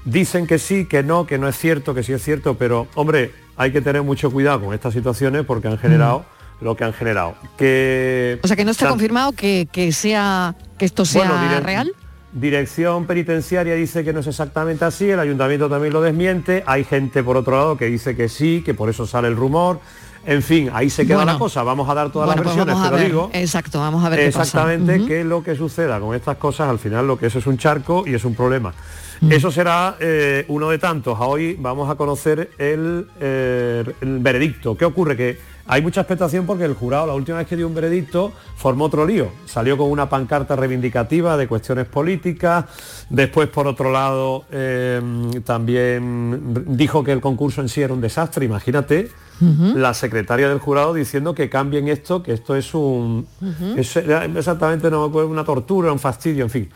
dicen 0.05 0.47
que 0.47 0.57
sí, 0.59 0.85
que 0.85 1.03
no, 1.03 1.27
que 1.27 1.37
no 1.37 1.47
es 1.47 1.57
cierto, 1.57 1.93
que 1.93 2.03
sí 2.03 2.13
es 2.13 2.23
cierto, 2.23 2.55
pero 2.57 2.87
hombre, 2.95 3.31
hay 3.57 3.71
que 3.71 3.81
tener 3.81 4.03
mucho 4.03 4.31
cuidado 4.31 4.61
con 4.61 4.73
estas 4.73 4.93
situaciones 4.93 5.43
porque 5.45 5.67
han 5.67 5.77
generado 5.77 6.25
lo 6.61 6.75
que 6.75 6.83
han 6.85 6.93
generado. 6.93 7.35
Que 7.57 8.37
Mm. 8.41 8.45
O 8.45 8.47
sea 8.47 8.55
que 8.55 8.65
no 8.65 8.71
está 8.71 8.85
San- 8.85 8.91
confirmado 8.91 9.31
que, 9.33 9.67
que 9.71 9.91
sea 9.91 10.55
que 10.77 10.85
esto 10.85 11.05
sea 11.05 11.29
Bueno, 11.29 11.35
direct- 11.49 11.63
real. 11.63 11.91
Dirección 12.33 13.05
penitenciaria 13.05 13.73
dice 13.75 14.03
que 14.03 14.11
no 14.13 14.19
es 14.19 14.27
exactamente 14.27 14.83
así, 14.85 15.09
el 15.09 15.19
ayuntamiento 15.19 15.69
también 15.69 15.93
lo 15.93 16.01
desmiente, 16.01 16.63
hay 16.67 16.83
gente 16.83 17.23
por 17.23 17.37
otro 17.37 17.55
lado 17.55 17.77
que 17.77 17.85
dice 17.85 18.15
que 18.15 18.27
sí, 18.29 18.61
que 18.65 18.73
por 18.73 18.89
eso 18.89 19.07
sale 19.07 19.27
el 19.29 19.35
rumor. 19.35 19.79
En 20.25 20.43
fin, 20.43 20.69
ahí 20.73 20.89
se 20.89 21.07
queda 21.07 21.17
Bueno. 21.17 21.31
la 21.33 21.39
cosa, 21.39 21.63
vamos 21.63 21.89
a 21.89 21.93
dar 21.93 22.11
todas 22.11 22.27
Bueno, 22.27 22.43
las 22.43 22.53
pues 22.53 22.65
versiones, 22.65 22.91
ver. 22.91 23.05
digo. 23.05 23.29
Exacto, 23.33 23.79
vamos 23.79 24.03
a 24.03 24.09
ver 24.09 24.19
qué 24.19 24.25
pasa. 24.27 24.41
Exactamente 24.41 25.05
qué 25.07 25.21
es 25.21 25.25
lo 25.25 25.41
que 25.41 25.55
suceda 25.55 26.01
con 26.01 26.13
estas 26.15 26.35
cosas, 26.35 26.69
al 26.69 26.79
final 26.79 27.07
lo 27.07 27.17
que 27.17 27.27
eso 27.27 27.39
es 27.39 27.47
un 27.47 27.57
charco 27.57 28.03
y 28.05 28.13
es 28.13 28.25
un 28.25 28.35
problema. 28.35 28.73
Mm. 29.21 29.31
Eso 29.31 29.49
será 29.49 29.95
eh, 30.01 30.43
uno 30.49 30.69
de 30.69 30.79
tantos. 30.79 31.17
Hoy 31.21 31.55
vamos 31.57 31.89
a 31.89 31.95
conocer 31.95 32.51
el, 32.57 33.07
eh, 33.21 33.85
el 34.01 34.19
veredicto. 34.19 34.75
¿Qué 34.75 34.83
ocurre? 34.83 35.15
Que 35.15 35.39
hay 35.67 35.81
mucha 35.81 36.01
expectación 36.01 36.45
porque 36.45 36.63
el 36.63 36.73
jurado 36.73 37.07
la 37.07 37.13
última 37.13 37.39
vez 37.39 37.47
que 37.47 37.55
dio 37.55 37.67
un 37.67 37.75
veredicto 37.75 38.31
formó 38.55 38.85
otro 38.85 39.05
lío. 39.05 39.29
Salió 39.45 39.77
con 39.77 39.91
una 39.91 40.09
pancarta 40.09 40.55
reivindicativa 40.55 41.35
de 41.35 41.47
cuestiones 41.47 41.85
políticas. 41.87 42.65
Después, 43.09 43.49
por 43.49 43.67
otro 43.67 43.91
lado, 43.91 44.45
eh, 44.51 45.01
también 45.43 46.65
dijo 46.77 47.03
que 47.03 47.11
el 47.11 47.21
concurso 47.21 47.61
en 47.61 47.69
sí 47.69 47.81
era 47.81 47.93
un 47.93 48.01
desastre. 48.01 48.45
Imagínate 48.45 49.09
la 49.39 49.93
secretaria 49.93 50.49
del 50.49 50.57
jurado 50.57 50.95
diciendo 50.95 51.35
que 51.35 51.47
cambien 51.47 51.87
esto, 51.89 52.23
que 52.23 52.33
esto 52.33 52.55
es 52.55 52.73
un 52.73 53.27
es 53.75 53.95
era 53.95 54.25
exactamente 54.25 54.89
no 54.89 55.01
me 55.01 55.09
acuerdo, 55.09 55.29
una 55.29 55.43
tortura, 55.43 55.91
un 55.91 55.99
fastidio, 55.99 56.45
en 56.45 56.49
fin. 56.49 56.69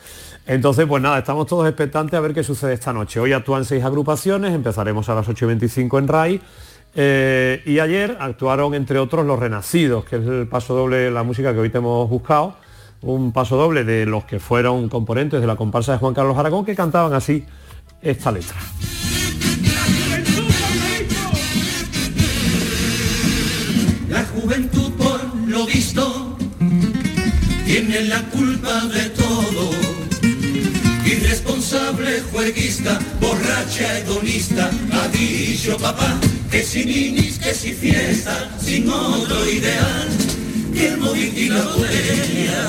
Entonces, 0.45 0.85
pues 0.85 1.01
nada, 1.01 1.19
estamos 1.19 1.47
todos 1.47 1.67
expectantes 1.67 2.17
a 2.17 2.19
ver 2.19 2.33
qué 2.33 2.43
sucede 2.43 2.73
esta 2.73 2.93
noche. 2.93 3.19
Hoy 3.19 3.33
actúan 3.33 3.63
seis 3.65 3.83
agrupaciones, 3.83 4.53
empezaremos 4.53 5.07
a 5.09 5.15
las 5.15 5.27
8.25 5.27 5.99
en 5.99 6.07
RAI. 6.07 6.41
Eh, 6.93 7.61
y 7.65 7.79
ayer 7.79 8.17
actuaron, 8.19 8.73
entre 8.73 8.99
otros, 8.99 9.25
Los 9.25 9.39
Renacidos, 9.39 10.05
que 10.05 10.17
es 10.17 10.25
el 10.25 10.47
paso 10.47 10.75
doble, 10.75 11.09
la 11.11 11.23
música 11.23 11.53
que 11.53 11.59
hoy 11.59 11.69
te 11.69 11.77
hemos 11.77 12.09
buscado, 12.09 12.55
un 13.01 13.31
paso 13.31 13.55
doble 13.55 13.83
de 13.83 14.05
los 14.05 14.25
que 14.25 14.39
fueron 14.39 14.89
componentes 14.89 15.41
de 15.41 15.47
la 15.47 15.55
comparsa 15.55 15.93
de 15.93 15.97
Juan 15.99 16.13
Carlos 16.13 16.37
Aragón, 16.37 16.65
que 16.65 16.75
cantaban 16.75 17.13
así 17.13 17.45
esta 18.01 18.31
letra. 18.31 18.57
La 24.09 24.25
juventud, 24.25 24.91
por 24.93 25.23
lo 25.47 25.65
visto, 25.65 26.37
tiene 27.65 28.01
la 28.05 28.21
culpa 28.23 28.85
de. 28.87 29.10
Irresponsable, 31.71 32.21
jueguista, 32.33 32.99
borracha, 33.21 33.99
hedonista, 33.99 34.69
ha 34.91 35.07
dicho 35.07 35.77
papá 35.77 36.19
que 36.49 36.63
sin 36.63 36.87
ninis, 36.87 37.39
que 37.39 37.53
sin 37.53 37.73
fiesta, 37.75 38.51
sin 38.61 38.89
otro 38.89 39.49
ideal, 39.49 40.09
que 40.73 40.87
el 40.89 40.97
móvil 40.97 41.31
y 41.33 41.47
la 41.47 41.63
botella. 41.63 42.63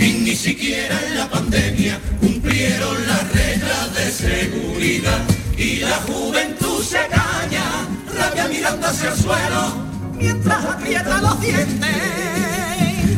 Y 0.00 0.12
ni 0.24 0.34
siquiera 0.34 0.98
en 1.06 1.18
la 1.18 1.28
pandemia 1.28 2.00
cumplieron 2.18 2.96
las 3.06 3.30
reglas 3.30 3.94
de 3.94 4.10
seguridad. 4.10 5.20
Y 5.58 5.76
la 5.80 5.96
juventud 6.06 6.82
se 6.82 7.00
caña, 7.10 7.88
rabia 8.16 8.48
mirando 8.48 8.86
hacia 8.86 9.10
el 9.10 9.18
suelo, 9.18 9.86
mientras 10.16 10.64
aprieta 10.64 11.20
los 11.20 11.40
dientes. 11.42 11.96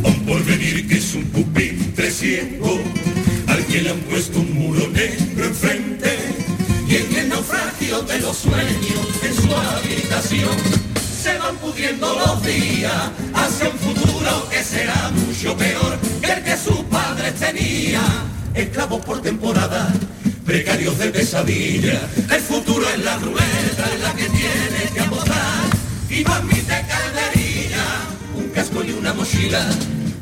Un 0.02 0.26
porvenir 0.26 0.88
que 0.88 0.96
es 0.96 1.14
un 1.14 1.24
pupitre 1.26 2.10
ciego, 2.10 2.80
al 3.46 3.64
que 3.66 3.82
le 3.82 3.90
han 3.90 4.00
puesto 4.00 4.40
un 4.40 4.53
negro 5.04 5.44
enfrente. 5.46 6.16
Y 6.88 6.96
en 6.96 7.16
el 7.16 7.28
naufragio 7.28 8.02
de 8.02 8.18
los 8.20 8.36
sueños, 8.36 9.06
en 9.22 9.34
su 9.34 9.54
habitación, 9.54 10.56
se 11.22 11.38
van 11.38 11.56
pudriendo 11.56 12.14
los 12.14 12.42
días 12.42 13.10
hacia 13.34 13.68
un 13.68 13.78
futuro 13.78 14.48
que 14.50 14.62
será 14.62 15.10
mucho 15.10 15.56
peor 15.56 15.98
que 16.20 16.32
el 16.32 16.42
que 16.44 16.56
sus 16.56 16.80
padres 16.90 17.34
tenían. 17.34 18.34
Esclavos 18.54 19.04
por 19.04 19.20
temporada, 19.20 19.92
precarios 20.44 20.96
de 20.98 21.08
pesadilla. 21.10 22.00
El 22.30 22.40
futuro 22.40 22.86
es 22.88 23.04
la 23.04 23.16
ruleta 23.18 23.84
en 23.94 24.02
la 24.02 24.12
que 24.14 24.28
tienes 24.28 24.90
que 24.92 25.00
apostar. 25.00 25.64
Y 26.08 26.22
no 26.22 26.32
admite 26.32 26.86
calderilla, 26.88 27.84
un 28.36 28.48
casco 28.50 28.84
y 28.84 28.92
una 28.92 29.12
mochila, 29.12 29.66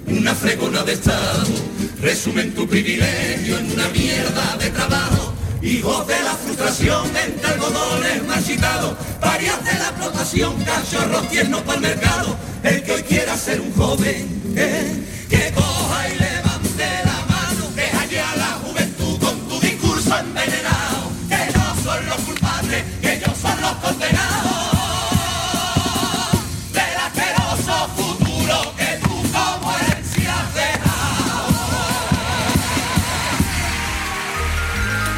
una 0.06 0.34
fregona 0.34 0.82
de 0.82 0.92
estado. 0.94 1.81
Resumen 2.02 2.52
tu 2.52 2.66
privilegio 2.66 3.58
en 3.58 3.70
una 3.70 3.88
mierda 3.90 4.56
de 4.58 4.70
trabajo. 4.70 5.34
Hijos 5.62 6.04
de 6.08 6.20
la 6.24 6.34
frustración 6.34 7.06
entre 7.16 7.46
algodones 7.46 8.26
marchitados, 8.26 8.96
parias 9.20 9.64
de 9.64 9.72
la 9.74 9.84
explotación, 9.84 10.64
cachorros 10.64 11.28
tiernos 11.28 11.60
para 11.62 11.76
el 11.76 11.82
mercado. 11.82 12.36
El 12.64 12.82
que 12.82 12.90
hoy 12.90 13.02
quiera 13.04 13.36
ser 13.36 13.60
un 13.60 13.72
joven, 13.74 14.42
eh, 14.56 15.00
que 15.30 15.52
coja 15.54 16.08
y 16.08 16.18
levante 16.18 16.88
la 17.04 17.20
mano, 17.34 17.70
deja 17.76 18.04
ya 18.06 18.36
la 18.36 18.50
juventud 18.64 19.20
con 19.20 19.38
tu 19.48 19.60
discurso 19.60 20.18
envenenado. 20.18 21.12
Que 21.28 21.56
no 21.56 21.84
son 21.84 22.06
los 22.06 22.16
culpables, 22.16 22.82
que 23.00 23.12
ellos 23.14 23.38
son 23.40 23.60
los 23.60 23.74
condenados 23.76 24.31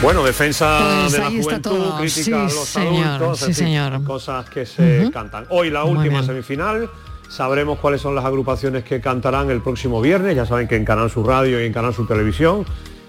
Bueno, 0.05 0.23
defensa 0.23 0.99
Pues 1.01 1.13
de 1.13 1.19
la 1.19 1.31
juventud, 1.31 1.91
crítica 1.99 2.23
Sí, 2.23 2.33
a 2.35 2.43
los 2.43 2.53
señor, 2.69 3.07
adultos, 3.07 3.39
sí, 3.39 3.55
señor. 3.55 4.05
cosas 4.05 4.51
que 4.51 4.67
se 4.67 5.11
cantan. 5.11 5.47
Hoy 5.49 5.71
la 5.71 5.85
última 5.85 6.23
semifinal, 6.23 6.91
sabremos 7.27 7.79
cuáles 7.79 8.03
son 8.03 8.15
las 8.15 8.27
agrupaciones 8.27 8.85
que 8.85 9.01
cantarán 9.01 9.51
el 9.51 9.63
próximo 9.63 10.03
viernes, 10.03 10.37
ya 10.37 10.45
saben 10.45 10.69
que 10.69 10.77
en 10.77 10.85
Canal 10.85 11.11
Sur 11.11 11.27
Radio 11.27 11.59
y 11.59 11.65
en 11.65 11.73
Canal 11.73 11.95
Sur 11.95 12.07
Televisión 12.07 12.67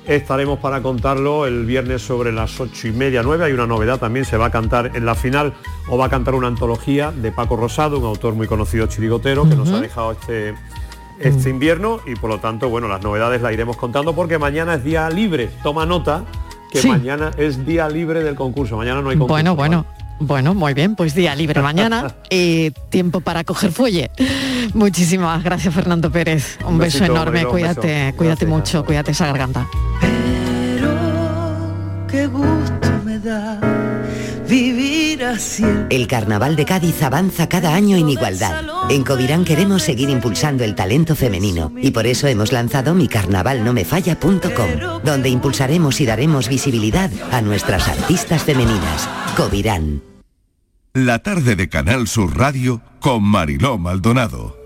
estaremos 0.08 0.60
para 0.60 0.82
contarlo 0.82 1.46
el 1.46 1.66
viernes 1.66 2.02
sobre 2.02 2.32
las 2.32 2.58
ocho 2.62 2.88
y 2.88 2.93
media, 2.93 3.24
nueve. 3.24 3.43
Hay 3.43 3.52
una 3.52 3.68
novedad 3.68 4.00
también, 4.00 4.24
se 4.24 4.38
va 4.38 4.46
a 4.46 4.52
cantar 4.52 4.91
en 4.96 5.06
la 5.06 5.16
final 5.16 5.54
o 5.89 5.98
va 5.98 6.06
a 6.06 6.10
cantar 6.10 6.34
una 6.34 6.48
antología 6.48 7.12
de 7.12 7.30
Paco 7.34 7.58
Rosado, 7.58 8.00
un 8.00 8.06
autor 8.06 8.36
muy 8.36 8.48
conocido 8.48 8.88
chirigotero 8.88 9.43
que 9.50 9.56
nos 9.58 9.70
ha 9.70 9.82
dejado 9.82 10.14
este, 10.14 10.56
este 11.20 11.50
invierno 11.50 12.00
y 12.06 12.16
por 12.16 12.30
lo 12.30 12.39
tanto, 12.39 12.70
bueno, 12.70 12.88
las 12.88 13.02
novedades 13.02 13.41
las 13.41 13.52
iremos 13.52 13.76
contando 13.76 14.16
porque 14.16 14.38
mañana 14.38 14.76
es 14.76 14.84
día 14.86 15.10
libre. 15.10 15.50
Toma 15.62 15.86
nota 15.86 16.24
que 16.82 16.88
mañana 16.88 17.32
es 17.38 17.66
día 17.66 17.88
libre 17.90 18.24
del 18.24 18.36
concurso. 18.36 18.78
Mañana 18.78 19.02
no 19.02 19.10
hay 19.10 19.18
concurso. 19.18 19.34
Bueno, 19.34 19.56
bueno. 19.56 19.86
Bueno, 20.18 20.54
muy 20.54 20.74
bien, 20.74 20.96
pues 20.96 21.14
día 21.14 21.36
libre 21.36 21.62
mañana 21.62 22.16
y 22.30 22.72
tiempo 22.90 23.20
para 23.20 23.44
coger 23.44 23.74
fuelle. 23.74 24.12
Muchísimas 24.74 25.44
gracias 25.44 25.74
Fernando 25.74 26.10
Pérez. 26.10 26.58
Un, 26.66 26.78
beso 26.78 27.04
enorme, 27.04 27.46
cuídate, 27.46 28.14
cuídate 28.16 28.46
mucho, 28.46 28.86
cuídate 28.86 29.12
esa 29.12 29.26
garganta. 29.28 29.68
qué 32.08 32.28
gusto 32.28 32.90
me 33.04 33.20
da 33.20 33.60
vivir. 34.48 34.95
El 35.89 36.07
Carnaval 36.07 36.55
de 36.55 36.66
Cádiz 36.66 37.01
avanza 37.01 37.47
cada 37.47 37.74
año 37.74 37.95
en 37.95 38.09
igualdad. 38.09 38.66
En 38.89 39.03
Covirán 39.03 39.45
queremos 39.45 39.84
seguir 39.84 40.09
impulsando 40.09 40.63
el 40.63 40.76
talento 40.76 41.16
femenino 41.16 41.72
y 41.78 41.91
por 41.91 42.05
eso 42.05 42.28
hemos 42.28 42.51
lanzado 42.51 42.93
micarnavalnomefalla.com, 42.93 45.01
donde 45.03 45.30
impulsaremos 45.30 46.01
y 46.01 46.05
daremos 46.05 46.49
visibilidad 46.49 47.09
a 47.32 47.41
nuestras 47.41 47.88
artistas 47.88 48.43
femeninas. 48.43 49.09
Covirán. 49.38 50.01
La 50.93 51.20
tarde 51.20 51.55
de 51.55 51.70
Canal 51.70 52.07
Sur 52.07 52.38
Radio 52.38 52.82
con 52.99 53.24
Mariló 53.24 53.78
Maldonado. 53.78 54.64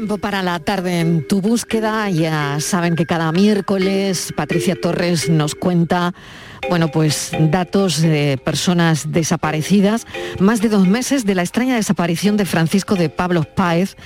Tiempo 0.00 0.16
para 0.16 0.42
la 0.42 0.58
tarde 0.60 1.00
en 1.00 1.28
tu 1.28 1.42
búsqueda. 1.42 2.08
Ya 2.08 2.58
saben 2.60 2.96
que 2.96 3.04
cada 3.04 3.32
miércoles 3.32 4.32
Patricia 4.34 4.74
Torres 4.74 5.28
nos 5.28 5.54
cuenta 5.54 6.14
bueno, 6.68 6.88
pues 6.88 7.32
datos 7.38 8.00
de 8.00 8.38
personas 8.42 9.12
desaparecidas. 9.12 10.06
Más 10.38 10.60
de 10.60 10.68
dos 10.68 10.86
meses 10.86 11.24
de 11.24 11.34
la 11.34 11.42
extraña 11.42 11.74
desaparición 11.74 12.36
de 12.36 12.44
Francisco 12.44 12.94
de 12.94 13.08
Pablo 13.08 13.44
Páez 13.44 13.96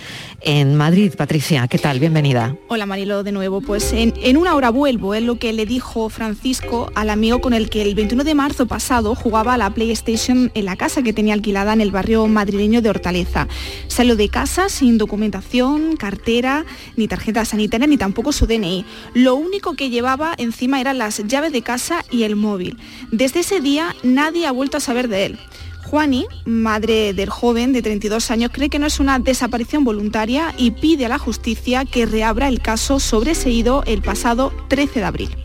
en 0.41 0.75
Madrid. 0.75 1.13
Patricia, 1.17 1.67
¿qué 1.69 1.79
tal? 1.79 1.99
Bienvenida. 1.99 2.57
Hola 2.69 2.87
Marilo, 2.87 3.23
de 3.23 3.33
nuevo. 3.33 3.61
Pues 3.61 3.93
en, 3.93 4.37
una 4.37 4.55
hora 4.55 4.71
vuelvo, 4.71 5.15
es 5.15 5.23
lo 5.23 5.39
que 5.39 5.53
le 5.53 5.67
dijo 5.67 6.09
Francisco 6.09 6.91
al 6.95 7.11
amigo 7.11 7.41
con 7.41 7.55
el 7.55 7.71
que 7.71 7.83
el 7.83 7.95
21 7.95 8.25
de 8.25 8.35
marzo 8.35 8.67
pasado 8.67 9.15
jugaba 9.15 9.55
a 9.55 9.59
la 9.59 9.71
PlayStation 9.71 10.51
en 10.55 10.65
la 10.65 10.77
casa 10.77 11.03
que 11.03 11.13
tenía 11.13 11.35
alquilada 11.35 11.73
en 11.73 11.81
el 11.81 11.91
barrio 11.91 12.27
madrileño 12.27 12.83
de 12.83 12.91
Hortaleza. 12.91 13.49
Salió 13.89 14.17
de 14.17 14.29
casa 14.29 14.69
sin 14.69 14.99
documentación, 14.99 15.97
cartera, 15.97 16.65
ni 16.97 17.09
tarjeta 17.09 17.45
sanitaria, 17.45 17.87
ni 17.87 17.97
tampoco 17.97 18.33
su 18.33 18.47
DNI. 18.47 18.85
Lo 19.15 19.35
único 19.35 19.75
que 19.75 19.91
llevaba 19.91 20.35
encima 20.39 20.81
eran 20.81 20.99
las 20.99 21.27
llaves 21.27 21.53
de 21.53 21.63
casa 21.63 22.05
y 22.11 22.23
el 22.23 22.37
móvil. 22.45 22.79
Desde 23.11 23.41
ese 23.41 23.61
día 23.61 23.95
nadie 24.05 24.47
ha 24.47 24.53
vuelto 24.53 24.77
a 24.77 24.81
saber 24.81 25.09
de 25.09 25.27
él. 25.27 25.39
Juani, 25.85 26.27
madre 26.45 27.13
del 27.13 27.31
joven 27.31 27.73
de 27.73 27.83
32 27.83 28.31
años, 28.31 28.51
cree 28.53 28.69
que 28.69 28.79
no 28.79 28.87
es 28.87 29.01
una 29.01 29.19
desaparición 29.19 29.85
voluntaria 29.85 30.55
y 30.57 30.73
pide 30.73 31.07
a 31.07 31.09
la 31.09 31.19
justicia 31.19 31.85
que 31.85 32.07
reabra 32.07 32.49
el 32.49 32.61
caso 32.61 33.01
sobreseído 33.01 33.83
el 33.87 34.03
pasado 34.03 34.53
13 34.69 35.01
de 35.01 35.07
abril. 35.07 35.37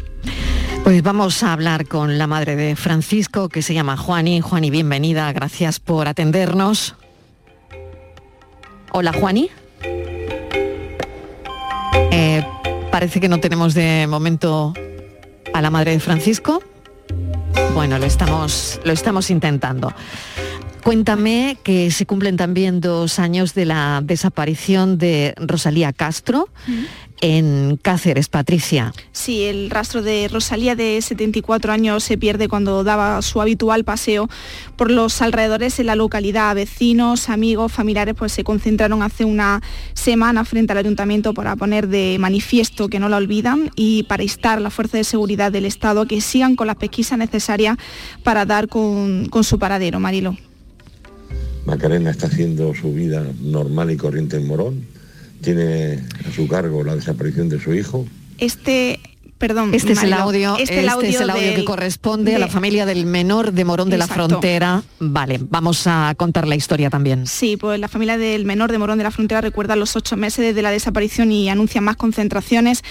Pues 0.84 1.04
vamos 1.04 1.44
a 1.44 1.54
hablar 1.54 1.88
con 1.88 2.18
la 2.18 2.26
madre 2.26 2.56
de 2.56 2.76
Francisco, 2.76 3.50
que 3.50 3.62
se 3.62 3.74
llama 3.74 3.98
Juani. 3.98 4.42
Juani, 4.42 4.72
bienvenida, 4.72 5.32
gracias 5.34 5.80
por 5.80 6.08
atendernos. 6.08 6.96
Hola, 8.92 9.14
Juani. 9.14 9.52
Eh, 12.12 12.44
parece 12.92 13.20
que 13.20 13.30
no 13.30 13.40
tenemos 13.40 13.74
de 13.74 14.08
momento 14.08 14.74
a 15.54 15.62
la 15.62 15.70
madre 15.70 15.92
de 15.92 16.00
Francisco. 16.00 16.64
Bueno, 17.74 17.98
lo 17.98 18.06
estamos, 18.06 18.80
lo 18.84 18.92
estamos 18.92 19.30
intentando. 19.30 19.94
Cuéntame 20.84 21.58
que 21.64 21.92
se 21.92 22.06
cumplen 22.06 22.38
también 22.38 22.82
dos 22.82 23.20
años 23.20 23.54
de 23.54 23.66
la 23.66 24.02
desaparición 24.04 24.98
de 24.98 25.34
Rosalía 25.38 25.94
Castro 25.94 26.50
en 27.22 27.78
Cáceres, 27.82 28.30
Patricia. 28.30 28.94
Sí, 29.12 29.44
el 29.44 29.70
rastro 29.70 30.02
de 30.02 30.28
Rosalía 30.30 30.76
de 30.76 31.02
74 31.02 31.74
años 31.74 32.04
se 32.04 32.18
pierde 32.18 32.48
cuando 32.48 32.84
daba 32.84 33.22
su 33.22 33.42
habitual 33.42 33.84
paseo 33.84 34.30
por 34.78 34.90
los 34.90 35.22
alrededores 35.22 35.76
de 35.78 35.84
la 35.84 35.96
localidad. 35.96 36.56
Vecinos, 36.56 37.30
amigos, 37.30 37.72
familiares 37.72 38.16
pues 38.18 38.32
se 38.32 38.44
concentraron 38.44 39.04
hace 39.04 39.26
una 39.26 39.62
semana 39.94 40.46
frente 40.46 40.72
al 40.72 40.80
ayuntamiento 40.80 41.34
para 41.34 41.56
poner 41.56 41.88
de 41.88 42.18
manifiesto 42.20 42.88
que 42.88 43.00
no 43.00 43.10
la 43.10 43.18
olvidan 43.18 43.72
y 43.76 44.04
para 44.04 44.24
instar 44.24 44.58
a 44.58 44.62
la 44.62 44.70
fuerza 44.70 44.98
de 44.98 45.04
seguridad 45.04 45.52
del 45.52 45.66
Estado 45.66 46.02
a 46.02 46.08
que 46.08 46.22
sigan 46.22 46.56
con 46.56 46.68
las 46.68 46.78
pesquisas 46.78 47.18
necesarias 47.18 47.78
para 48.24 48.46
dar 48.46 48.68
con, 48.70 49.28
con 49.30 49.44
su 49.44 49.60
paradero, 49.60 50.00
Marilo. 50.00 50.38
Macarena 51.70 52.10
está 52.12 52.28
haciendo 52.28 52.74
su 52.74 52.94
vida 52.94 53.24
normal 53.42 53.92
y 53.92 53.98
corriente 53.98 54.38
en 54.38 54.48
Morón 54.48 55.00
tiene 55.42 56.04
a 56.28 56.32
su 56.36 56.48
cargo 56.48 56.84
la 56.84 56.96
desaparición 56.96 57.50
de 57.50 57.60
su 57.60 57.74
hijo. 57.74 58.06
Este 58.38 59.00
Perdón, 59.38 59.74
este 59.74 59.94
es 59.94 60.04
el 60.04 60.12
audio, 60.12 60.58
este, 60.58 60.64
este 60.64 61.08
es 61.08 61.22
el 61.22 61.30
audio 61.30 61.56
que 61.56 61.64
corresponde 61.64 62.36
a 62.36 62.40
la 62.40 62.50
familia 62.50 62.86
del 62.86 63.06
menor 63.06 63.54
de 63.54 63.64
Morón 63.64 63.90
de 63.90 63.98
la 63.98 64.06
Frontera. 64.06 64.84
Vale, 65.00 65.40
vamos 65.42 65.88
a 65.88 66.14
contar 66.18 66.46
la 66.46 66.58
historia 66.58 66.90
también. 66.90 67.26
Sí, 67.26 67.56
pues 67.56 67.80
la 67.80 67.88
familia 67.88 68.18
del 68.18 68.44
menor 68.44 68.70
de 68.70 68.78
Morón 68.78 68.98
de 68.98 69.06
la 69.06 69.12
Frontera 69.12 69.40
recuerda 69.40 69.78
los 69.78 69.96
ocho 69.96 70.18
meses 70.18 70.46
desde 70.46 70.62
la 70.62 70.72
desaparición 70.72 71.32
y 71.32 71.48
anuncia 71.48 71.80
más 71.80 71.96
concentraciones. 71.96 72.84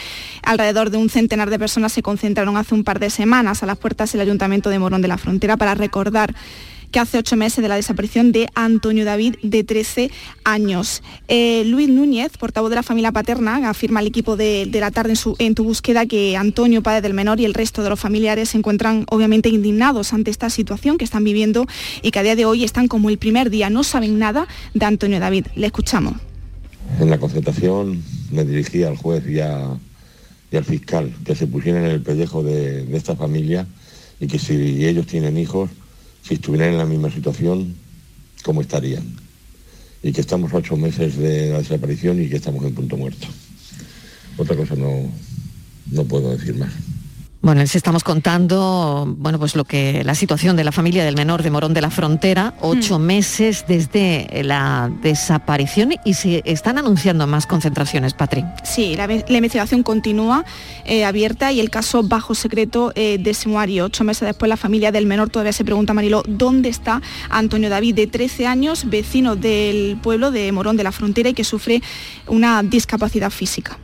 Alrededor 0.43 0.89
de 0.89 0.97
un 0.97 1.11
centenar 1.11 1.51
de 1.51 1.59
personas 1.59 1.93
se 1.93 2.01
concentraron 2.01 2.57
hace 2.57 2.75
un 2.75 2.83
par 2.83 2.99
de 2.99 3.11
semanas 3.11 3.63
a 3.63 3.67
las 3.67 3.77
puertas 3.77 4.11
del 4.13 4.23
Ayuntamiento 4.23 4.71
de 4.71 4.79
Morón 4.79 5.03
de 5.03 5.09
la 5.09 5.19
Frontera 5.19 5.59
para 5.59 5.75
recordar 5.75 6.35
que 6.91 6.99
hace 6.99 7.19
ocho 7.19 7.37
meses 7.37 7.63
de 7.63 7.69
la 7.69 7.77
desaparición 7.77 8.33
de 8.33 8.49
Antonio 8.55 9.05
David, 9.05 9.37
de 9.43 9.65
13 9.65 10.11
años. 10.45 11.03
Eh, 11.29 11.65
Luis 11.67 11.89
Núñez, 11.89 12.37
portavoz 12.39 12.71
de 12.71 12.77
la 12.77 12.83
familia 12.83 13.13
paterna, 13.13 13.69
afirma 13.69 14.01
al 14.01 14.07
equipo 14.07 14.37
de, 14.37 14.69
la 14.73 14.91
tarde 14.91 15.15
en, 15.39 15.55
tu 15.55 15.65
búsqueda 15.65 16.07
que 16.07 16.37
Antonio, 16.37 16.83
padre 16.83 17.03
del 17.03 17.15
menor, 17.15 17.41
y 17.41 17.45
el 17.45 17.55
resto 17.55 17.83
de 17.83 17.91
los 17.91 18.01
familiares 18.01 18.51
se 18.51 18.59
encuentran 18.59 19.05
obviamente 19.11 19.49
indignados 19.49 20.13
ante 20.13 20.31
esta 20.31 20.51
situación 20.51 20.99
que 20.99 21.05
están 21.05 21.25
viviendo 21.25 21.67
y 22.03 22.11
que 22.11 22.19
a 22.19 22.23
día 22.23 22.37
de 22.37 22.45
hoy 22.45 22.65
están 22.65 22.89
como 22.89 23.11
el 23.11 23.19
primer 23.19 23.51
día, 23.51 23.71
no 23.71 23.85
saben 23.85 24.19
nada 24.19 24.47
de 24.75 24.87
Antonio 24.87 25.21
David. 25.21 25.47
Le 25.55 25.67
escuchamos. 25.67 26.15
En 27.01 27.11
la 27.11 27.19
concentración 27.19 28.03
me 28.31 28.45
dirigí 28.45 28.83
al 28.83 28.97
juez 28.97 29.25
y, 29.29 29.41
al 29.41 30.65
fiscal 30.65 31.15
que 31.25 31.35
se 31.35 31.47
pusieran 31.47 31.85
en 31.85 31.91
el 31.91 32.03
pellejo 32.03 32.43
de, 32.43 32.85
de 32.85 32.97
esta 32.97 33.15
familia 33.15 33.67
y 34.21 34.27
que 34.27 34.39
si 34.39 34.87
ellos 34.87 35.07
tienen 35.07 35.37
hijos, 35.37 35.71
si 36.23 36.35
estuvieran 36.35 36.71
en 36.71 36.79
la 36.79 36.87
misma 36.87 37.11
situación, 37.11 37.75
¿cómo 38.43 38.61
estarían? 38.61 39.05
Y 40.03 40.13
que 40.13 40.21
estamos 40.21 40.53
ocho 40.53 40.77
meses 40.77 41.17
de 41.17 41.51
la 41.51 41.59
desaparición 41.59 42.23
y 42.23 42.29
que 42.29 42.37
estamos 42.37 42.65
en 42.65 42.75
punto 42.75 42.97
muerto. 42.97 43.27
Otra 44.37 44.57
cosa 44.57 44.77
no, 44.77 45.11
no 45.91 46.05
puedo 46.05 46.37
decir 46.37 46.55
más. 46.55 46.73
Bueno, 47.41 47.61
les 47.61 47.77
estamos 47.77 48.03
contando, 48.03 49.15
bueno, 49.17 49.39
pues 49.39 49.55
lo 49.55 49.65
que 49.65 50.03
la 50.03 50.17
situación 50.17 50.57
de 50.57 50.65
la 50.65 50.73
familia 50.73 51.05
del 51.05 51.15
menor 51.15 51.45
de 51.45 51.53
Morón 51.53 51.73
de 51.73 51.81
la 51.81 51.91
Frontera, 51.91 52.55
ocho 52.61 52.99
mm. 52.99 53.03
meses 53.03 53.65
desde 53.69 54.43
la 54.43 54.91
desaparición 55.03 55.95
y 56.05 56.15
se 56.15 56.43
están 56.45 56.79
anunciando 56.79 57.29
más 57.29 57.47
concentraciones, 57.47 58.15
Patri. 58.15 58.45
Sí, 58.65 58.97
la, 58.97 59.05
investigación 59.05 59.85
continúa 59.85 60.45
eh, 60.85 61.05
abierta 61.05 61.53
y 61.53 61.61
el 61.61 61.71
caso 61.71 62.03
bajo 62.03 62.35
secreto 62.35 62.91
eh, 62.97 63.19
de 63.21 63.33
sumario. 63.35 63.85
Ocho 63.85 64.03
meses 64.03 64.27
después 64.27 64.49
la 64.49 64.57
familia 64.57 64.91
del 64.91 65.07
menor 65.07 65.31
todavía 65.31 65.53
se 65.53 65.65
pregunta, 65.65 65.95
Marilo, 65.95 66.25
¿dónde 66.27 66.69
está 66.69 67.01
Antonio 67.31 67.71
David, 67.71 67.95
de 67.95 68.09
13 68.09 68.49
años, 68.49 68.91
vecino 68.91 69.37
del 69.37 69.97
pueblo 70.03 70.33
de 70.33 70.51
Morón 70.51 70.77
de 70.77 70.83
la 70.83 70.91
Frontera 70.91 71.29
y 71.29 71.35
que 71.35 71.45
sufre 71.45 71.83
una 72.27 72.65
discapacidad 72.65 73.31
física? 73.31 73.79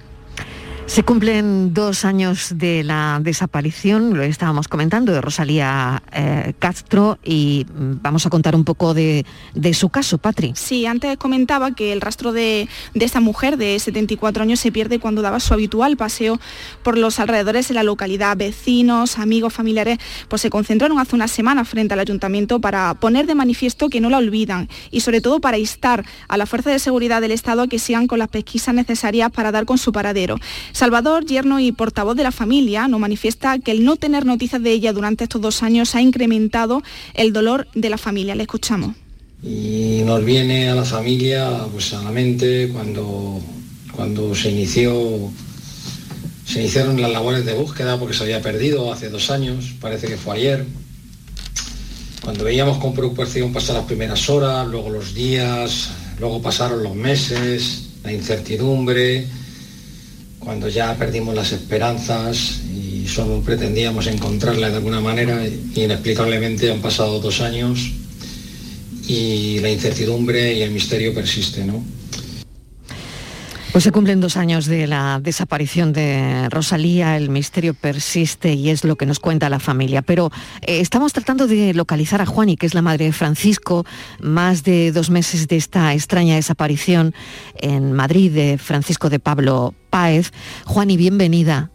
Se 0.87 1.03
cumplen 1.03 1.73
dos 1.73 2.05
años 2.05 2.51
de 2.57 2.85
la 2.85 3.19
desaparición, 3.21 4.17
lo 4.17 4.23
estábamos 4.23 4.69
comentando, 4.69 5.13
de 5.13 5.21
Rosalía 5.23 6.03
eh, 6.13 6.53
Castro 6.59 7.19
y 7.25 7.67
mm, 7.67 8.03
vamos 8.03 8.27
a 8.27 8.31
contar 8.31 8.55
un 8.55 8.65
poco 8.65 8.93
de, 8.93 9.25
su 9.73 9.89
caso, 9.89 10.19
Patri. 10.19 10.53
Sí, 10.55 10.85
antes 10.85 11.17
comentaba 11.17 11.73
que 11.73 11.93
el 11.93 12.03
rastro 12.03 12.33
de, 12.33 12.69
esta 12.95 13.21
mujer 13.21 13.57
de 13.57 13.79
74 13.79 14.43
años 14.43 14.61
se 14.61 14.71
pierde 14.71 15.01
cuando 15.01 15.23
daba 15.23 15.41
su 15.41 15.55
habitual 15.55 15.97
paseo 15.97 16.39
por 16.83 16.99
los 16.99 17.19
alrededores 17.19 17.67
de 17.69 17.75
la 17.75 17.83
localidad. 17.83 18.37
Vecinos, 18.37 19.19
amigos, 19.19 19.55
familiares, 19.55 19.99
pues 20.29 20.43
se 20.43 20.51
concentraron 20.51 20.99
hace 20.99 21.17
una 21.17 21.29
semana 21.29 21.65
frente 21.65 21.95
al 21.95 22.01
ayuntamiento 22.01 22.61
para 22.61 22.93
poner 22.95 23.27
de 23.27 23.35
manifiesto 23.35 23.89
que 23.89 24.03
no 24.03 24.11
la 24.11 24.19
olvidan 24.19 24.69
y 24.91 25.01
sobre 25.01 25.23
todo 25.23 25.41
para 25.41 25.57
instar 25.57 26.05
a 26.29 26.37
la 26.37 26.47
Fuerza 26.47 26.71
de 26.71 26.79
Seguridad 26.79 27.23
del 27.23 27.33
Estado 27.33 27.63
a 27.63 27.69
que 27.69 27.79
sigan 27.79 28.07
con 28.07 28.19
las 28.19 28.29
pesquisas 28.29 28.75
necesarias 28.75 29.31
para 29.33 29.51
dar 29.51 29.65
con 29.65 29.79
su 29.79 29.91
paradero. 29.91 30.37
Salvador, 30.75 31.25
yerno 31.25 31.61
y 31.61 31.71
portavoz 31.71 32.17
de 32.17 32.25
la 32.25 32.33
familia, 32.33 32.89
nos 32.89 32.99
manifiesta 32.99 33.61
que 33.61 33.71
el 33.71 33.85
no 33.85 33.95
tener 33.95 34.27
noticias 34.27 34.61
de 34.61 34.73
ella 34.73 34.93
durante 34.93 35.23
estos 35.23 35.41
dos 35.41 35.63
años 35.63 35.95
ha 35.95 36.03
incrementado 36.03 36.83
el 37.15 37.33
dolor 37.33 37.69
de 37.77 37.91
la 37.91 37.97
familia. 37.97 38.35
Le 38.35 38.43
escuchamos. 38.43 38.97
Y 39.41 40.03
nos 40.05 40.25
viene 40.25 40.69
a 40.69 40.75
la 40.75 40.85
familia, 40.85 41.65
pues 41.71 41.95
a 41.95 42.03
la 42.03 42.11
mente, 42.11 42.71
cuando, 42.73 43.41
cuando 43.95 44.35
se 44.35 44.51
inició 44.51 45.31
se 46.45 46.61
iniciaron 46.61 47.01
las 47.01 47.13
labores 47.13 47.47
de 47.47 47.55
búsqueda 47.55 47.97
porque 47.99 48.15
se 48.15 48.25
había 48.25 48.43
perdido 48.43 48.93
hace 48.93 49.09
dos 49.11 49.31
años, 49.31 49.75
parece 49.81 50.09
que 50.09 50.17
fue 50.17 50.37
ayer. 50.37 50.67
Cuando 52.21 52.43
veíamos 52.43 52.79
con 52.79 52.95
preocupación 52.95 53.53
pasar 53.53 53.77
las 53.77 53.85
primeras 53.85 54.29
horas, 54.29 54.67
luego 54.67 54.91
los 54.91 55.15
días, 55.15 55.91
luego 56.19 56.43
pasaron 56.43 56.83
los 56.83 56.97
meses, 56.97 57.91
la 58.03 58.13
incertidumbre, 58.13 59.29
cuando 60.45 60.69
ya 60.69 60.95
perdimos 60.97 61.35
las 61.35 61.53
esperanzas 61.53 62.61
y 62.75 63.07
solo 63.09 63.41
pretendíamos 63.41 64.07
encontrarla 64.07 64.71
de 64.71 64.77
alguna 64.77 65.01
manera, 65.01 65.45
inexplicablemente 65.75 66.71
han 66.71 66.81
pasado 66.81 67.19
dos 67.21 67.41
años 67.41 67.91
y 69.09 69.59
la 69.61 69.71
incertidumbre 69.71 70.55
y 70.55 70.63
el 70.63 70.71
misterio 70.71 71.15
persiste, 71.15 71.65
¿no? 71.65 71.83
Pues 73.75 73.83
se 73.83 73.91
cumplen 73.91 74.21
dos 74.21 74.37
años 74.37 74.67
de 74.67 74.87
la 74.87 75.19
desaparición 75.21 75.93
de 75.93 76.49
Rosalía, 76.49 77.17
el 77.17 77.29
misterio 77.29 77.75
persiste 77.75 78.53
y 78.53 78.71
es 78.71 78.85
lo 78.85 78.95
que 78.95 79.05
nos 79.05 79.19
cuenta 79.19 79.49
la 79.49 79.59
familia. 79.59 80.01
Pero 80.01 80.31
eh, 80.61 80.79
estamos 80.79 81.13
tratando 81.13 81.49
de 81.49 81.75
localizar 81.75 82.23
a 82.23 82.27
Juani, 82.27 82.57
que 82.57 82.67
es 82.67 82.75
la 82.75 82.83
madre 82.83 83.07
de 83.07 83.13
Francisco, 83.13 83.85
más 84.21 84.63
de 84.63 84.93
dos 84.93 85.11
meses 85.11 85.49
de 85.49 85.57
esta 85.57 85.93
extraña 85.93 86.37
desaparición 86.37 87.17
en 87.57 87.93
Madrid 87.93 88.31
de 88.31 88.59
Francisco 88.59 89.11
de 89.11 89.19
Pablo 89.19 89.75
Páez. 89.91 90.31
Juani, 90.67 90.97
bienvenida. 90.97 91.73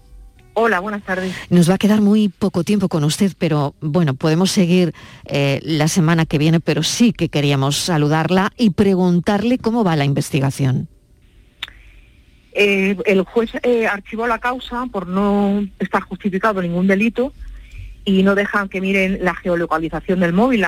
Hola, 0.53 0.79
buenas 0.79 1.03
tardes. 1.03 1.35
Nos 1.49 1.69
va 1.69 1.73
a 1.73 1.79
quedar 1.79 1.99
muy 1.99 2.29
poco 2.29 2.63
tiempo 2.63 2.87
con 2.87 3.03
usted, 3.03 3.33
pero 3.37 3.75
bueno, 3.81 4.13
podemos 4.13 4.51
seguir 4.51 4.93
eh, 5.25 5.59
la 5.63 5.89
semana 5.89 6.25
que 6.25 6.37
viene, 6.37 6.61
pero 6.61 6.81
sí 6.81 7.11
que 7.11 7.27
queríamos 7.27 7.75
saludarla 7.75 8.53
y 8.55 8.69
preguntarle 8.69 9.57
cómo 9.57 9.83
va 9.83 9.97
la 9.97 10.05
investigación. 10.05 10.87
Eh, 12.62 12.97
el 13.05 13.22
juez 13.22 13.51
eh, 13.64 13.88
archivó 13.88 14.28
la 14.28 14.39
causa 14.39 14.86
por 14.91 15.07
no 15.07 15.66
estar 15.80 16.01
justificado 16.01 16.62
ningún 16.62 16.88
delito 16.88 17.32
y 18.03 18.22
no 18.22 18.36
dejan 18.36 18.68
que 18.68 18.82
miren 18.82 19.20
la 19.22 19.34
geolocalización 19.34 20.20
del 20.20 20.34
móvil, 20.34 20.66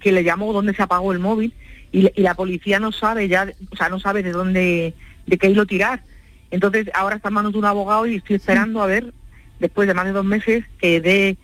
que 0.00 0.12
le 0.12 0.22
llamó 0.22 0.52
dónde 0.52 0.72
se 0.72 0.84
apagó 0.84 1.10
el 1.10 1.18
móvil 1.18 1.52
y, 1.90 2.12
la 2.22 2.34
policía 2.36 2.78
no 2.78 2.92
sabe 2.92 3.26
ya, 3.26 3.52
o 3.72 3.76
sea, 3.76 3.88
no 3.88 3.98
sabe 3.98 4.22
de 4.22 4.30
dónde, 4.30 4.94
de 5.26 5.36
qué 5.36 5.48
hilo 5.48 5.66
tirar. 5.66 6.04
Entonces 6.52 6.88
ahora 6.94 7.16
está 7.16 7.26
en 7.26 7.34
manos 7.34 7.54
de 7.54 7.58
un 7.58 7.64
abogado 7.64 8.06
y 8.06 8.14
estoy 8.14 8.36
esperando 8.36 8.80
a 8.80 8.86
ver, 8.86 9.12
después 9.58 9.88
de 9.88 9.94
más 9.94 10.04
de 10.04 10.12
dos 10.12 10.24
meses, 10.24 10.64
que 10.78 11.00
de, 11.00 11.36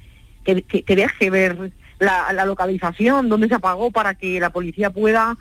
que, 0.45 0.95
deje 0.95 1.29
ver 1.29 1.73
la, 1.99 2.33
la, 2.33 2.45
localización, 2.45 3.29
dónde 3.29 3.49
se 3.49 3.57
apagó 3.57 3.91
para 3.91 4.15
que 4.15 4.39
la 4.39 4.51
policía 4.51 4.91
pueda 4.91 5.37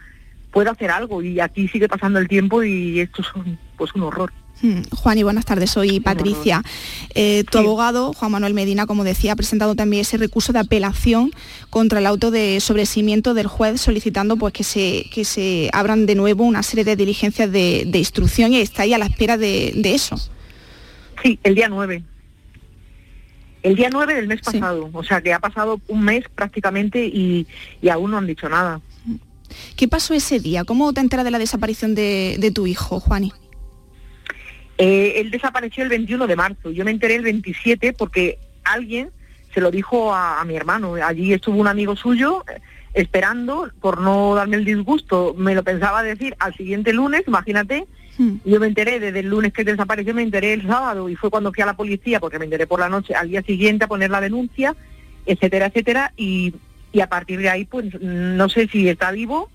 pueda 0.51 0.71
hacer 0.71 0.89
algo. 0.91 1.21
Y 1.21 1.39
aquí 1.39 1.67
sigue 1.67 1.87
pasando 1.87 2.17
el 2.17 2.27
tiempo 2.27 2.63
y 2.63 3.01
esto 3.01 3.21
es 3.21 3.33
un, 3.35 3.57
pues 3.81 3.95
un 3.95 4.03
horror. 4.03 4.31
Hmm. 4.61 4.83
Juan 4.95 5.17
y 5.17 5.23
buenas 5.23 5.43
tardes, 5.43 5.71
soy 5.71 5.99
Patricia. 5.99 6.61
Eh, 7.15 7.43
tu 7.49 7.57
abogado, 7.57 8.13
Juan 8.13 8.31
Manuel 8.31 8.53
Medina, 8.53 8.85
como 8.85 9.03
decía, 9.03 9.31
ha 9.31 9.35
presentado 9.35 9.73
también 9.73 10.01
ese 10.01 10.17
recurso 10.17 10.53
de 10.53 10.59
apelación 10.59 11.31
contra 11.71 11.97
el 11.97 12.05
auto 12.05 12.29
de 12.29 12.59
sobrecimiento 12.59 13.33
del 13.33 13.47
juez 13.47 13.81
solicitando 13.81 14.37
pues, 14.37 14.53
que, 14.53 14.63
se, 14.63 15.09
que 15.11 15.25
se 15.25 15.71
abran 15.73 16.05
de 16.05 16.13
nuevo 16.13 16.43
una 16.43 16.61
serie 16.61 16.85
de 16.85 16.95
diligencias 16.95 17.51
de, 17.51 17.89
instrucción 17.91 18.53
y 18.53 18.57
está 18.57 18.83
ahí 18.83 18.93
a 18.93 18.99
la 18.99 19.07
espera 19.07 19.35
de, 19.35 19.81
eso. 19.83 20.15
Sí, 21.23 21.39
el 21.41 21.55
día 21.55 21.67
9. 21.67 22.03
El 23.63 23.75
día 23.75 23.89
9 23.91 24.13
del 24.13 24.27
mes 24.27 24.41
pasado, 24.41 24.91
o 24.93 25.03
sea 25.03 25.21
que 25.21 25.33
ha 25.33 25.39
pasado 25.39 25.81
un 25.87 26.03
mes 26.03 26.25
prácticamente 26.35 27.03
y, 27.03 27.47
y 27.81 27.89
aún 27.89 28.11
no 28.11 28.19
han 28.19 28.27
dicho 28.27 28.47
nada. 28.47 28.79
¿Qué 29.75 29.87
pasó 29.87 30.13
ese 30.13 30.39
día? 30.39 30.63
¿Cómo 30.63 30.93
te 30.93 31.01
enteras 31.01 31.25
de 31.25 31.31
la 31.31 31.39
desaparición 31.39 31.95
de, 31.95 32.51
tu 32.53 32.67
hijo, 32.67 32.99
Juani? 32.99 33.31
Eh, 34.83 35.21
él 35.21 35.29
desapareció 35.29 35.83
el 35.83 35.89
21 35.89 36.25
de 36.25 36.35
marzo. 36.35 36.71
Yo 36.71 36.83
me 36.83 36.91
enteré 36.91 37.15
el 37.15 37.21
27 37.21 37.93
porque 37.93 38.39
alguien 38.63 39.11
se 39.53 39.61
lo 39.61 39.69
dijo 39.69 40.13
a, 40.13 40.43
mi 40.45 40.55
hermano. 40.55 40.95
Allí 40.95 41.33
estuvo 41.33 41.59
un 41.59 41.67
amigo 41.67 41.95
suyo 41.95 42.43
eh, 42.47 42.59
esperando 42.93 43.69
por 43.79 44.01
no 44.01 44.33
darme 44.33 44.57
el 44.57 44.65
disgusto. 44.65 45.35
Me 45.37 45.53
lo 45.53 45.63
pensaba 45.63 46.01
decir 46.01 46.35
al 46.39 46.55
siguiente 46.55 46.93
lunes, 46.93 47.23
imagínate. 47.27 47.85
Hmm. 48.17 48.37
Yo 48.43 48.59
me 48.59 48.67
enteré 48.67 48.99
desde 48.99 49.19
el 49.19 49.27
lunes 49.27 49.53
que 49.53 49.63
desapareció, 49.63 50.15
me 50.15 50.23
enteré 50.23 50.53
el 50.53 50.65
sábado 50.65 51.09
y 51.09 51.15
fue 51.15 51.29
cuando 51.29 51.53
fui 51.53 51.61
a 51.61 51.67
la 51.67 51.77
policía 51.77 52.19
porque 52.19 52.39
me 52.39 52.45
enteré 52.45 52.65
por 52.65 52.79
la 52.79 52.89
noche 52.89 53.13
al 53.13 53.29
día 53.29 53.43
siguiente 53.43 53.85
a 53.85 53.87
poner 53.87 54.09
la 54.09 54.19
denuncia, 54.19 54.75
etcétera, 55.25 55.67
etcétera. 55.67 56.11
Y 56.17 56.55
y 56.93 57.01
a 57.01 57.07
partir 57.07 57.39
de 57.39 57.49
ahí 57.49 57.65
pues 57.65 58.01
no 58.01 58.49
sé 58.49 58.67
si 58.67 58.89
está 58.89 59.11
vivo, 59.11 59.49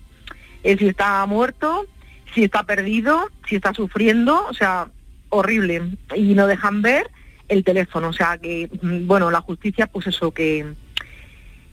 eh, 0.62 0.76
si 0.78 0.88
está 0.88 1.24
muerto, 1.26 1.86
si 2.34 2.44
está 2.44 2.64
perdido, 2.64 3.30
si 3.48 3.56
está 3.56 3.72
sufriendo, 3.74 4.46
o 4.48 4.54
sea, 4.54 4.88
horrible. 5.36 5.82
Y 6.14 6.34
no 6.34 6.46
dejan 6.46 6.82
ver 6.82 7.10
el 7.48 7.64
teléfono, 7.64 8.08
o 8.08 8.12
sea 8.12 8.38
que, 8.38 8.68
mm, 8.82 9.06
bueno, 9.06 9.30
la 9.30 9.40
justicia 9.40 9.86
pues 9.86 10.06
eso 10.06 10.32
que... 10.32 10.74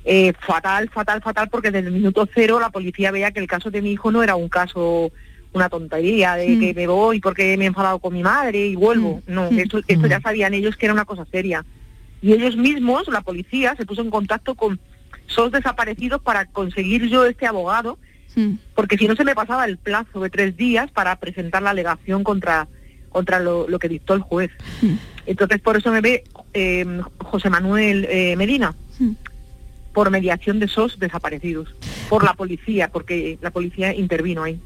Eh, 0.05 0.33
fatal, 0.37 0.89
fatal, 0.89 1.21
fatal, 1.21 1.47
porque 1.49 1.71
desde 1.71 1.87
el 1.87 1.93
minuto 1.93 2.27
cero 2.33 2.59
la 2.59 2.71
policía 2.71 3.09
veía 3.09 3.31
que 3.31 3.39
el 3.39 3.47
caso 3.47 3.71
de 3.71 3.81
mi 3.81 3.93
hijo 3.93 4.11
no 4.11 4.21
era 4.21 4.35
un 4.35 4.49
caso, 4.49 5.13
una 5.53 5.69
tontería 5.69 6.35
de 6.35 6.59
que 6.59 6.73
me 6.73 6.87
voy 6.87 7.21
porque 7.21 7.55
me 7.57 7.63
he 7.63 7.67
enfadado 7.67 7.99
con 7.99 8.13
mi 8.13 8.21
madre 8.21 8.67
y 8.67 8.75
vuelvo. 8.75 9.21
No, 9.27 9.47
esto, 9.47 9.79
esto 9.87 10.07
ya 10.07 10.19
sabían 10.19 10.53
ellos 10.53 10.75
que 10.75 10.87
era 10.87 10.93
una 10.93 11.05
cosa 11.05 11.25
seria. 11.31 11.63
Y 12.21 12.33
ellos 12.33 12.57
mismos, 12.57 13.07
la 13.07 13.21
policía, 13.21 13.75
se 13.77 13.85
puso 13.85 14.01
en 14.01 14.09
contacto 14.09 14.55
con 14.55 14.79
sos 15.27 15.51
desaparecidos 15.51 16.21
para 16.21 16.45
conseguir 16.45 17.07
yo 17.07 17.25
este 17.25 17.45
abogado, 17.45 17.97
porque 18.75 18.97
si 18.97 19.07
no 19.07 19.15
se 19.15 19.23
me 19.23 19.35
pasaba 19.35 19.65
el 19.65 19.77
plazo 19.77 20.19
de 20.19 20.29
tres 20.29 20.57
días 20.57 20.89
para 20.91 21.15
presentar 21.17 21.61
la 21.61 21.69
alegación 21.69 22.23
contra, 22.23 22.67
contra 23.13 23.39
lo, 23.39 23.79
que 23.79 23.87
dictó 23.87 24.13
el 24.13 24.21
juez. 24.21 24.51
Entonces 25.25 25.61
por 25.61 25.77
eso 25.77 25.91
me 25.91 26.01
ve 26.01 26.25
eh, 26.53 26.85
José 27.19 27.49
Manuel 27.49 28.05
eh, 28.09 28.35
Medina, 28.35 28.75
por 29.93 30.09
mediación 30.09 30.59
de 30.59 30.67
SOS 30.67 30.99
desaparecidos, 30.99 31.73
por 32.09 32.25
la 32.25 32.33
policía, 32.33 32.89
porque 32.89 33.37
la 33.41 33.51
policía 33.51 33.95
intervino 33.95 34.43
ahí. 34.43 34.59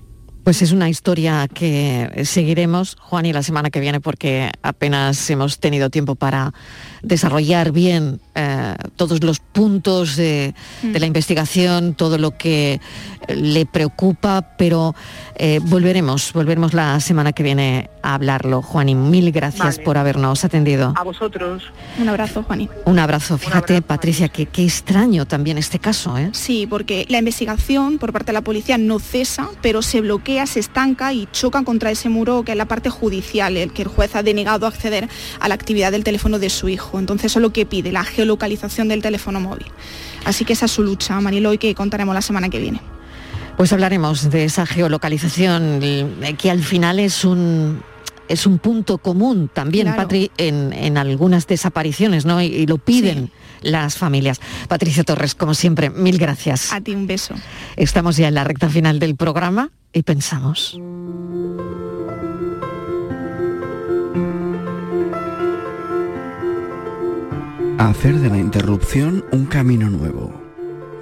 Pues 0.47 0.61
es 0.61 0.71
una 0.71 0.87
historia 0.87 1.49
que 1.53 2.21
seguiremos, 2.23 2.95
Juan, 3.01 3.25
y 3.25 3.33
la 3.33 3.43
semana 3.43 3.69
que 3.69 3.81
viene, 3.81 3.99
porque 3.99 4.49
apenas 4.61 5.29
hemos 5.29 5.59
tenido 5.59 5.89
tiempo 5.89 6.15
para 6.15 6.53
desarrollar 7.01 7.73
bien 7.73 8.21
eh, 8.33 8.75
todos 8.95 9.23
los 9.23 9.39
puntos 9.39 10.15
de, 10.15 10.53
la 10.83 10.99
mm. 10.99 11.03
investigación, 11.03 11.95
todo 11.95 12.17
lo 12.17 12.37
que 12.37 12.79
le 13.27 13.65
preocupa, 13.65 14.55
pero 14.57 14.95
eh, 15.35 15.59
volveremos, 15.63 16.31
volveremos 16.33 16.73
la 16.73 16.99
semana 16.99 17.33
que 17.33 17.43
viene 17.43 17.89
a 18.01 18.15
hablarlo. 18.15 18.61
Juan, 18.61 18.89
y 18.89 18.95
mil 18.95 19.31
gracias 19.31 19.79
por 19.79 19.97
habernos 19.97 20.45
atendido. 20.45 20.93
A 20.95 21.03
vosotros. 21.03 21.63
Un 21.99 22.09
abrazo, 22.09 22.43
Juani. 22.43 22.69
Un 22.85 22.99
abrazo. 22.99 23.37
Fíjate, 23.37 23.81
Patricia, 23.81 24.29
que 24.29 24.45
qué 24.45 24.63
extraño 24.63 25.25
también 25.25 25.57
este 25.57 25.79
caso. 25.79 26.17
¿eh? 26.17 26.29
Sí, 26.33 26.67
porque 26.67 27.05
la 27.09 27.19
investigación 27.19 27.97
por 27.97 28.13
parte 28.13 28.27
de 28.27 28.33
la 28.33 28.41
policía 28.41 28.77
no 28.77 28.99
cesa, 28.99 29.49
pero 29.61 29.81
se 29.81 30.01
bloquea, 30.01 30.36
se 30.45 30.59
estanca 30.59 31.13
y 31.13 31.27
choca 31.31 31.63
contra 31.63 31.89
ese 31.91 32.09
muro 32.09 32.43
que 32.43 32.51
es 32.51 32.57
la 32.57 32.67
parte 32.67 32.89
judicial, 32.89 33.57
el 33.57 33.73
que 33.73 33.83
el 33.83 33.87
juez 33.87 34.15
ha 34.15 34.23
denegado 34.23 34.67
acceder 34.67 35.09
a 35.39 35.47
la 35.47 35.55
actividad 35.55 35.91
del 35.91 36.03
teléfono 36.03 36.39
de 36.39 36.49
su 36.49 36.69
hijo. 36.69 36.99
Entonces 36.99 37.31
eso 37.31 37.39
es 37.39 37.43
lo 37.43 37.51
que 37.51 37.65
pide, 37.65 37.91
la 37.91 38.03
geolocalización 38.03 38.87
del 38.87 39.01
teléfono 39.01 39.39
móvil. 39.39 39.67
Así 40.25 40.45
que 40.45 40.53
esa 40.53 40.65
es 40.65 40.71
su 40.71 40.83
lucha, 40.83 41.19
Manilo, 41.21 41.53
y 41.53 41.57
que 41.57 41.73
contaremos 41.73 42.13
la 42.13 42.21
semana 42.21 42.49
que 42.49 42.59
viene. 42.59 42.81
Pues 43.55 43.73
hablaremos 43.73 44.29
de 44.29 44.43
esa 44.43 44.65
geolocalización 44.65 45.79
que 46.37 46.51
al 46.51 46.61
final 46.61 46.99
es 46.99 47.25
un 47.25 47.81
es 48.27 48.45
un 48.45 48.59
punto 48.59 48.97
común 48.97 49.49
también, 49.51 49.95
Patri, 49.95 50.31
en, 50.37 50.97
algunas 50.97 51.47
desapariciones, 51.47 52.25
¿no? 52.25 52.41
Y, 52.41 52.65
lo 52.65 52.77
piden 52.77 53.31
las 53.61 53.97
familias. 53.97 54.39
Patricia 54.67 55.03
Torres, 55.03 55.35
como 55.35 55.53
siempre, 55.53 55.89
mil 55.89 56.17
gracias. 56.17 56.71
A 56.73 56.81
ti 56.81 56.95
un 56.95 57.07
beso. 57.07 57.35
Estamos 57.75 58.17
ya 58.17 58.27
en 58.27 58.35
la 58.35 58.43
recta 58.43 58.69
final 58.69 58.99
del 58.99 59.15
programa 59.15 59.71
y 59.93 60.03
pensamos. 60.03 60.79
Hacer 67.77 68.15
de 68.15 68.29
la 68.29 68.37
interrupción 68.37 69.23
un 69.31 69.45
camino 69.45 69.89
nuevo. 69.89 70.33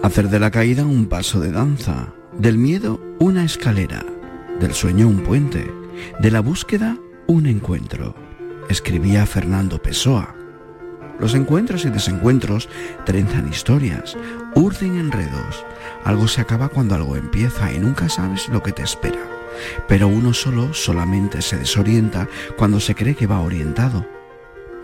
Hacer 0.04 0.30
de 0.30 0.40
la 0.40 0.52
caída 0.52 0.86
un 0.86 1.08
paso 1.08 1.40
de 1.40 1.52
danza. 1.52 2.14
Del 2.38 2.58
miedo 2.58 3.00
una 3.20 3.44
escalera. 3.44 4.06
Del 4.60 4.74
sueño 4.74 5.08
un 5.08 5.22
puente. 5.24 5.72
De 6.20 6.32
la 6.32 6.42
búsqueda 6.42 6.98
un 7.28 7.48
encuentro. 7.48 8.14
Escribía 8.70 9.26
Fernando 9.26 9.82
Pessoa. 9.82 10.36
Los 11.20 11.34
encuentros 11.34 11.86
y 11.86 11.90
desencuentros 11.90 12.70
trenzan 13.06 13.48
historias, 13.48 14.18
urden 14.54 14.98
enredos. 14.98 15.66
Algo 16.04 16.28
se 16.28 16.42
acaba 16.42 16.70
cuando 16.70 16.96
algo 16.96 17.16
empieza 17.16 17.72
y 17.72 17.80
nunca 17.80 18.10
sabes 18.10 18.50
lo 18.50 18.62
que 18.62 18.72
te 18.72 18.84
espera. 18.84 19.22
Pero 19.88 20.08
uno 20.08 20.34
solo 20.34 20.74
solamente 20.74 21.42
se 21.42 21.58
desorienta 21.58 22.28
cuando 22.58 22.80
se 22.80 22.96
cree 22.96 23.16
que 23.16 23.28
va 23.28 23.40
orientado 23.40 24.06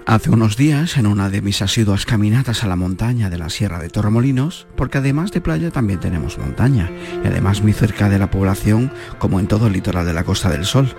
Hace 0.07 0.32
unos 0.32 0.57
días, 0.57 0.97
en 0.97 1.05
una 1.05 1.29
de 1.29 1.43
mis 1.43 1.61
asiduas 1.61 2.05
caminatas 2.05 2.63
a 2.63 2.67
la 2.67 2.75
montaña 2.75 3.29
de 3.29 3.38
la 3.38 3.49
Sierra 3.49 3.77
de 3.77 3.89
Torremolinos, 3.89 4.67
porque 4.75 4.97
además 4.97 5.32
de 5.32 5.41
playa 5.41 5.69
también 5.69 5.99
tenemos 5.99 6.39
montaña, 6.39 6.89
y 7.23 7.27
además 7.27 7.61
muy 7.61 7.71
cerca 7.71 8.09
de 8.09 8.17
la 8.17 8.32
población, 8.32 8.91
como 9.19 9.39
en 9.39 9.47
todo 9.47 9.67
el 9.67 9.73
litoral 9.73 10.05
de 10.05 10.13
la 10.13 10.23
Costa 10.23 10.49
del 10.49 10.65
Sol. 10.65 10.95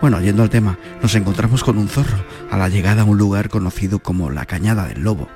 Bueno, 0.00 0.20
yendo 0.20 0.42
al 0.42 0.50
tema, 0.50 0.78
nos 1.00 1.14
encontramos 1.14 1.64
con 1.64 1.78
un 1.78 1.88
zorro, 1.88 2.18
a 2.50 2.58
la 2.58 2.68
llegada 2.68 3.02
a 3.02 3.04
un 3.06 3.16
lugar 3.16 3.48
conocido 3.48 3.98
como 3.98 4.30
la 4.30 4.44
Cañada 4.44 4.86
del 4.86 5.02
Lobo. 5.02 5.28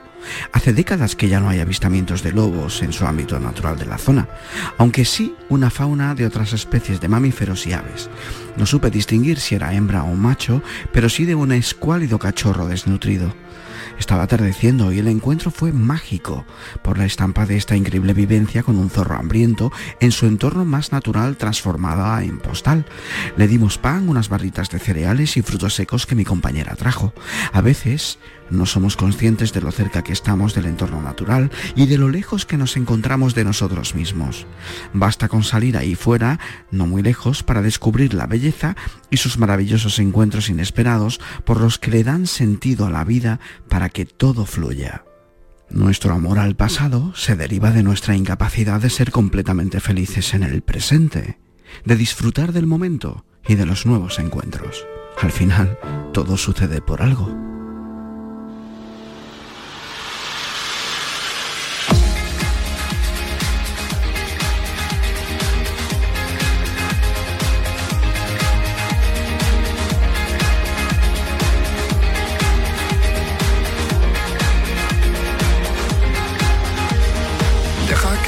Hace 0.53 0.75
décadas 0.75 1.17
que 1.17 1.29
ya 1.29 1.41
no 1.41 1.49
hay 1.49 1.61
avistamientos 1.61 2.23
de 2.23 2.33
lobos 2.33 2.83
en 2.83 2.93
su 2.93 3.07
ámbito 3.07 3.41
natural 3.41 3.79
de 3.79 3.87
la 3.87 3.97
zona, 3.97 4.29
aunque 4.77 5.07
sí 5.07 5.35
una 5.49 5.71
fauna 5.71 6.15
de 6.15 6.27
otras 6.27 6.53
especies 6.53 7.01
de 7.01 7.09
mamíferos 7.09 7.67
y 7.67 7.73
aves. 7.73 8.11
No 8.59 8.67
supe 8.67 8.91
distinguir 8.91 9.41
si 9.41 9.55
era 9.55 9.73
hembra 9.73 10.03
o 10.03 10.15
macho, 10.15 10.63
pero 10.93 11.09
sí 11.09 11.25
de 11.25 11.35
un 11.35 11.53
escuálido 11.53 12.19
cachorro 12.19 12.69
desnutrido. 12.69 13.33
Estaba 14.01 14.23
atardeciendo 14.23 14.93
y 14.93 14.99
el 14.99 15.09
encuentro 15.09 15.51
fue 15.51 15.73
mágico 15.73 16.47
por 16.83 16.97
la 16.97 17.05
estampa 17.05 17.45
de 17.45 17.59
esta 17.59 17.77
increíble 17.77 18.15
vivencia 18.15 18.63
con 18.63 18.79
un 18.79 18.89
zorro 18.89 19.15
hambriento 19.15 19.71
en 20.01 20.11
su 20.11 20.27
entorno 20.27 20.65
más 20.65 20.91
natural 20.91 21.37
transformada 21.37 22.25
en 22.25 22.39
postal. 22.39 22.87
Le 23.37 23.47
dimos 23.47 23.77
pan, 23.77 24.09
unas 24.09 24.31
barritas 24.31 24.71
de 24.71 24.79
cereales 24.79 25.37
y 25.37 25.43
frutos 25.43 25.75
secos 25.75 26.07
que 26.07 26.15
mi 26.15 26.25
compañera 26.25 26.77
trajo. 26.77 27.13
A 27.53 27.61
veces 27.61 28.19
no 28.51 28.67
somos 28.67 28.97
conscientes 28.97 29.53
de 29.53 29.61
lo 29.61 29.71
cerca 29.71 30.03
que 30.03 30.13
estamos 30.13 30.55
del 30.55 30.67
entorno 30.67 31.01
natural 31.01 31.51
y 31.75 31.87
de 31.87 31.99
lo 31.99 32.09
lejos 32.09 32.47
que 32.47 32.57
nos 32.57 32.77
encontramos 32.77 33.35
de 33.35 33.45
nosotros 33.45 33.95
mismos. 33.95 34.47
Basta 34.93 35.29
con 35.29 35.45
salir 35.45 35.77
ahí 35.77 35.95
fuera, 35.95 36.39
no 36.71 36.87
muy 36.87 37.03
lejos, 37.03 37.43
para 37.43 37.63
descubrir 37.63 38.15
la 38.15 38.27
belleza 38.27 38.77
y 39.11 39.17
sus 39.19 39.39
maravillosos 39.39 39.99
encuentros 39.99 40.49
inesperados 40.49 41.21
por 41.45 41.61
los 41.61 41.79
que 41.79 41.91
le 41.91 42.05
dan 42.05 42.27
sentido 42.27 42.87
a 42.87 42.91
la 42.91 43.05
vida 43.05 43.41
para 43.69 43.89
que 43.89 44.05
todo 44.05 44.47
fluya. 44.47 45.05
Nuestro 45.71 46.13
amor 46.13 46.41
al 46.41 46.57
pasado 46.57 47.13
se 47.15 47.37
deriva 47.37 47.71
de 47.71 47.85
nuestra 47.85 48.17
incapacidad 48.17 48.81
de 48.81 48.91
ser 48.91 49.13
completamente 49.13 49.79
felices 49.79 50.35
en 50.35 50.43
el 50.43 50.63
presente, 50.63 51.39
de 51.85 51.97
disfrutar 51.97 52.53
del 52.53 52.67
momento 52.67 53.25
y 53.47 53.55
de 53.55 53.67
los 53.67 53.87
nuevos 53.87 54.19
encuentros. 54.19 54.85
Al 55.21 55.31
final, 55.31 55.79
todo 56.13 56.37
sucede 56.37 56.81
por 56.81 57.03
algo. 57.03 57.60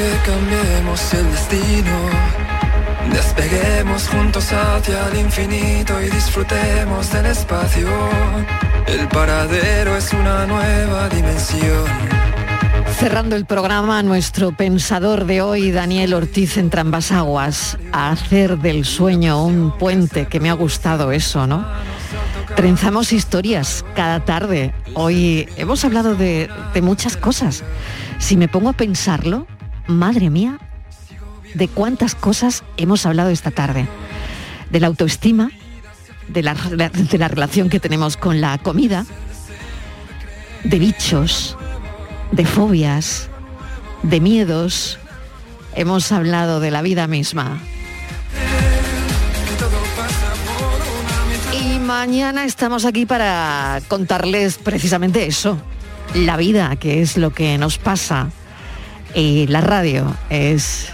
Que 0.02 0.30
cambiemos 0.30 1.14
el 1.14 1.30
destino. 1.30 1.96
Despeguemos 3.12 4.08
juntos 4.08 4.52
hacia 4.52 5.08
el 5.08 5.20
infinito 5.20 6.00
y 6.02 6.10
disfrutemos 6.10 7.12
del 7.12 7.26
espacio. 7.26 7.88
El 8.86 9.06
paradero 9.08 9.96
es 9.96 10.12
una 10.12 10.46
nueva 10.46 11.08
dimensión. 11.08 11.86
Cerrando 12.98 13.36
el 13.36 13.46
programa, 13.46 14.02
nuestro 14.02 14.52
pensador 14.52 15.24
de 15.24 15.40
hoy, 15.40 15.70
Daniel 15.70 16.14
Ortiz, 16.14 16.56
en 16.56 16.70
ambas 16.76 17.12
aguas, 17.12 17.78
a 17.92 18.10
hacer 18.10 18.58
del 18.58 18.84
sueño 18.84 19.44
un 19.44 19.76
puente, 19.78 20.26
que 20.26 20.40
me 20.40 20.50
ha 20.50 20.54
gustado 20.54 21.12
eso, 21.12 21.46
¿no? 21.46 21.64
Trenzamos 22.56 23.12
historias 23.12 23.84
cada 23.94 24.24
tarde. 24.24 24.74
Hoy 24.94 25.48
hemos 25.56 25.84
hablado 25.84 26.14
de, 26.16 26.50
de 26.74 26.82
muchas 26.82 27.16
cosas. 27.16 27.62
Si 28.18 28.36
me 28.36 28.48
pongo 28.48 28.68
a 28.68 28.72
pensarlo, 28.72 29.46
madre 29.86 30.30
mía, 30.30 30.58
de 31.54 31.68
cuántas 31.68 32.14
cosas 32.14 32.64
hemos 32.76 33.06
hablado 33.06 33.30
esta 33.30 33.50
tarde. 33.50 33.86
De 34.70 34.80
la 34.80 34.86
autoestima, 34.86 35.50
de 36.28 36.42
la, 36.42 36.54
de 36.54 37.18
la 37.18 37.28
relación 37.28 37.68
que 37.68 37.80
tenemos 37.80 38.16
con 38.16 38.40
la 38.40 38.58
comida, 38.58 39.04
de 40.64 40.78
bichos, 40.78 41.56
de 42.30 42.46
fobias, 42.46 43.28
de 44.02 44.20
miedos. 44.20 44.98
Hemos 45.74 46.12
hablado 46.12 46.60
de 46.60 46.70
la 46.70 46.82
vida 46.82 47.06
misma. 47.06 47.60
Y 51.52 51.78
mañana 51.78 52.44
estamos 52.44 52.84
aquí 52.84 53.06
para 53.06 53.80
contarles 53.88 54.58
precisamente 54.58 55.26
eso, 55.26 55.58
la 56.14 56.36
vida, 56.36 56.76
que 56.76 57.02
es 57.02 57.16
lo 57.16 57.30
que 57.30 57.58
nos 57.58 57.78
pasa. 57.78 58.30
Y 59.14 59.46
la 59.46 59.60
radio 59.60 60.16
es 60.30 60.88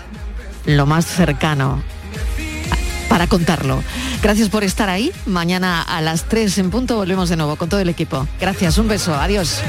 lo 0.66 0.86
más 0.86 1.06
cercano 1.06 1.82
para 3.08 3.26
contarlo. 3.26 3.82
Gracias 4.22 4.48
por 4.48 4.64
estar 4.64 4.88
ahí. 4.88 5.12
Mañana 5.26 5.82
a 5.82 6.00
las 6.00 6.24
3 6.24 6.58
en 6.58 6.70
punto 6.70 6.96
volvemos 6.96 7.28
de 7.28 7.36
nuevo 7.36 7.56
con 7.56 7.68
todo 7.68 7.80
el 7.80 7.88
equipo. 7.88 8.26
Gracias, 8.40 8.78
un 8.78 8.88
beso, 8.88 9.14
adiós. 9.14 9.62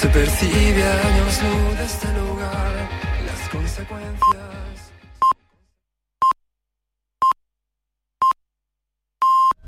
Se 0.00 0.08
percibe 0.10 0.82
años 0.84 1.42
luz 1.42 2.07